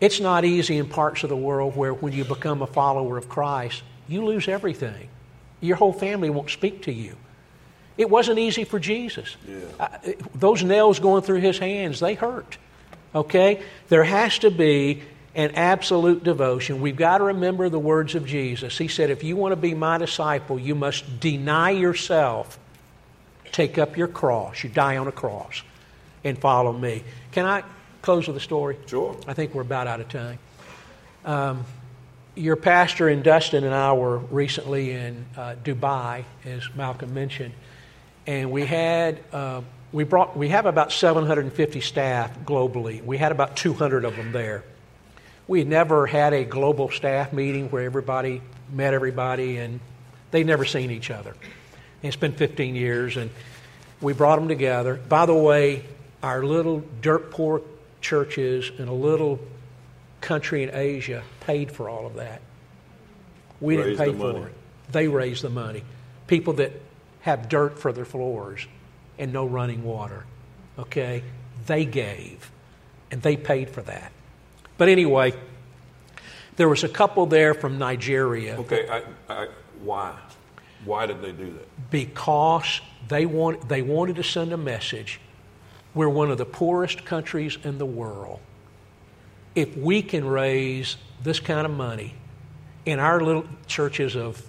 It's 0.00 0.20
not 0.20 0.44
easy 0.44 0.78
in 0.78 0.88
parts 0.88 1.22
of 1.24 1.28
the 1.28 1.36
world 1.36 1.76
where 1.76 1.92
when 1.92 2.12
you 2.12 2.24
become 2.24 2.62
a 2.62 2.66
follower 2.66 3.18
of 3.18 3.28
Christ, 3.28 3.82
you 4.08 4.24
lose 4.24 4.48
everything. 4.48 5.08
Your 5.60 5.76
whole 5.76 5.92
family 5.92 6.30
won't 6.30 6.50
speak 6.50 6.82
to 6.82 6.92
you. 6.92 7.16
It 7.96 8.08
wasn't 8.08 8.38
easy 8.38 8.64
for 8.64 8.78
Jesus. 8.78 9.36
Yeah. 9.46 9.56
Uh, 9.78 9.88
those 10.34 10.62
nails 10.62 11.00
going 11.00 11.22
through 11.22 11.40
his 11.40 11.58
hands, 11.58 12.00
they 12.00 12.14
hurt. 12.14 12.56
Okay? 13.14 13.62
There 13.88 14.04
has 14.04 14.38
to 14.40 14.50
be 14.50 15.02
an 15.34 15.52
absolute 15.52 16.24
devotion. 16.24 16.80
We've 16.80 16.96
got 16.96 17.18
to 17.18 17.24
remember 17.24 17.68
the 17.68 17.78
words 17.78 18.14
of 18.14 18.26
Jesus. 18.26 18.76
He 18.76 18.88
said, 18.88 19.10
If 19.10 19.22
you 19.22 19.36
want 19.36 19.52
to 19.52 19.56
be 19.56 19.74
my 19.74 19.98
disciple, 19.98 20.58
you 20.58 20.74
must 20.74 21.20
deny 21.20 21.70
yourself, 21.70 22.58
take 23.52 23.78
up 23.78 23.96
your 23.96 24.08
cross. 24.08 24.64
You 24.64 24.70
die 24.70 24.96
on 24.96 25.06
a 25.06 25.12
cross 25.12 25.62
and 26.24 26.38
follow 26.38 26.72
me. 26.72 27.02
Can 27.32 27.46
I 27.46 27.62
close 28.02 28.26
with 28.26 28.36
a 28.36 28.40
story? 28.40 28.76
Sure. 28.86 29.16
I 29.26 29.34
think 29.34 29.54
we're 29.54 29.62
about 29.62 29.86
out 29.86 30.00
of 30.00 30.08
time. 30.08 30.38
Um, 31.24 31.64
your 32.34 32.56
pastor 32.56 33.08
and 33.08 33.22
Dustin 33.22 33.64
and 33.64 33.74
I 33.74 33.92
were 33.92 34.18
recently 34.18 34.92
in 34.92 35.26
uh, 35.36 35.56
Dubai, 35.62 36.24
as 36.44 36.62
Malcolm 36.74 37.12
mentioned, 37.12 37.52
and 38.26 38.50
we 38.50 38.64
had 38.66 39.20
uh, 39.32 39.62
we 39.92 40.04
brought 40.04 40.36
we 40.36 40.48
have 40.48 40.66
about 40.66 40.92
750 40.92 41.80
staff 41.80 42.38
globally. 42.44 43.02
We 43.04 43.18
had 43.18 43.32
about 43.32 43.56
200 43.56 44.04
of 44.04 44.16
them 44.16 44.32
there. 44.32 44.64
We 45.48 45.64
never 45.64 46.06
had 46.06 46.32
a 46.32 46.44
global 46.44 46.90
staff 46.90 47.32
meeting 47.32 47.70
where 47.70 47.82
everybody 47.82 48.40
met 48.72 48.94
everybody, 48.94 49.56
and 49.56 49.80
they'd 50.30 50.46
never 50.46 50.64
seen 50.64 50.90
each 50.90 51.10
other. 51.10 51.30
And 51.30 52.08
it's 52.08 52.16
been 52.16 52.32
15 52.32 52.76
years, 52.76 53.16
and 53.16 53.30
we 54.00 54.12
brought 54.12 54.36
them 54.36 54.46
together. 54.48 54.94
By 54.94 55.26
the 55.26 55.34
way, 55.34 55.84
our 56.22 56.44
little 56.44 56.84
dirt 57.02 57.32
poor 57.32 57.62
churches 58.00 58.70
in 58.78 58.86
a 58.88 58.94
little 58.94 59.40
country 60.20 60.62
in 60.62 60.70
Asia 60.72 61.22
paid 61.40 61.72
for 61.72 61.88
all 61.88 62.06
of 62.06 62.14
that. 62.14 62.40
We 63.60 63.76
Raised 63.76 63.98
didn't 63.98 64.14
pay 64.14 64.18
for 64.18 64.32
money. 64.32 64.44
it. 64.44 64.92
They 64.92 65.08
raised 65.08 65.42
the 65.42 65.50
money. 65.50 65.82
People 66.26 66.54
that 66.54 66.72
have 67.20 67.48
dirt 67.48 67.78
for 67.78 67.92
their 67.92 68.04
floors 68.04 68.66
and 69.18 69.32
no 69.32 69.46
running 69.46 69.84
water, 69.84 70.24
okay, 70.78 71.22
they 71.66 71.84
gave 71.84 72.50
and 73.10 73.22
they 73.22 73.36
paid 73.36 73.70
for 73.70 73.82
that. 73.82 74.12
But 74.78 74.88
anyway, 74.88 75.34
there 76.56 76.68
was 76.68 76.84
a 76.84 76.88
couple 76.88 77.26
there 77.26 77.54
from 77.54 77.78
Nigeria 77.78 78.56
Okay, 78.58 78.88
I, 78.88 79.02
I, 79.28 79.48
why? 79.82 80.16
Why 80.84 81.06
did 81.06 81.20
they 81.20 81.32
do 81.32 81.52
that? 81.52 81.90
because 81.90 82.80
they, 83.08 83.26
want, 83.26 83.68
they 83.68 83.82
wanted 83.82 84.16
to 84.16 84.22
send 84.22 84.52
a 84.52 84.56
message. 84.56 85.20
We're 85.94 86.08
one 86.08 86.30
of 86.30 86.38
the 86.38 86.46
poorest 86.46 87.04
countries 87.04 87.58
in 87.64 87.78
the 87.78 87.86
world. 87.86 88.40
If 89.54 89.76
we 89.76 90.02
can 90.02 90.24
raise 90.24 90.96
this 91.22 91.40
kind 91.40 91.66
of 91.66 91.72
money 91.72 92.14
in 92.86 92.98
our 93.00 93.20
little 93.20 93.44
churches 93.66 94.14
of, 94.16 94.46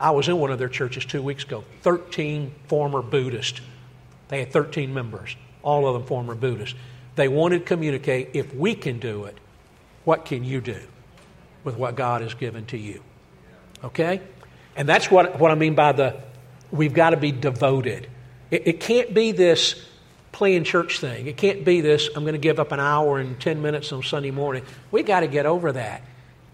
I 0.00 0.10
was 0.12 0.28
in 0.28 0.38
one 0.38 0.50
of 0.50 0.58
their 0.58 0.68
churches 0.68 1.04
two 1.04 1.22
weeks 1.22 1.44
ago, 1.44 1.64
13 1.82 2.52
former 2.66 3.02
Buddhists. 3.02 3.60
They 4.28 4.40
had 4.40 4.52
13 4.52 4.94
members, 4.94 5.36
all 5.62 5.86
of 5.86 5.94
them 5.94 6.04
former 6.04 6.34
Buddhists. 6.34 6.76
They 7.16 7.28
wanted 7.28 7.60
to 7.60 7.64
communicate 7.64 8.30
if 8.34 8.54
we 8.54 8.74
can 8.74 8.98
do 8.98 9.24
it, 9.24 9.36
what 10.04 10.24
can 10.24 10.44
you 10.44 10.60
do 10.60 10.80
with 11.64 11.76
what 11.76 11.96
God 11.96 12.22
has 12.22 12.34
given 12.34 12.64
to 12.66 12.78
you? 12.78 13.02
Okay? 13.82 14.20
And 14.76 14.88
that's 14.88 15.10
what, 15.10 15.38
what 15.40 15.50
I 15.50 15.54
mean 15.54 15.74
by 15.74 15.92
the 15.92 16.20
we've 16.70 16.94
got 16.94 17.10
to 17.10 17.16
be 17.16 17.32
devoted. 17.32 18.08
It, 18.50 18.68
it 18.68 18.80
can't 18.80 19.12
be 19.12 19.32
this 19.32 19.84
playing 20.30 20.64
church 20.64 21.00
thing. 21.00 21.26
It 21.26 21.36
can't 21.36 21.64
be 21.64 21.80
this 21.80 22.08
I'm 22.14 22.22
going 22.22 22.34
to 22.34 22.38
give 22.38 22.60
up 22.60 22.70
an 22.70 22.80
hour 22.80 23.18
and 23.18 23.40
10 23.40 23.60
minutes 23.60 23.92
on 23.92 24.02
Sunday 24.02 24.30
morning. 24.30 24.62
We've 24.90 25.06
got 25.06 25.20
to 25.20 25.26
get 25.26 25.46
over 25.46 25.72
that. 25.72 26.02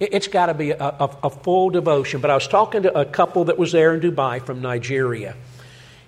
It, 0.00 0.12
has 0.12 0.28
got 0.28 0.46
to 0.46 0.54
be 0.54 0.70
a, 0.70 0.78
a, 0.78 1.16
a 1.24 1.30
full 1.30 1.70
devotion. 1.70 2.20
But 2.20 2.30
I 2.30 2.34
was 2.34 2.48
talking 2.48 2.82
to 2.82 2.98
a 2.98 3.04
couple 3.04 3.44
that 3.44 3.58
was 3.58 3.72
there 3.72 3.94
in 3.94 4.00
Dubai 4.00 4.44
from 4.44 4.60
Nigeria. 4.60 5.36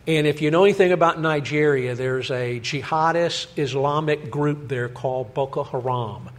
And 0.07 0.27
if 0.27 0.40
you 0.40 0.51
know 0.51 0.64
anything 0.64 0.92
about 0.92 1.20
Nigeria, 1.20 1.94
there's 1.94 2.31
a 2.31 2.61
jihadist 2.61 3.59
Islamic 3.59 4.31
group 4.31 4.68
there 4.68 4.88
called 4.88 5.35
Boko 5.35 5.64
Haram. 5.64 6.31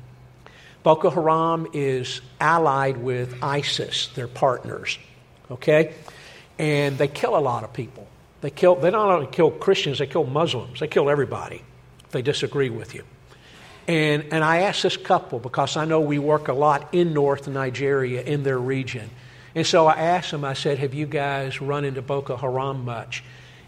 Boko 0.84 1.10
Haram 1.10 1.68
is 1.74 2.22
allied 2.40 2.98
with 2.98 3.44
ISIS, 3.44 4.08
their 4.16 4.28
partners. 4.28 4.98
Okay? 5.52 5.94
And 6.58 6.98
they 6.98 7.10
kill 7.10 7.38
a 7.38 7.40
lot 7.40 7.66
of 7.66 7.74
people. 7.74 8.08
They 8.40 8.52
kill 8.52 8.76
they 8.76 8.92
not 8.92 9.10
only 9.10 9.28
kill 9.28 9.52
Christians, 9.52 10.00
they 10.00 10.08
kill 10.08 10.26
Muslims. 10.26 10.80
They 10.80 10.88
kill 10.88 11.10
everybody 11.10 11.62
if 12.06 12.12
they 12.12 12.22
disagree 12.22 12.70
with 12.70 12.94
you. 12.96 13.04
And 13.88 14.26
and 14.32 14.44
I 14.44 14.62
asked 14.62 14.84
this 14.84 14.98
couple 14.98 15.40
because 15.40 15.78
I 15.78 15.86
know 15.86 16.02
we 16.02 16.20
work 16.20 16.48
a 16.48 16.54
lot 16.54 16.94
in 16.94 17.14
North 17.14 17.48
Nigeria 17.48 18.22
in 18.22 18.44
their 18.44 18.60
region. 18.60 19.10
And 19.56 19.66
so 19.66 19.88
I 19.88 19.96
asked 19.96 20.32
them, 20.32 20.44
I 20.44 20.54
said, 20.54 20.80
Have 20.80 20.94
you 20.94 21.06
guys 21.06 21.62
run 21.62 21.86
into 21.86 22.02
Boko 22.02 22.36
Haram 22.36 22.86
much? 22.86 23.24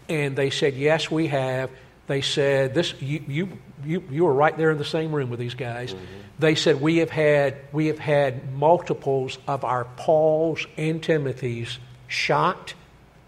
And 0.08 0.36
they 0.36 0.50
said, 0.50 0.74
Yes, 0.74 1.10
we 1.10 1.28
have. 1.28 1.70
They 2.06 2.20
said, 2.20 2.74
This 2.74 2.94
you 3.00 3.24
you 3.26 3.58
you, 3.84 4.04
you 4.10 4.24
were 4.24 4.34
right 4.34 4.56
there 4.56 4.70
in 4.70 4.78
the 4.78 4.84
same 4.84 5.12
room 5.12 5.30
with 5.30 5.40
these 5.40 5.54
guys. 5.54 5.94
Mm-hmm. 5.94 6.04
They 6.38 6.54
said 6.54 6.80
we 6.80 6.98
have 6.98 7.10
had 7.10 7.56
we 7.72 7.86
have 7.86 7.98
had 7.98 8.52
multiples 8.52 9.38
of 9.46 9.64
our 9.64 9.84
Pauls 9.96 10.66
and 10.76 11.02
Timothys 11.02 11.78
shot 12.08 12.74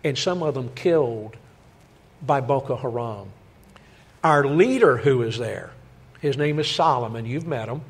and 0.04 0.18
some 0.18 0.42
of 0.42 0.54
them 0.54 0.70
killed 0.74 1.36
by 2.24 2.40
Boko 2.40 2.76
Haram. 2.76 3.28
Our 4.22 4.46
leader 4.46 4.96
who 4.96 5.22
is 5.22 5.38
there, 5.38 5.70
his 6.22 6.38
name 6.38 6.60
is 6.60 6.70
Solomon, 6.70 7.26
you've 7.26 7.46
met 7.46 7.68
him. 7.68 7.82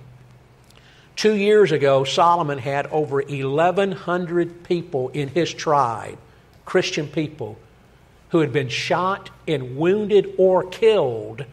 Two 1.16 1.34
years 1.34 1.70
ago, 1.70 2.02
Solomon 2.02 2.56
had 2.56 2.86
over 2.86 3.22
1,100 3.22 4.64
people 4.64 5.10
in 5.10 5.28
his 5.28 5.52
tribe, 5.52 6.16
Christian 6.64 7.06
people, 7.06 7.58
who 8.30 8.38
had 8.38 8.50
been 8.50 8.70
shot 8.70 9.28
and 9.46 9.76
wounded 9.76 10.34
or 10.38 10.64
killed 10.64 11.44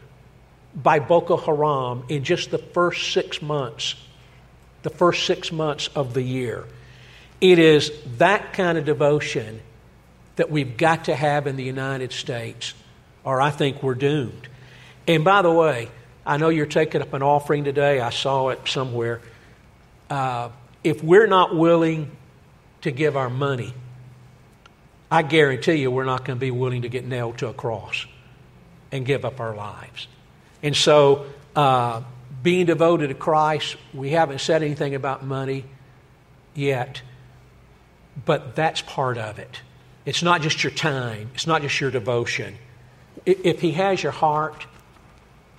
by 0.74 1.00
Boko 1.00 1.36
Haram 1.36 2.06
in 2.08 2.24
just 2.24 2.50
the 2.50 2.58
first 2.58 3.12
six 3.12 3.42
months, 3.42 3.96
the 4.84 4.90
first 4.90 5.26
six 5.26 5.52
months 5.52 5.90
of 5.96 6.14
the 6.14 6.22
year. 6.22 6.64
It 7.42 7.60
is 7.60 7.92
that 8.20 8.54
kind 8.54 8.78
of 8.78 8.86
devotion 8.86 9.60
that 10.38 10.50
we've 10.50 10.78
got 10.78 11.06
to 11.06 11.16
have 11.16 11.46
in 11.46 11.58
the 11.58 11.64
United 11.64 12.14
States, 12.14 12.74
or 13.26 13.42
I 13.42 13.50
think 13.50 13.84
we're 13.84 13.96
doomed. 13.96 14.48
And 15.06 15.26
by 15.26 15.42
the 15.42 15.52
way, 15.52 15.90
I 16.30 16.38
know 16.38 16.50
you're 16.50 16.68
taking 16.68 17.02
up 17.02 17.14
an 17.14 17.24
offering 17.24 17.64
today. 17.64 18.00
I 18.00 18.12
saw 18.12 18.50
it 18.50 18.68
somewhere. 18.68 19.20
Uh, 20.12 20.50
if 20.84 21.04
we're 21.04 21.26
not 21.26 21.56
willing 21.56 22.16
to 22.82 22.92
give 22.92 23.18
our 23.18 23.32
money, 23.32 23.74
I 25.10 25.24
guarantee 25.24 25.78
you 25.78 25.90
we're 25.90 26.06
not 26.06 26.26
going 26.26 26.38
to 26.38 26.40
be 26.40 26.52
willing 26.52 26.84
to 26.84 26.88
get 26.88 27.04
nailed 27.04 27.40
to 27.40 27.48
a 27.48 27.54
cross 27.54 28.06
and 28.92 29.08
give 29.08 29.26
up 29.26 29.40
our 29.40 29.56
lives. 29.56 30.08
And 30.62 30.78
so, 30.78 31.26
uh, 31.56 32.04
being 32.44 32.68
devoted 32.68 33.08
to 33.08 33.16
Christ, 33.16 33.78
we 33.92 34.12
haven't 34.12 34.40
said 34.40 34.62
anything 34.62 34.94
about 34.94 35.26
money 35.26 35.66
yet, 36.54 37.02
but 38.24 38.56
that's 38.56 38.84
part 38.84 39.18
of 39.18 39.40
it. 39.40 39.62
It's 40.06 40.22
not 40.22 40.44
just 40.44 40.64
your 40.64 40.72
time, 40.72 41.32
it's 41.34 41.48
not 41.48 41.64
just 41.64 41.82
your 41.82 41.90
devotion. 41.90 42.56
If 43.26 43.62
He 43.62 43.72
has 43.72 44.04
your 44.04 44.12
heart, 44.12 44.68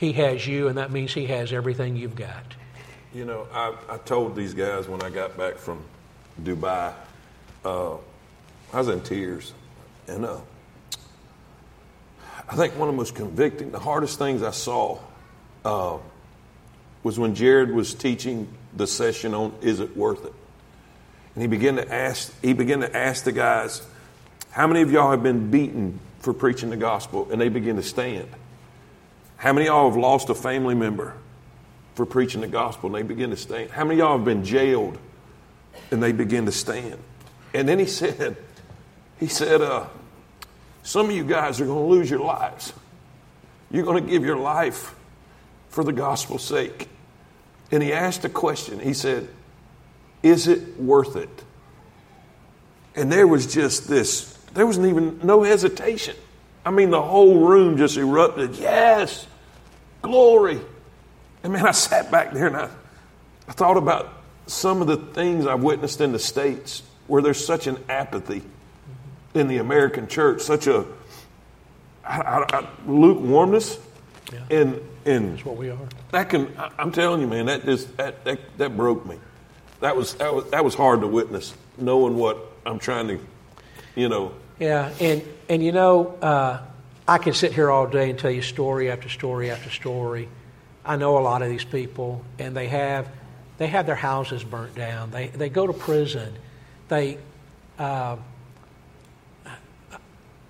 He 0.00 0.14
has 0.14 0.46
you, 0.46 0.68
and 0.68 0.78
that 0.78 0.90
means 0.90 1.12
He 1.12 1.26
has 1.26 1.52
everything 1.52 1.94
you've 1.94 2.16
got. 2.16 2.54
You 3.12 3.26
know, 3.26 3.46
I, 3.52 3.74
I 3.86 3.98
told 3.98 4.34
these 4.34 4.54
guys 4.54 4.88
when 4.88 5.02
I 5.02 5.10
got 5.10 5.36
back 5.36 5.58
from 5.58 5.84
Dubai, 6.42 6.94
uh, 7.66 7.96
I 8.72 8.78
was 8.78 8.88
in 8.88 9.02
tears. 9.02 9.52
And 10.08 10.24
uh, 10.24 10.38
I 12.48 12.56
think 12.56 12.78
one 12.78 12.88
of 12.88 12.94
the 12.94 12.96
most 12.96 13.14
convicting, 13.14 13.72
the 13.72 13.78
hardest 13.78 14.18
things 14.18 14.42
I 14.42 14.52
saw 14.52 15.00
uh, 15.66 15.98
was 17.02 17.18
when 17.18 17.34
Jared 17.34 17.70
was 17.70 17.92
teaching 17.92 18.48
the 18.74 18.86
session 18.86 19.34
on 19.34 19.52
is 19.60 19.80
it 19.80 19.94
worth 19.94 20.24
it? 20.24 20.32
And 21.34 21.42
he 21.42 21.46
began 21.46 21.76
to 21.76 21.92
ask 21.92 22.32
he 22.40 22.54
began 22.54 22.80
to 22.80 22.96
ask 22.96 23.24
the 23.24 23.32
guys, 23.32 23.86
how 24.50 24.66
many 24.66 24.80
of 24.80 24.90
y'all 24.90 25.10
have 25.10 25.22
been 25.22 25.50
beaten 25.50 26.00
for 26.20 26.32
preaching 26.32 26.70
the 26.70 26.78
gospel? 26.78 27.28
And 27.30 27.38
they 27.38 27.50
begin 27.50 27.76
to 27.76 27.82
stand. 27.82 28.30
How 29.40 29.54
many 29.54 29.68
of 29.68 29.72
y'all 29.72 29.88
have 29.88 29.96
lost 29.96 30.28
a 30.28 30.34
family 30.34 30.74
member 30.74 31.14
for 31.94 32.04
preaching 32.04 32.42
the 32.42 32.46
gospel? 32.46 32.94
And 32.94 32.94
they 32.94 33.08
begin 33.08 33.30
to 33.30 33.38
stand. 33.38 33.70
How 33.70 33.84
many 33.84 33.94
of 33.94 33.98
y'all 34.00 34.16
have 34.18 34.24
been 34.26 34.44
jailed? 34.44 34.98
And 35.90 36.02
they 36.02 36.12
begin 36.12 36.44
to 36.44 36.52
stand. 36.52 36.98
And 37.54 37.66
then 37.66 37.78
he 37.78 37.86
said, 37.86 38.36
he 39.18 39.28
said, 39.28 39.62
uh, 39.62 39.86
some 40.82 41.06
of 41.06 41.16
you 41.16 41.24
guys 41.24 41.58
are 41.58 41.64
going 41.64 41.88
to 41.88 41.90
lose 41.90 42.10
your 42.10 42.20
lives. 42.20 42.74
You're 43.70 43.84
going 43.84 44.04
to 44.04 44.10
give 44.10 44.26
your 44.26 44.36
life 44.36 44.94
for 45.70 45.84
the 45.84 45.92
gospel's 45.92 46.44
sake. 46.44 46.90
And 47.70 47.82
he 47.82 47.94
asked 47.94 48.26
a 48.26 48.28
question. 48.28 48.78
He 48.78 48.92
said, 48.92 49.26
Is 50.22 50.48
it 50.48 50.78
worth 50.78 51.16
it? 51.16 51.44
And 52.94 53.10
there 53.10 53.26
was 53.26 53.50
just 53.50 53.88
this, 53.88 54.36
there 54.52 54.66
wasn't 54.66 54.88
even 54.88 55.20
no 55.22 55.44
hesitation. 55.44 56.16
I 56.66 56.70
mean, 56.72 56.90
the 56.90 57.00
whole 57.00 57.46
room 57.46 57.78
just 57.78 57.96
erupted. 57.96 58.56
Yes, 58.56 59.26
glory. 60.02 60.60
And 61.42 61.52
man, 61.52 61.66
I 61.66 61.70
sat 61.72 62.10
back 62.10 62.32
there 62.32 62.46
and 62.48 62.56
I, 62.56 62.68
I 63.48 63.52
thought 63.52 63.76
about 63.76 64.12
some 64.46 64.80
of 64.82 64.86
the 64.88 64.96
things 64.96 65.46
I've 65.46 65.62
witnessed 65.62 66.00
in 66.00 66.12
the 66.12 66.18
States 66.18 66.82
where 67.06 67.22
there's 67.22 67.44
such 67.44 67.66
an 67.66 67.82
apathy 67.88 68.42
in 69.34 69.48
the 69.48 69.58
American 69.58 70.06
church, 70.08 70.42
such 70.42 70.66
a 70.66 70.84
I, 72.04 72.20
I, 72.20 72.58
I, 72.58 72.66
lukewarmness, 72.86 73.78
Yeah. 74.32 74.40
and 74.50 74.80
and 75.06 75.32
That's 75.34 75.44
what 75.44 75.56
we 75.56 75.70
are. 75.70 75.78
that 76.12 76.28
can 76.28 76.52
I- 76.58 76.70
I'm 76.78 76.92
telling 76.92 77.20
you, 77.20 77.26
man, 77.26 77.46
that 77.46 77.64
just 77.64 77.96
that, 77.96 78.24
that 78.24 78.38
that 78.58 78.76
broke 78.76 79.06
me. 79.06 79.16
That 79.80 79.96
was 79.96 80.14
that 80.14 80.34
was 80.34 80.50
that 80.50 80.64
was 80.64 80.74
hard 80.74 81.00
to 81.02 81.06
witness, 81.06 81.54
knowing 81.78 82.16
what 82.16 82.38
I'm 82.66 82.78
trying 82.78 83.08
to, 83.08 83.18
you 83.94 84.08
know. 84.08 84.32
Yeah, 84.58 84.90
and 85.00 85.22
and 85.48 85.62
you 85.62 85.72
know, 85.72 86.08
uh, 86.20 86.60
I 87.10 87.18
can 87.18 87.32
sit 87.32 87.52
here 87.52 87.72
all 87.72 87.88
day 87.88 88.08
and 88.08 88.16
tell 88.16 88.30
you 88.30 88.40
story 88.40 88.88
after 88.88 89.08
story 89.08 89.50
after 89.50 89.68
story. 89.68 90.28
I 90.84 90.94
know 90.94 91.18
a 91.18 91.22
lot 91.22 91.42
of 91.42 91.48
these 91.48 91.64
people, 91.64 92.24
and 92.38 92.56
they 92.56 92.68
have 92.68 93.08
they 93.58 93.66
have 93.66 93.84
their 93.84 93.96
houses 93.96 94.44
burnt 94.44 94.76
down. 94.76 95.10
They 95.10 95.26
they 95.26 95.48
go 95.48 95.66
to 95.66 95.72
prison. 95.72 96.32
They, 96.86 97.18
uh, 97.80 98.16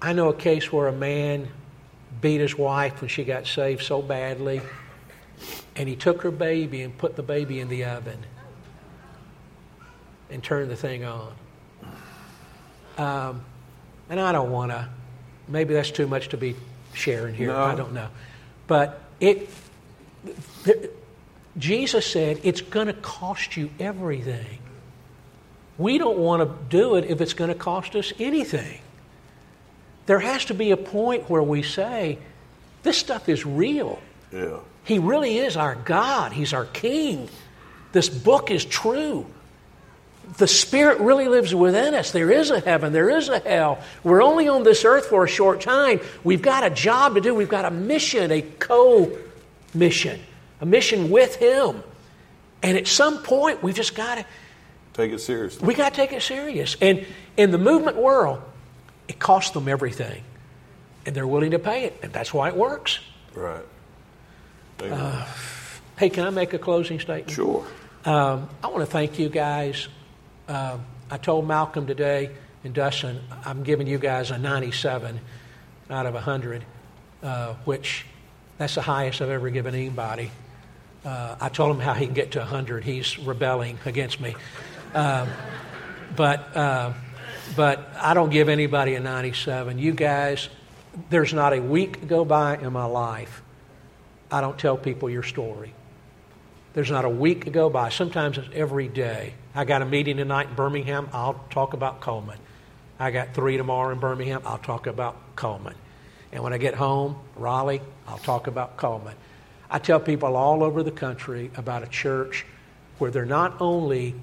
I 0.02 0.12
know 0.12 0.28
a 0.28 0.34
case 0.34 0.70
where 0.70 0.88
a 0.88 0.92
man 0.92 1.48
beat 2.20 2.42
his 2.42 2.58
wife 2.58 3.00
when 3.00 3.08
she 3.08 3.24
got 3.24 3.46
saved 3.46 3.82
so 3.82 4.02
badly, 4.02 4.60
and 5.76 5.88
he 5.88 5.96
took 5.96 6.20
her 6.20 6.30
baby 6.30 6.82
and 6.82 6.96
put 6.98 7.16
the 7.16 7.22
baby 7.22 7.60
in 7.60 7.68
the 7.70 7.86
oven 7.86 8.18
and 10.28 10.44
turned 10.44 10.70
the 10.70 10.76
thing 10.76 11.04
on. 11.04 11.32
Um, 12.98 13.44
and 14.10 14.20
I 14.20 14.32
don't 14.32 14.50
want 14.50 14.72
to. 14.72 14.90
Maybe 15.50 15.74
that's 15.74 15.90
too 15.90 16.06
much 16.06 16.28
to 16.28 16.36
be 16.36 16.56
sharing 16.94 17.34
here. 17.34 17.48
No. 17.48 17.60
I 17.60 17.74
don't 17.74 17.92
know, 17.92 18.08
but 18.66 19.02
it. 19.20 19.48
th- 20.64 20.90
Jesus 21.58 22.06
said 22.06 22.40
it's 22.44 22.60
going 22.60 22.86
to 22.86 22.92
cost 22.92 23.56
you 23.56 23.70
everything. 23.80 24.58
We 25.78 25.98
don't 25.98 26.18
want 26.18 26.42
to 26.42 26.64
do 26.68 26.94
it 26.94 27.06
if 27.06 27.20
it's 27.20 27.34
going 27.34 27.48
to 27.48 27.58
cost 27.58 27.96
us 27.96 28.12
anything. 28.20 28.80
There 30.06 30.20
has 30.20 30.44
to 30.46 30.54
be 30.54 30.70
a 30.70 30.76
point 30.76 31.28
where 31.28 31.42
we 31.42 31.62
say, 31.62 32.18
"This 32.82 32.96
stuff 32.96 33.28
is 33.28 33.44
real." 33.44 33.98
Yeah. 34.32 34.58
He 34.84 34.98
really 34.98 35.38
is 35.38 35.56
our 35.56 35.74
God. 35.74 36.32
He's 36.32 36.52
our 36.52 36.64
King. 36.66 37.28
This 37.92 38.08
book 38.08 38.50
is 38.50 38.64
true. 38.64 39.26
The 40.38 40.46
Spirit 40.46 41.00
really 41.00 41.28
lives 41.28 41.54
within 41.54 41.94
us. 41.94 42.12
There 42.12 42.30
is 42.30 42.50
a 42.50 42.60
heaven, 42.60 42.92
there 42.92 43.10
is 43.10 43.28
a 43.28 43.40
hell. 43.40 43.78
We're 44.04 44.22
only 44.22 44.48
on 44.48 44.62
this 44.62 44.84
earth 44.84 45.06
for 45.06 45.24
a 45.24 45.28
short 45.28 45.60
time. 45.60 46.00
We've 46.24 46.42
got 46.42 46.64
a 46.64 46.70
job 46.70 47.14
to 47.14 47.20
do, 47.20 47.34
we've 47.34 47.48
got 47.48 47.64
a 47.64 47.70
mission, 47.70 48.30
a 48.30 48.42
co 48.42 49.16
mission, 49.74 50.20
a 50.60 50.66
mission 50.66 51.10
with 51.10 51.36
Him. 51.36 51.82
And 52.62 52.76
at 52.76 52.86
some 52.86 53.22
point, 53.22 53.62
we've 53.62 53.74
just 53.74 53.94
got 53.94 54.16
to. 54.16 54.26
Take 54.92 55.12
it 55.12 55.20
seriously. 55.20 55.66
We 55.66 55.74
got 55.74 55.94
to 55.94 55.96
take 55.96 56.12
it 56.12 56.22
serious. 56.22 56.76
And 56.80 57.06
in 57.36 57.50
the 57.50 57.58
movement 57.58 57.96
world, 57.96 58.42
it 59.08 59.18
costs 59.18 59.50
them 59.52 59.68
everything. 59.68 60.22
And 61.06 61.14
they're 61.14 61.26
willing 61.26 61.52
to 61.52 61.58
pay 61.58 61.84
it. 61.84 61.98
And 62.02 62.12
that's 62.12 62.34
why 62.34 62.48
it 62.48 62.56
works. 62.56 62.98
Right. 63.34 63.64
Uh, 64.80 65.26
Hey, 66.00 66.08
can 66.08 66.26
I 66.26 66.30
make 66.30 66.54
a 66.54 66.58
closing 66.58 66.98
statement? 66.98 67.30
Sure. 67.30 67.62
Um, 68.06 68.48
I 68.64 68.68
want 68.68 68.78
to 68.78 68.86
thank 68.86 69.18
you 69.18 69.28
guys. 69.28 69.88
Um, 70.50 70.84
I 71.08 71.16
told 71.16 71.46
Malcolm 71.46 71.86
today 71.86 72.30
and 72.64 72.74
Dustin, 72.74 73.20
I'm 73.44 73.62
giving 73.62 73.86
you 73.86 73.98
guys 73.98 74.32
a 74.32 74.38
97 74.38 75.20
out 75.88 76.06
of 76.06 76.14
100, 76.14 76.64
uh, 77.22 77.54
which 77.64 78.04
that's 78.58 78.74
the 78.74 78.82
highest 78.82 79.22
I've 79.22 79.30
ever 79.30 79.48
given 79.50 79.76
anybody. 79.76 80.32
Uh, 81.04 81.36
I 81.40 81.50
told 81.50 81.76
him 81.76 81.80
how 81.80 81.94
he 81.94 82.06
can 82.06 82.14
get 82.14 82.32
to 82.32 82.40
100. 82.40 82.82
He's 82.82 83.16
rebelling 83.20 83.78
against 83.84 84.20
me. 84.20 84.34
Um, 84.92 85.28
but, 86.16 86.56
uh, 86.56 86.94
but 87.54 87.88
I 88.00 88.14
don't 88.14 88.30
give 88.30 88.48
anybody 88.48 88.96
a 88.96 89.00
97. 89.00 89.78
You 89.78 89.92
guys, 89.92 90.48
there's 91.10 91.32
not 91.32 91.52
a 91.52 91.60
week 91.60 92.08
go 92.08 92.24
by 92.24 92.56
in 92.56 92.72
my 92.72 92.86
life 92.86 93.40
I 94.30 94.40
don't 94.40 94.58
tell 94.58 94.76
people 94.76 95.10
your 95.10 95.22
story. 95.22 95.72
There's 96.72 96.90
not 96.90 97.04
a 97.04 97.10
week 97.10 97.46
to 97.46 97.50
go 97.50 97.68
by. 97.68 97.88
Sometimes 97.88 98.38
it's 98.38 98.48
every 98.52 98.86
day. 98.86 99.34
I 99.54 99.64
got 99.64 99.82
a 99.82 99.84
meeting 99.84 100.18
tonight 100.18 100.50
in 100.50 100.54
Birmingham. 100.54 101.08
I'll 101.12 101.44
talk 101.50 101.74
about 101.74 102.00
Cullman. 102.00 102.38
I 102.98 103.10
got 103.10 103.34
three 103.34 103.56
tomorrow 103.56 103.92
in 103.92 103.98
Birmingham. 103.98 104.42
I'll 104.44 104.58
talk 104.58 104.86
about 104.86 105.16
Cullman. 105.34 105.74
And 106.30 106.44
when 106.44 106.52
I 106.52 106.58
get 106.58 106.74
home, 106.74 107.16
Raleigh, 107.34 107.80
I'll 108.06 108.18
talk 108.18 108.46
about 108.46 108.76
Cullman. 108.76 109.16
I 109.68 109.80
tell 109.80 109.98
people 109.98 110.36
all 110.36 110.62
over 110.62 110.84
the 110.84 110.92
country 110.92 111.50
about 111.56 111.82
a 111.82 111.88
church 111.88 112.46
where 112.98 113.10
they're 113.10 113.24
not 113.24 113.60
only 113.60 114.14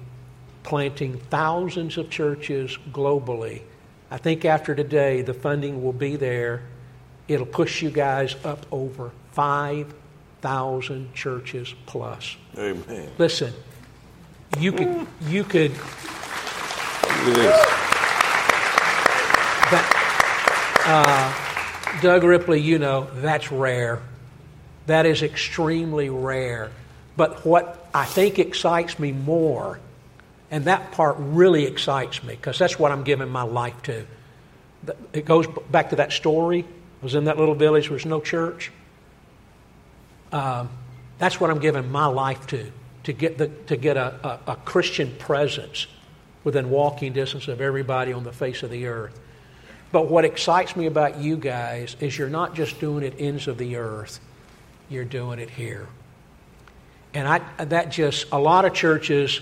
planting 0.62 1.18
thousands 1.18 1.98
of 1.98 2.08
churches 2.08 2.78
globally. 2.92 3.62
I 4.10 4.16
think 4.16 4.46
after 4.46 4.74
today, 4.74 5.20
the 5.20 5.34
funding 5.34 5.82
will 5.82 5.92
be 5.92 6.16
there. 6.16 6.62
It'll 7.26 7.46
push 7.46 7.82
you 7.82 7.90
guys 7.90 8.36
up 8.42 8.64
over 8.70 9.10
5,000 10.40 11.14
churches 11.14 11.74
plus. 11.86 12.36
Amen. 12.56 13.10
Listen, 13.18 13.52
you 14.58 14.72
could, 14.72 15.06
you 15.22 15.44
could, 15.44 15.72
Look 15.72 15.80
at 15.80 17.34
this. 17.34 17.66
that, 19.70 19.84
uh, 20.86 22.00
Doug 22.00 22.22
Ripley, 22.22 22.60
you 22.60 22.78
know, 22.78 23.08
that's 23.14 23.50
rare. 23.50 24.00
That 24.86 25.06
is 25.06 25.22
extremely 25.22 26.08
rare. 26.08 26.70
But 27.16 27.44
what 27.44 27.88
I 27.92 28.04
think 28.04 28.38
excites 28.38 28.98
me 28.98 29.10
more, 29.10 29.80
and 30.52 30.64
that 30.66 30.92
part 30.92 31.16
really 31.18 31.64
excites 31.64 32.22
me, 32.22 32.36
because 32.36 32.58
that's 32.58 32.78
what 32.78 32.92
I'm 32.92 33.02
giving 33.02 33.28
my 33.28 33.42
life 33.42 33.82
to. 33.82 34.06
It 35.12 35.24
goes 35.24 35.46
back 35.70 35.90
to 35.90 35.96
that 35.96 36.12
story. 36.12 36.64
I 37.02 37.04
was 37.04 37.16
in 37.16 37.24
that 37.24 37.38
little 37.38 37.56
village 37.56 37.90
where 37.90 37.98
there's 37.98 38.06
no 38.06 38.20
church. 38.20 38.70
Um, 40.32 40.68
that's 41.18 41.40
what 41.40 41.50
I'm 41.50 41.58
giving 41.58 41.90
my 41.90 42.06
life 42.06 42.46
to, 42.48 42.70
to 43.04 43.12
get, 43.12 43.38
the, 43.38 43.48
to 43.66 43.76
get 43.76 43.96
a, 43.96 44.40
a, 44.46 44.52
a 44.52 44.56
Christian 44.56 45.14
presence 45.18 45.86
within 46.44 46.70
walking 46.70 47.12
distance 47.12 47.48
of 47.48 47.60
everybody 47.60 48.12
on 48.12 48.24
the 48.24 48.32
face 48.32 48.62
of 48.62 48.70
the 48.70 48.86
earth. 48.86 49.18
But 49.90 50.08
what 50.08 50.24
excites 50.24 50.76
me 50.76 50.86
about 50.86 51.18
you 51.18 51.36
guys 51.36 51.96
is 52.00 52.16
you're 52.16 52.28
not 52.28 52.54
just 52.54 52.78
doing 52.78 53.04
it 53.04 53.14
ends 53.18 53.48
of 53.48 53.58
the 53.58 53.76
earth, 53.76 54.20
you're 54.88 55.04
doing 55.04 55.38
it 55.38 55.50
here. 55.50 55.88
And 57.14 57.26
I, 57.26 57.64
that 57.64 57.90
just, 57.90 58.26
a 58.32 58.38
lot 58.38 58.64
of 58.64 58.74
churches 58.74 59.40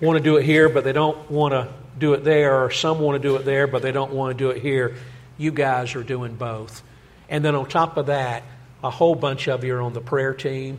want 0.00 0.18
to 0.18 0.22
do 0.22 0.36
it 0.36 0.44
here, 0.44 0.68
but 0.68 0.84
they 0.84 0.92
don't 0.92 1.30
want 1.30 1.52
to 1.52 1.72
do 1.98 2.12
it 2.14 2.24
there, 2.24 2.64
or 2.64 2.70
some 2.70 2.98
want 2.98 3.20
to 3.22 3.28
do 3.28 3.36
it 3.36 3.44
there, 3.44 3.66
but 3.66 3.82
they 3.82 3.92
don't 3.92 4.12
want 4.12 4.36
to 4.36 4.44
do 4.44 4.50
it 4.50 4.60
here. 4.60 4.96
You 5.38 5.52
guys 5.52 5.94
are 5.94 6.02
doing 6.02 6.34
both. 6.34 6.82
And 7.28 7.44
then 7.44 7.54
on 7.54 7.68
top 7.68 7.96
of 7.96 8.06
that, 8.06 8.42
a 8.84 8.90
whole 8.90 9.14
bunch 9.14 9.48
of 9.48 9.64
you 9.64 9.74
are 9.74 9.80
on 9.82 9.94
the 9.94 10.00
prayer 10.00 10.34
team, 10.34 10.78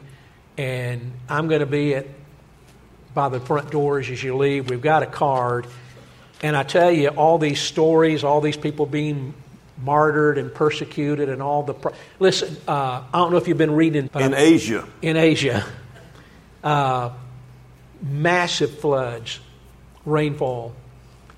and 0.58 1.12
I'm 1.28 1.48
going 1.50 1.60
to 1.60 1.66
be 1.66 1.96
at 1.96 2.06
by 3.14 3.30
the 3.30 3.40
front 3.40 3.72
doors 3.72 4.10
as 4.10 4.22
you 4.22 4.36
leave. 4.38 4.70
We've 4.70 4.82
got 4.82 5.02
a 5.04 5.08
card. 5.08 5.68
And 6.44 6.56
I 6.56 6.64
tell 6.64 6.92
you, 6.92 7.08
all 7.10 7.38
these 7.38 7.62
stories, 7.62 8.24
all 8.24 8.42
these 8.42 8.58
people 8.58 8.86
being 8.86 9.34
martyred 9.82 10.38
and 10.38 10.54
persecuted, 10.54 11.30
and 11.30 11.42
all 11.42 11.64
the. 11.64 11.74
Pro- 11.74 11.94
Listen, 12.20 12.56
uh, 12.68 13.04
I 13.12 13.18
don't 13.18 13.32
know 13.32 13.38
if 13.38 13.48
you've 13.48 13.58
been 13.58 13.76
reading. 13.76 14.10
but 14.12 14.22
In 14.22 14.34
Asia. 14.34 14.88
in 15.02 15.18
Asia, 15.18 15.66
uh, 16.64 17.12
massive 18.02 18.80
floods, 18.80 19.40
rainfall, 20.06 20.74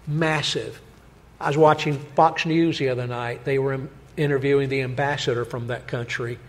massive. 0.07 0.82
I 1.39 1.47
was 1.47 1.57
watching 1.57 1.99
Fox 2.15 2.45
News 2.45 2.80
the 2.80 2.89
other 2.89 3.07
night. 3.07 3.45
They 3.45 3.59
were 3.59 3.80
interviewing 4.18 4.70
the 4.70 4.82
ambassador 4.82 5.45
from 5.45 5.68
that 5.68 5.88
country, 5.88 6.39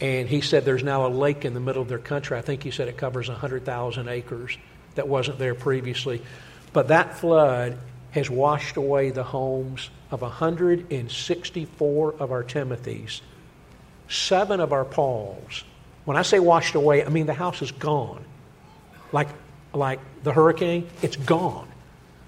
and 0.00 0.28
he 0.28 0.40
said 0.40 0.64
there's 0.64 0.82
now 0.82 1.06
a 1.06 1.08
lake 1.08 1.44
in 1.44 1.52
the 1.52 1.60
middle 1.60 1.82
of 1.82 1.88
their 1.88 1.98
country. 1.98 2.38
I 2.38 2.40
think 2.40 2.62
he 2.62 2.70
said 2.70 2.88
it 2.88 2.96
covers 2.96 3.28
100,000 3.28 4.08
acres. 4.08 4.56
that 4.96 5.06
wasn't 5.06 5.38
there 5.38 5.54
previously. 5.54 6.20
But 6.72 6.88
that 6.88 7.18
flood 7.18 7.78
has 8.10 8.28
washed 8.28 8.76
away 8.76 9.10
the 9.10 9.22
homes 9.22 9.88
of 10.10 10.22
164 10.22 12.14
of 12.18 12.32
our 12.32 12.42
Timothys, 12.42 13.20
seven 14.08 14.58
of 14.58 14.72
our 14.72 14.84
Pauls. 14.84 15.62
When 16.04 16.16
I 16.16 16.22
say 16.22 16.40
washed 16.40 16.74
away, 16.74 17.04
I 17.04 17.08
mean 17.08 17.26
the 17.26 17.34
house 17.34 17.62
is 17.62 17.70
gone. 17.70 18.24
Like, 19.12 19.28
like 19.72 20.00
the 20.24 20.32
hurricane, 20.32 20.88
it's 21.02 21.16
gone. 21.16 21.68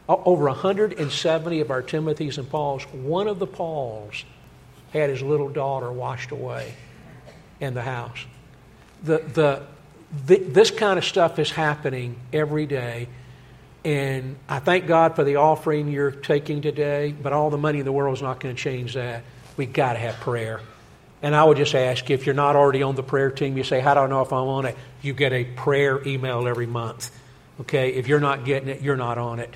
Over 0.08 0.44
170 0.44 1.60
of 1.60 1.70
our 1.70 1.82
Timothys 1.82 2.38
and 2.38 2.48
Pauls, 2.48 2.84
one 2.92 3.26
of 3.28 3.38
the 3.38 3.46
Pauls 3.46 4.24
had 4.92 5.10
his 5.10 5.22
little 5.22 5.48
daughter 5.48 5.90
washed 5.90 6.30
away 6.30 6.74
in 7.62 7.74
the 7.74 7.82
house. 7.82 8.26
The, 9.04 9.18
the, 9.18 9.62
the, 10.26 10.36
this 10.36 10.70
kind 10.70 10.98
of 10.98 11.04
stuff 11.04 11.38
is 11.38 11.50
happening 11.50 12.16
every 12.32 12.66
day. 12.66 13.08
And 13.84 14.36
I 14.48 14.58
thank 14.58 14.86
God 14.86 15.16
for 15.16 15.24
the 15.24 15.36
offering 15.36 15.88
you're 15.88 16.10
taking 16.10 16.60
today, 16.60 17.12
but 17.12 17.32
all 17.32 17.50
the 17.50 17.58
money 17.58 17.78
in 17.78 17.84
the 17.84 17.92
world 17.92 18.16
is 18.16 18.22
not 18.22 18.40
going 18.40 18.54
to 18.54 18.60
change 18.60 18.94
that. 18.94 19.24
We've 19.56 19.72
got 19.72 19.94
to 19.94 19.98
have 19.98 20.16
prayer. 20.16 20.60
And 21.22 21.36
I 21.36 21.44
would 21.44 21.56
just 21.56 21.74
ask 21.74 22.10
if 22.10 22.26
you're 22.26 22.34
not 22.34 22.56
already 22.56 22.82
on 22.82 22.96
the 22.96 23.02
prayer 23.02 23.30
team, 23.30 23.56
you 23.56 23.64
say, 23.64 23.80
How 23.80 23.94
do 23.94 24.00
I 24.00 24.06
know 24.08 24.22
if 24.22 24.32
I'm 24.32 24.48
on 24.48 24.66
it? 24.66 24.76
You 25.02 25.12
get 25.12 25.32
a 25.32 25.44
prayer 25.44 26.06
email 26.06 26.46
every 26.48 26.66
month. 26.66 27.10
Okay? 27.60 27.94
If 27.94 28.08
you're 28.08 28.20
not 28.20 28.44
getting 28.44 28.68
it, 28.68 28.82
you're 28.82 28.96
not 28.96 29.18
on 29.18 29.38
it. 29.38 29.54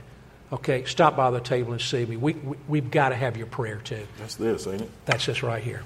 Okay? 0.52 0.84
Stop 0.84 1.16
by 1.16 1.30
the 1.32 1.40
table 1.40 1.72
and 1.72 1.80
see 1.80 2.06
me. 2.06 2.16
We, 2.16 2.34
we, 2.68 2.80
have 2.80 2.90
got 2.90 3.08
to 3.08 3.16
have 3.16 3.36
your 3.36 3.48
prayer 3.48 3.80
too. 3.82 4.06
That's 4.18 4.36
this, 4.36 4.66
ain't 4.68 4.82
it? 4.82 4.90
That's 5.06 5.26
this 5.26 5.42
right 5.42 5.62
here. 5.62 5.82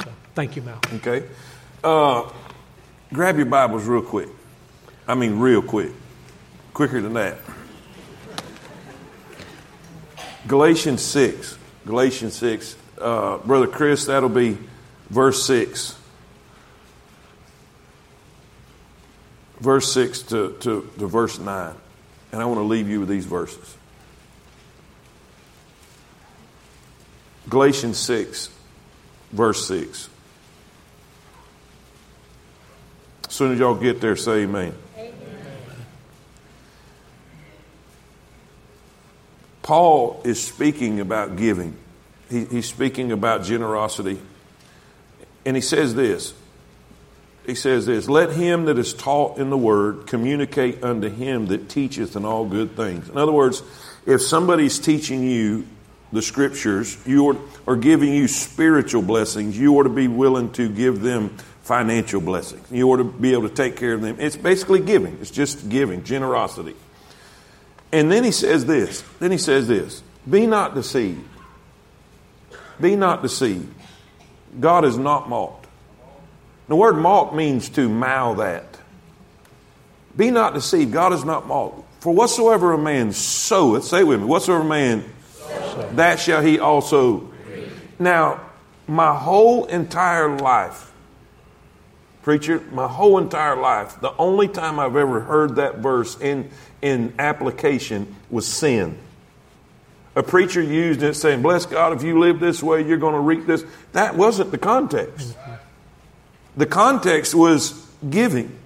So 0.00 0.10
thank 0.34 0.54
you, 0.56 0.62
Mal. 0.62 0.80
Okay. 0.96 1.24
Uh, 1.82 2.30
grab 3.12 3.36
your 3.36 3.46
Bibles 3.46 3.84
real 3.84 4.02
quick. 4.02 4.28
I 5.08 5.14
mean, 5.14 5.38
real 5.38 5.62
quick. 5.62 5.90
Quicker 6.74 7.00
than 7.00 7.14
that. 7.14 7.38
Galatians 10.46 11.02
6. 11.02 11.58
Galatians 11.86 12.34
6. 12.34 12.76
Uh, 12.98 13.38
Brother 13.38 13.66
Chris, 13.66 14.06
that'll 14.06 14.28
be 14.28 14.58
verse 15.10 15.44
6. 15.44 15.98
Verse 19.58 19.92
6 19.92 20.22
to, 20.22 20.56
to, 20.60 20.90
to 20.98 21.06
verse 21.08 21.38
9. 21.38 21.74
And 22.32 22.40
I 22.40 22.44
want 22.46 22.58
to 22.58 22.64
leave 22.64 22.88
you 22.88 23.00
with 23.00 23.08
these 23.08 23.26
verses. 23.26 23.76
Galatians 27.48 27.98
6, 27.98 28.48
verse 29.32 29.66
6. 29.66 30.08
As 33.32 33.36
soon 33.36 33.52
as 33.52 33.58
y'all 33.58 33.74
get 33.74 34.02
there, 34.02 34.14
say 34.14 34.42
amen. 34.42 34.74
amen. 34.94 35.14
Paul 39.62 40.20
is 40.22 40.38
speaking 40.46 41.00
about 41.00 41.36
giving. 41.36 41.74
He, 42.28 42.44
he's 42.44 42.66
speaking 42.66 43.10
about 43.10 43.42
generosity. 43.42 44.20
And 45.46 45.56
he 45.56 45.62
says 45.62 45.94
this. 45.94 46.34
He 47.46 47.54
says 47.54 47.86
this 47.86 48.06
Let 48.06 48.32
him 48.32 48.66
that 48.66 48.76
is 48.76 48.92
taught 48.92 49.38
in 49.38 49.48
the 49.48 49.56
word 49.56 50.06
communicate 50.06 50.84
unto 50.84 51.08
him 51.08 51.46
that 51.46 51.70
teacheth 51.70 52.14
in 52.16 52.26
all 52.26 52.44
good 52.44 52.76
things. 52.76 53.08
In 53.08 53.16
other 53.16 53.32
words, 53.32 53.62
if 54.04 54.20
somebody's 54.20 54.78
teaching 54.78 55.22
you 55.22 55.66
the 56.12 56.20
scriptures, 56.20 56.98
you 57.06 57.30
are, 57.30 57.36
are 57.66 57.76
giving 57.76 58.12
you 58.12 58.28
spiritual 58.28 59.00
blessings, 59.00 59.58
you 59.58 59.72
ought 59.78 59.84
to 59.84 59.88
be 59.88 60.06
willing 60.06 60.52
to 60.52 60.68
give 60.68 61.00
them 61.00 61.34
financial 61.62 62.20
blessings. 62.20 62.66
You 62.70 62.90
ought 62.90 62.98
to 62.98 63.04
be 63.04 63.32
able 63.32 63.48
to 63.48 63.54
take 63.54 63.76
care 63.76 63.94
of 63.94 64.02
them. 64.02 64.16
It's 64.18 64.36
basically 64.36 64.80
giving, 64.80 65.18
it's 65.20 65.30
just 65.30 65.68
giving, 65.68 66.04
generosity. 66.04 66.76
And 67.92 68.10
then 68.10 68.24
he 68.24 68.32
says 68.32 68.64
this. 68.64 69.02
Then 69.20 69.30
he 69.30 69.38
says 69.38 69.68
this 69.68 70.02
Be 70.28 70.46
not 70.46 70.74
deceived. 70.74 71.28
Be 72.80 72.96
not 72.96 73.22
deceived. 73.22 73.72
God 74.58 74.84
is 74.84 74.98
not 74.98 75.28
mocked. 75.28 75.66
The 76.68 76.76
word 76.76 76.96
mocked 76.96 77.34
means 77.34 77.68
to 77.70 77.88
mouth 77.88 78.38
that. 78.38 78.78
Be 80.16 80.30
not 80.30 80.54
deceived. 80.54 80.92
God 80.92 81.12
is 81.12 81.24
not 81.24 81.46
mocked. 81.46 81.82
For 82.00 82.12
whatsoever 82.12 82.72
a 82.72 82.78
man 82.78 83.12
soweth, 83.12 83.84
say 83.84 84.02
with 84.04 84.20
me, 84.20 84.26
whatsoever 84.26 84.62
a 84.62 84.68
man, 84.68 85.04
that 85.92 86.18
shall 86.18 86.42
he 86.42 86.58
also. 86.58 87.30
Now, 87.98 88.40
my 88.88 89.14
whole 89.14 89.66
entire 89.66 90.36
life, 90.36 90.91
preacher, 92.22 92.60
my 92.72 92.88
whole 92.88 93.18
entire 93.18 93.56
life, 93.56 94.00
the 94.00 94.14
only 94.16 94.48
time 94.48 94.78
I've 94.78 94.96
ever 94.96 95.20
heard 95.20 95.56
that 95.56 95.78
verse 95.78 96.18
in, 96.20 96.50
in 96.80 97.14
application 97.18 98.14
was 98.30 98.46
sin. 98.46 98.98
A 100.14 100.22
preacher 100.22 100.60
used 100.60 101.02
it 101.02 101.14
saying, 101.14 101.42
Bless 101.42 101.66
God, 101.66 101.92
if 101.94 102.02
you 102.02 102.18
live 102.18 102.38
this 102.38 102.62
way, 102.62 102.86
you're 102.86 102.98
going 102.98 103.14
to 103.14 103.20
reap 103.20 103.46
this. 103.46 103.64
That 103.92 104.16
wasn't 104.16 104.50
the 104.50 104.58
context. 104.58 105.36
The 106.56 106.66
context 106.66 107.34
was 107.34 107.88
giving. 108.08 108.58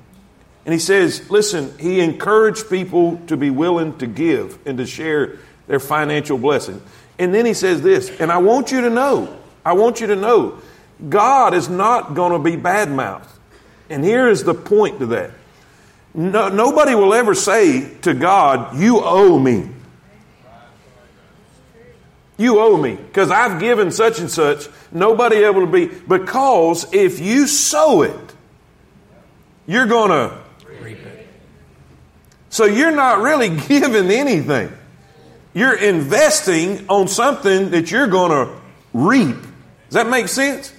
And 0.65 0.73
he 0.73 0.81
says, 0.81 1.31
listen, 1.31 1.79
he 1.79 2.01
encouraged 2.01 2.69
people 2.69 3.19
to 3.29 3.37
be 3.37 3.51
willing 3.51 3.97
to 3.99 4.09
give 4.09 4.59
and 4.67 4.77
to 4.79 4.87
share 4.87 5.39
their 5.69 5.79
financial 5.79 6.39
blessing. 6.39 6.83
And 7.21 7.33
then 7.33 7.47
he 7.47 7.55
says 7.55 7.83
this, 7.83 8.11
and 8.21 8.33
I 8.33 8.39
want 8.39 8.73
you 8.73 8.81
to 8.81 8.91
know, 8.91 9.39
I 9.65 9.75
want 9.75 10.01
you 10.01 10.09
to 10.09 10.17
know, 10.17 10.61
God 11.09 11.55
is 11.55 11.69
not 11.69 12.15
going 12.15 12.33
to 12.33 12.41
be 12.41 12.57
bad 12.57 12.91
mouthed. 12.91 13.31
And 13.89 14.05
here 14.05 14.29
is 14.29 14.45
the 14.45 14.55
point 14.55 14.99
to 15.01 15.07
that. 15.07 15.31
No, 16.15 16.49
nobody 16.49 16.95
will 16.95 17.15
ever 17.15 17.35
say 17.35 17.95
to 18.01 18.15
God, 18.15 18.79
You 18.79 19.01
owe 19.03 19.39
me. 19.39 19.69
You 22.39 22.61
owe 22.61 22.77
me 22.77 22.97
because 22.97 23.31
I've 23.31 23.61
given 23.61 23.91
such 23.91 24.19
and 24.19 24.31
such. 24.31 24.69
Nobody 24.93 25.37
able 25.37 25.61
to 25.61 25.67
be 25.67 25.87
because 25.87 26.93
if 26.93 27.19
you 27.19 27.47
sow 27.47 28.03
it, 28.03 28.35
you're 29.67 29.87
going 29.87 30.11
to 30.11 30.39
reap 30.81 30.99
it. 30.99 31.29
So 32.51 32.65
you're 32.65 32.95
not 32.95 33.21
really 33.21 33.49
giving 33.69 34.11
anything. 34.11 34.71
You're 35.55 35.77
investing 35.77 36.87
on 36.89 37.09
something 37.09 37.71
that 37.71 37.91
you're 37.91 38.09
going 38.09 38.31
to 38.31 38.55
reap. 38.93 39.37
Does 39.37 39.95
that 39.95 40.09
make 40.09 40.29
sense? 40.29 40.73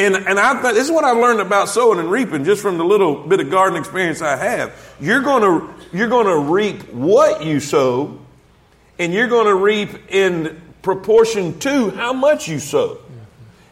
And, 0.00 0.16
and 0.16 0.40
I, 0.40 0.72
this 0.72 0.86
is 0.86 0.90
what 0.90 1.04
I've 1.04 1.18
learned 1.18 1.40
about 1.40 1.68
sowing 1.68 1.98
and 1.98 2.10
reaping 2.10 2.42
just 2.42 2.62
from 2.62 2.78
the 2.78 2.84
little 2.86 3.14
bit 3.14 3.38
of 3.38 3.50
garden 3.50 3.78
experience 3.78 4.22
I 4.22 4.34
have. 4.34 4.72
You're 4.98 5.20
going 5.20 5.42
to, 5.42 5.74
you're 5.94 6.08
going 6.08 6.26
to 6.26 6.38
reap 6.38 6.90
what 6.90 7.44
you 7.44 7.60
sow 7.60 8.18
and 8.98 9.12
you're 9.12 9.28
going 9.28 9.44
to 9.44 9.54
reap 9.54 9.90
in 10.10 10.58
proportion 10.80 11.58
to 11.58 11.90
how 11.90 12.14
much 12.14 12.48
you 12.48 12.60
sow. 12.60 12.96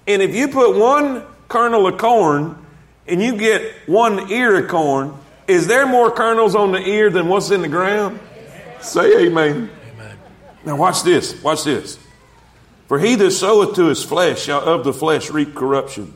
And 0.07 0.21
if 0.21 0.35
you 0.35 0.49
put 0.49 0.77
one 0.77 1.25
kernel 1.49 1.87
of 1.87 1.97
corn 1.97 2.63
and 3.07 3.23
you 3.23 3.35
get 3.39 3.63
one 3.87 4.31
ear 4.31 4.63
of 4.63 4.69
corn, 4.69 5.15
is 5.47 5.67
there 5.67 5.87
more 5.87 6.11
kernels 6.11 6.55
on 6.55 6.73
the 6.73 6.87
ear 6.87 7.09
than 7.09 7.29
what's 7.29 7.51
in 7.51 7.63
the 7.63 7.69
ground? 7.69 8.21
Say 8.83 9.27
amen. 9.29 9.71
amen. 9.95 10.19
Now 10.67 10.77
watch 10.77 11.05
this. 11.05 11.43
Watch 11.43 11.65
this. 11.65 11.99
For 12.87 12.99
he 12.99 13.15
that 13.15 13.31
soweth 13.31 13.77
to 13.77 13.87
his 13.87 14.05
flesh 14.05 14.43
shall 14.43 14.61
of 14.61 14.85
the 14.85 14.93
flesh 14.93 15.31
reap 15.31 15.55
corruption. 15.55 16.15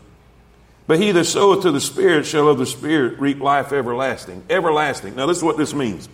But 0.87 1.01
he 1.01 1.13
that 1.13 1.25
soweth 1.25 1.63
to 1.63 1.71
the 1.71 1.81
Spirit 1.81 2.27
shall 2.27 2.49
of 2.49 2.59
the 2.59 2.67
Spirit 2.67 3.21
reap 3.21 3.41
life 3.41 3.73
everlasting. 3.73 4.45
Everlasting. 4.51 5.15
Now, 5.15 5.27
this 5.27 5.39
is 5.39 5.45
what 5.45 5.57
this 5.57 5.75
means. 5.75 6.09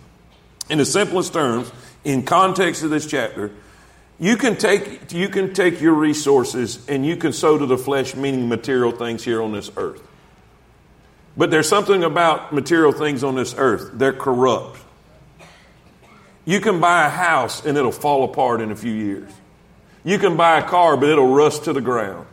In 0.69 0.77
the 0.77 0.85
simplest 0.85 1.33
terms, 1.33 1.71
in 2.03 2.23
context 2.23 2.83
of 2.83 2.91
this 2.91 3.07
chapter, 3.07 3.51
you 4.19 4.37
can 4.37 4.57
take, 4.57 5.11
you 5.11 5.29
can 5.29 5.53
take 5.53 5.81
your 5.81 5.93
resources 5.93 6.87
and 6.87 7.05
you 7.05 7.15
can 7.15 7.33
sow 7.33 7.57
to 7.57 7.65
the 7.65 7.77
flesh, 7.77 8.15
meaning 8.15 8.49
material 8.49 8.91
things 8.91 9.23
here 9.23 9.41
on 9.41 9.53
this 9.53 9.71
earth. 9.77 10.01
But 11.37 11.51
there's 11.51 11.69
something 11.69 12.03
about 12.03 12.53
material 12.53 12.91
things 12.91 13.23
on 13.23 13.35
this 13.35 13.55
earth, 13.57 13.91
they're 13.93 14.13
corrupt. 14.13 14.79
You 16.45 16.59
can 16.59 16.79
buy 16.79 17.05
a 17.05 17.09
house 17.09 17.65
and 17.65 17.77
it'll 17.77 17.91
fall 17.91 18.23
apart 18.23 18.59
in 18.59 18.71
a 18.71 18.75
few 18.75 18.91
years. 18.91 19.31
You 20.03 20.17
can 20.17 20.35
buy 20.35 20.59
a 20.59 20.63
car, 20.63 20.97
but 20.97 21.09
it'll 21.09 21.33
rust 21.33 21.65
to 21.65 21.73
the 21.73 21.81
ground. 21.81 22.25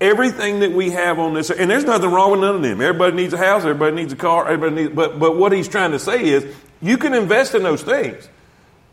Everything 0.00 0.60
that 0.60 0.72
we 0.72 0.90
have 0.90 1.18
on 1.18 1.34
this, 1.34 1.50
and 1.50 1.70
there's 1.70 1.84
nothing 1.84 2.10
wrong 2.10 2.32
with 2.32 2.40
none 2.40 2.56
of 2.56 2.62
them. 2.62 2.80
Everybody 2.80 3.16
needs 3.16 3.32
a 3.32 3.38
house, 3.38 3.62
everybody 3.62 3.96
needs 3.96 4.12
a 4.12 4.16
car, 4.16 4.46
everybody 4.46 4.82
needs, 4.82 4.94
but, 4.94 5.18
but 5.18 5.36
what 5.36 5.52
he's 5.52 5.68
trying 5.68 5.92
to 5.92 5.98
say 5.98 6.22
is 6.24 6.54
you 6.82 6.98
can 6.98 7.14
invest 7.14 7.54
in 7.54 7.62
those 7.62 7.82
things 7.82 8.28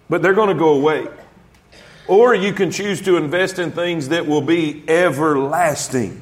but 0.09 0.21
they're 0.21 0.33
going 0.33 0.49
to 0.49 0.53
go 0.53 0.73
away. 0.73 1.07
Or 2.07 2.35
you 2.35 2.53
can 2.53 2.71
choose 2.71 3.01
to 3.03 3.17
invest 3.17 3.59
in 3.59 3.71
things 3.71 4.09
that 4.09 4.27
will 4.27 4.41
be 4.41 4.83
everlasting 4.87 6.21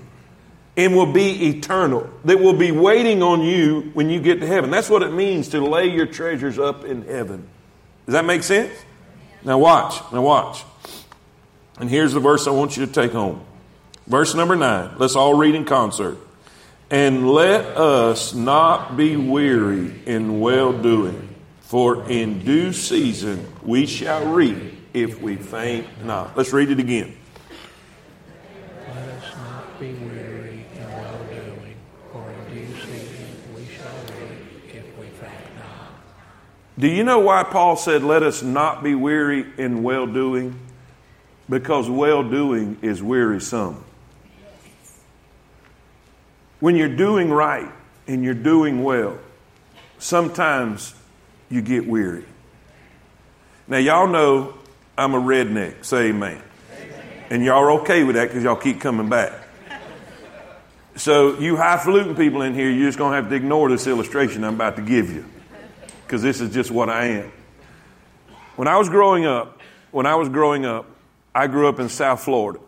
and 0.78 0.96
will 0.96 1.12
be 1.12 1.50
eternal, 1.50 2.10
that 2.24 2.40
will 2.40 2.54
be 2.54 2.72
waiting 2.72 3.22
on 3.22 3.42
you 3.42 3.92
when 3.94 4.10
you 4.10 4.22
get 4.22 4.40
to 4.40 4.48
heaven. 4.48 4.72
That's 4.72 4.90
what 4.90 5.04
it 5.04 5.12
means 5.12 5.50
to 5.50 5.60
lay 5.60 5.88
your 5.88 6.06
treasures 6.06 6.58
up 6.58 6.86
in 6.86 7.02
heaven. 7.02 7.48
Does 8.06 8.14
that 8.14 8.24
make 8.24 8.44
sense? 8.44 8.72
Now, 9.44 9.58
watch. 9.58 10.02
Now, 10.14 10.22
watch. 10.22 10.64
And 11.78 11.90
here's 11.90 12.14
the 12.14 12.20
verse 12.20 12.48
I 12.48 12.52
want 12.52 12.78
you 12.78 12.86
to 12.86 12.92
take 12.92 13.12
home. 13.12 13.44
Verse 14.12 14.36
number 14.36 14.58
nine. 14.58 14.92
Let's 14.98 15.16
all 15.16 15.36
read 15.36 15.56
in 15.56 15.64
concert. 15.64 16.18
And 16.90 17.32
let 17.32 17.64
us 17.78 18.34
not 18.34 18.98
be 18.98 19.16
weary 19.16 20.04
in 20.06 20.42
well 20.42 20.74
doing. 20.74 21.34
For 21.62 22.10
in 22.10 22.44
due 22.44 22.74
season 22.74 23.48
we 23.64 23.86
shall 23.86 24.26
reap 24.26 24.58
if 24.94 25.22
we 25.22 25.38
faint 25.38 25.88
not. 26.04 26.36
Let's 26.36 26.52
read 26.52 26.72
it 26.72 26.80
again. 26.82 27.16
Let 28.90 28.98
us 28.98 29.34
not 29.38 29.80
be 29.80 29.94
weary 29.94 30.66
in 30.76 30.92
well 30.92 31.24
doing, 31.30 31.76
for 32.12 32.30
in 32.32 32.54
due 32.54 32.82
season 32.82 33.28
we 33.56 33.66
shall 33.66 33.96
reap 34.20 34.76
if 34.76 34.98
we 35.00 35.06
faint 35.06 35.56
not. 35.58 35.88
Do 36.78 36.90
you 36.90 37.06
know 37.06 37.20
why 37.20 37.44
Paul 37.44 37.78
said, 37.78 38.04
Let 38.04 38.24
us 38.24 38.44
not 38.44 38.84
be 38.84 38.94
weary 38.94 39.46
in 39.58 39.84
well 39.84 40.06
doing? 40.06 40.60
Because 41.50 41.90
well 41.90 42.30
doing 42.30 42.78
is 42.82 43.02
wearisome. 43.02 43.86
When 46.62 46.76
you're 46.76 46.96
doing 46.96 47.30
right 47.30 47.70
and 48.08 48.24
you're 48.24 48.34
doing 48.34 48.84
well, 48.84 49.18
sometimes 49.98 50.94
you 51.50 51.62
get 51.62 51.88
weary. 51.88 52.24
Now, 53.68 53.78
y'all 53.78 54.08
know 54.08 54.54
I'm 54.98 55.14
a 55.14 55.20
redneck. 55.20 55.84
Say 55.84 56.10
amen. 56.10 56.42
And 57.30 57.44
y'all 57.44 57.58
are 57.58 57.72
okay 57.82 58.04
with 58.04 58.16
that 58.16 58.28
because 58.28 58.44
y'all 58.44 58.56
keep 58.56 58.80
coming 58.80 59.10
back. 59.10 59.34
So, 60.96 61.40
you 61.40 61.58
highfalutin 61.58 62.16
people 62.16 62.42
in 62.44 62.54
here, 62.54 62.70
you're 62.70 62.88
just 62.88 62.98
going 62.98 63.12
to 63.12 63.16
have 63.16 63.30
to 63.30 63.36
ignore 63.36 63.70
this 63.70 63.88
illustration 63.88 64.44
I'm 64.44 64.56
about 64.56 64.76
to 64.76 64.82
give 64.82 65.10
you 65.10 65.26
because 66.06 66.22
this 66.22 66.42
is 66.42 66.54
just 66.54 66.70
what 66.70 66.90
I 66.90 67.06
am. 67.06 67.32
When 68.56 68.68
I 68.68 68.78
was 68.78 68.88
growing 68.88 69.26
up, 69.26 69.60
when 69.90 70.06
I 70.06 70.16
was 70.16 70.30
growing 70.30 70.66
up, 70.66 70.86
I 71.34 71.48
grew 71.48 71.68
up 71.70 71.80
in 71.80 71.90
South 71.90 72.22
Florida. 72.24 72.60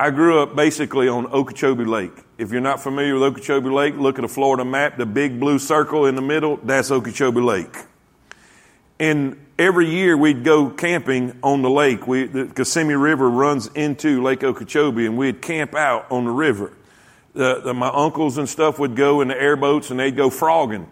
I 0.00 0.10
grew 0.10 0.40
up 0.40 0.54
basically 0.54 1.08
on 1.08 1.26
Okeechobee 1.26 1.84
Lake. 1.84 2.12
If 2.38 2.52
you're 2.52 2.60
not 2.60 2.80
familiar 2.80 3.14
with 3.14 3.24
Okeechobee 3.24 3.68
Lake, 3.68 3.96
look 3.96 4.16
at 4.20 4.24
a 4.24 4.28
Florida 4.28 4.64
map. 4.64 4.96
The 4.96 5.04
big 5.04 5.40
blue 5.40 5.58
circle 5.58 6.06
in 6.06 6.14
the 6.14 6.22
middle, 6.22 6.58
that's 6.62 6.92
Okeechobee 6.92 7.40
Lake. 7.40 7.76
And 9.00 9.44
every 9.58 9.90
year 9.90 10.16
we'd 10.16 10.44
go 10.44 10.70
camping 10.70 11.36
on 11.42 11.62
the 11.62 11.70
lake. 11.70 12.06
We, 12.06 12.26
the 12.28 12.46
Kissimmee 12.46 12.94
River 12.94 13.28
runs 13.28 13.66
into 13.74 14.22
Lake 14.22 14.44
Okeechobee, 14.44 15.04
and 15.04 15.18
we'd 15.18 15.42
camp 15.42 15.74
out 15.74 16.06
on 16.12 16.26
the 16.26 16.30
river. 16.30 16.72
The, 17.34 17.60
the, 17.62 17.74
my 17.74 17.88
uncles 17.88 18.38
and 18.38 18.48
stuff 18.48 18.78
would 18.78 18.94
go 18.94 19.20
in 19.20 19.26
the 19.26 19.40
airboats 19.40 19.90
and 19.90 19.98
they'd 19.98 20.16
go 20.16 20.30
frogging 20.30 20.86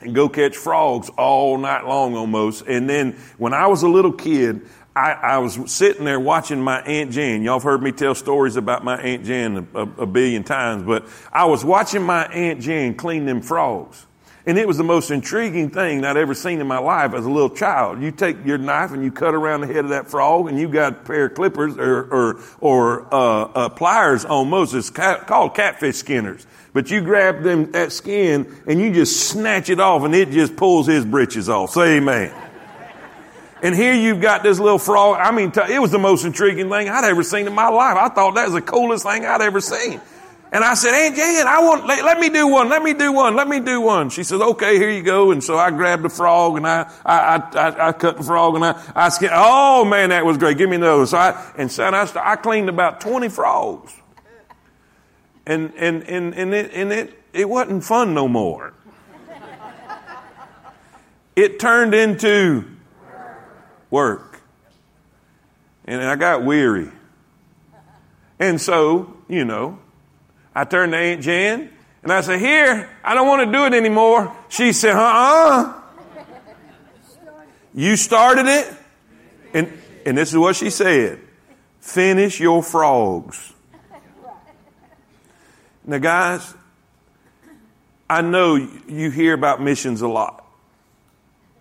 and 0.00 0.14
go 0.14 0.28
catch 0.28 0.56
frogs 0.56 1.08
all 1.16 1.56
night 1.56 1.86
long 1.86 2.14
almost. 2.14 2.66
And 2.66 2.88
then 2.88 3.16
when 3.38 3.54
I 3.54 3.66
was 3.66 3.82
a 3.82 3.88
little 3.88 4.12
kid, 4.12 4.68
I, 4.96 5.12
I, 5.12 5.38
was 5.38 5.58
sitting 5.70 6.06
there 6.06 6.18
watching 6.18 6.58
my 6.58 6.80
Aunt 6.80 7.12
Jan. 7.12 7.42
Y'all 7.42 7.56
have 7.56 7.62
heard 7.62 7.82
me 7.82 7.92
tell 7.92 8.14
stories 8.14 8.56
about 8.56 8.82
my 8.82 8.96
Aunt 8.96 9.26
Jan 9.26 9.68
a, 9.74 9.80
a, 9.80 9.82
a 9.82 10.06
billion 10.06 10.42
times, 10.42 10.84
but 10.84 11.06
I 11.30 11.44
was 11.44 11.62
watching 11.62 12.02
my 12.02 12.24
Aunt 12.24 12.62
Jan 12.62 12.94
clean 12.94 13.26
them 13.26 13.42
frogs. 13.42 14.06
And 14.46 14.56
it 14.56 14.66
was 14.66 14.78
the 14.78 14.84
most 14.84 15.10
intriguing 15.10 15.68
thing 15.68 16.02
I'd 16.02 16.16
ever 16.16 16.32
seen 16.32 16.62
in 16.62 16.66
my 16.66 16.78
life 16.78 17.12
as 17.12 17.26
a 17.26 17.30
little 17.30 17.50
child. 17.50 18.00
You 18.00 18.10
take 18.10 18.46
your 18.46 18.56
knife 18.56 18.92
and 18.92 19.04
you 19.04 19.10
cut 19.10 19.34
around 19.34 19.62
the 19.62 19.66
head 19.66 19.84
of 19.84 19.90
that 19.90 20.08
frog, 20.08 20.48
and 20.48 20.58
you 20.58 20.68
got 20.68 20.92
a 20.92 20.96
pair 20.96 21.26
of 21.26 21.34
clippers 21.34 21.76
or 21.76 22.04
or, 22.04 22.40
or 22.60 23.14
uh, 23.14 23.42
uh, 23.42 23.68
pliers 23.68 24.24
almost. 24.24 24.72
It's 24.72 24.88
called 24.88 25.54
catfish 25.54 25.96
skinners. 25.96 26.46
But 26.72 26.90
you 26.90 27.02
grab 27.02 27.42
them 27.42 27.72
that 27.72 27.90
skin 27.90 28.54
and 28.66 28.80
you 28.80 28.94
just 28.94 29.28
snatch 29.28 29.68
it 29.68 29.80
off, 29.80 30.04
and 30.04 30.14
it 30.14 30.30
just 30.30 30.56
pulls 30.56 30.86
his 30.86 31.04
britches 31.04 31.50
off. 31.50 31.72
Say 31.72 31.96
amen. 31.96 32.45
And 33.62 33.74
here 33.74 33.94
you've 33.94 34.20
got 34.20 34.42
this 34.42 34.58
little 34.58 34.78
frog. 34.78 35.18
I 35.18 35.30
mean, 35.30 35.52
it 35.68 35.80
was 35.80 35.90
the 35.90 35.98
most 35.98 36.24
intriguing 36.24 36.68
thing 36.68 36.88
I'd 36.88 37.04
ever 37.04 37.22
seen 37.22 37.46
in 37.46 37.54
my 37.54 37.68
life. 37.68 37.96
I 37.96 38.08
thought 38.08 38.34
that 38.34 38.44
was 38.44 38.54
the 38.54 38.62
coolest 38.62 39.04
thing 39.04 39.24
I'd 39.24 39.40
ever 39.40 39.60
seen. 39.60 40.00
And 40.52 40.62
I 40.62 40.74
said, 40.74 40.94
Aunt 40.94 41.16
Jan, 41.16 41.46
I 41.48 41.60
want, 41.60 41.86
let, 41.86 42.04
let, 42.04 42.20
me 42.20 42.28
do 42.28 42.46
one, 42.46 42.68
let 42.68 42.82
me 42.82 42.94
do 42.94 43.12
one, 43.12 43.34
let 43.34 43.48
me 43.48 43.58
do 43.58 43.80
one. 43.80 44.10
She 44.10 44.22
said, 44.22 44.40
okay, 44.40 44.78
here 44.78 44.90
you 44.90 45.02
go. 45.02 45.32
And 45.32 45.42
so 45.42 45.58
I 45.58 45.70
grabbed 45.70 46.04
the 46.04 46.08
frog 46.08 46.56
and 46.56 46.66
I, 46.66 46.90
I, 47.04 47.36
I, 47.36 47.88
I 47.88 47.92
cut 47.92 48.16
the 48.16 48.22
frog 48.22 48.54
and 48.54 48.64
I, 48.64 48.80
I 48.94 49.08
said, 49.08 49.30
oh 49.32 49.84
man, 49.84 50.10
that 50.10 50.24
was 50.24 50.38
great. 50.38 50.56
Give 50.56 50.70
me 50.70 50.76
another. 50.76 51.04
So 51.06 51.18
I, 51.18 51.52
and 51.58 51.70
so 51.70 51.84
I, 51.84 52.32
I 52.32 52.36
cleaned 52.36 52.68
about 52.68 53.00
20 53.00 53.28
frogs. 53.28 53.92
And, 55.46 55.72
and, 55.76 56.04
and, 56.04 56.34
and 56.34 56.54
it, 56.54 56.70
and 56.72 56.92
it, 56.92 57.22
it 57.32 57.48
wasn't 57.48 57.82
fun 57.84 58.14
no 58.14 58.28
more. 58.28 58.72
It 61.34 61.58
turned 61.58 61.92
into 61.92 62.75
work. 63.90 64.40
And 65.84 66.02
I 66.02 66.16
got 66.16 66.42
weary. 66.42 66.90
And 68.38 68.60
so, 68.60 69.16
you 69.28 69.44
know, 69.44 69.78
I 70.54 70.64
turned 70.64 70.92
to 70.92 70.98
Aunt 70.98 71.22
Jan 71.22 71.70
and 72.02 72.12
I 72.12 72.20
said, 72.20 72.40
Here, 72.40 72.90
I 73.02 73.14
don't 73.14 73.26
want 73.26 73.46
to 73.46 73.52
do 73.52 73.64
it 73.66 73.74
anymore. 73.74 74.36
She 74.48 74.72
said, 74.72 74.94
Uh 74.94 75.00
uh 75.00 75.82
You 77.74 77.96
started 77.96 78.46
it. 78.46 78.72
And, 79.54 79.72
and 80.04 80.18
this 80.18 80.30
is 80.30 80.38
what 80.38 80.56
she 80.56 80.70
said 80.70 81.20
finish 81.80 82.40
your 82.40 82.62
frogs. 82.62 83.52
Now, 85.84 85.98
guys, 85.98 86.54
I 88.10 88.20
know 88.20 88.56
you 88.56 89.10
hear 89.10 89.34
about 89.34 89.62
missions 89.62 90.02
a 90.02 90.08
lot. 90.08 90.44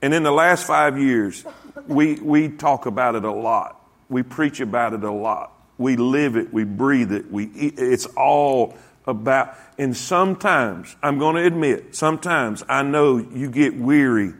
And 0.01 0.13
in 0.13 0.23
the 0.23 0.31
last 0.31 0.65
five 0.65 0.99
years, 0.99 1.45
we, 1.87 2.15
we 2.15 2.49
talk 2.49 2.85
about 2.85 3.15
it 3.15 3.23
a 3.23 3.31
lot. 3.31 3.81
We 4.09 4.23
preach 4.23 4.59
about 4.59 4.93
it 4.93 5.03
a 5.03 5.11
lot. 5.11 5.51
We 5.77 5.95
live 5.95 6.35
it. 6.35 6.53
We 6.53 6.63
breathe 6.63 7.11
it. 7.11 7.31
We 7.31 7.45
eat, 7.55 7.75
it's 7.77 8.05
all 8.05 8.75
about, 9.05 9.55
and 9.77 9.95
sometimes, 9.95 10.95
I'm 11.03 11.19
going 11.19 11.35
to 11.35 11.45
admit, 11.45 11.95
sometimes 11.95 12.63
I 12.69 12.83
know 12.83 13.17
you 13.17 13.49
get 13.49 13.75
weary 13.75 14.33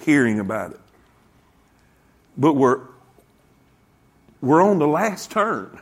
hearing 0.00 0.38
about 0.38 0.72
it. 0.72 0.80
But 2.36 2.54
we're, 2.54 2.80
we're 4.40 4.62
on 4.62 4.78
the 4.78 4.86
last 4.86 5.30
turn. 5.30 5.80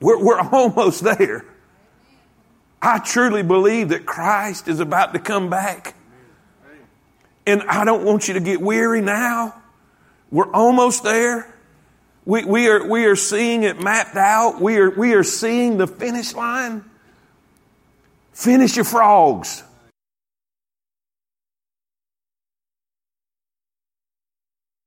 We're, 0.00 0.22
we're 0.22 0.40
almost 0.40 1.02
there. 1.02 1.44
I 2.80 2.98
truly 3.00 3.42
believe 3.42 3.88
that 3.88 4.06
Christ 4.06 4.68
is 4.68 4.78
about 4.78 5.12
to 5.14 5.18
come 5.18 5.50
back. 5.50 5.94
And 7.48 7.62
I 7.62 7.86
don't 7.86 8.04
want 8.04 8.28
you 8.28 8.34
to 8.34 8.40
get 8.40 8.60
weary 8.60 9.00
now. 9.00 9.54
We're 10.30 10.52
almost 10.52 11.02
there. 11.02 11.50
We, 12.26 12.44
we, 12.44 12.68
are, 12.68 12.86
we 12.86 13.06
are 13.06 13.16
seeing 13.16 13.62
it 13.62 13.80
mapped 13.80 14.16
out. 14.16 14.60
We 14.60 14.76
are, 14.76 14.90
we 14.90 15.14
are 15.14 15.22
seeing 15.22 15.78
the 15.78 15.86
finish 15.86 16.34
line. 16.34 16.84
Finish 18.34 18.76
your 18.76 18.84
frogs. 18.84 19.62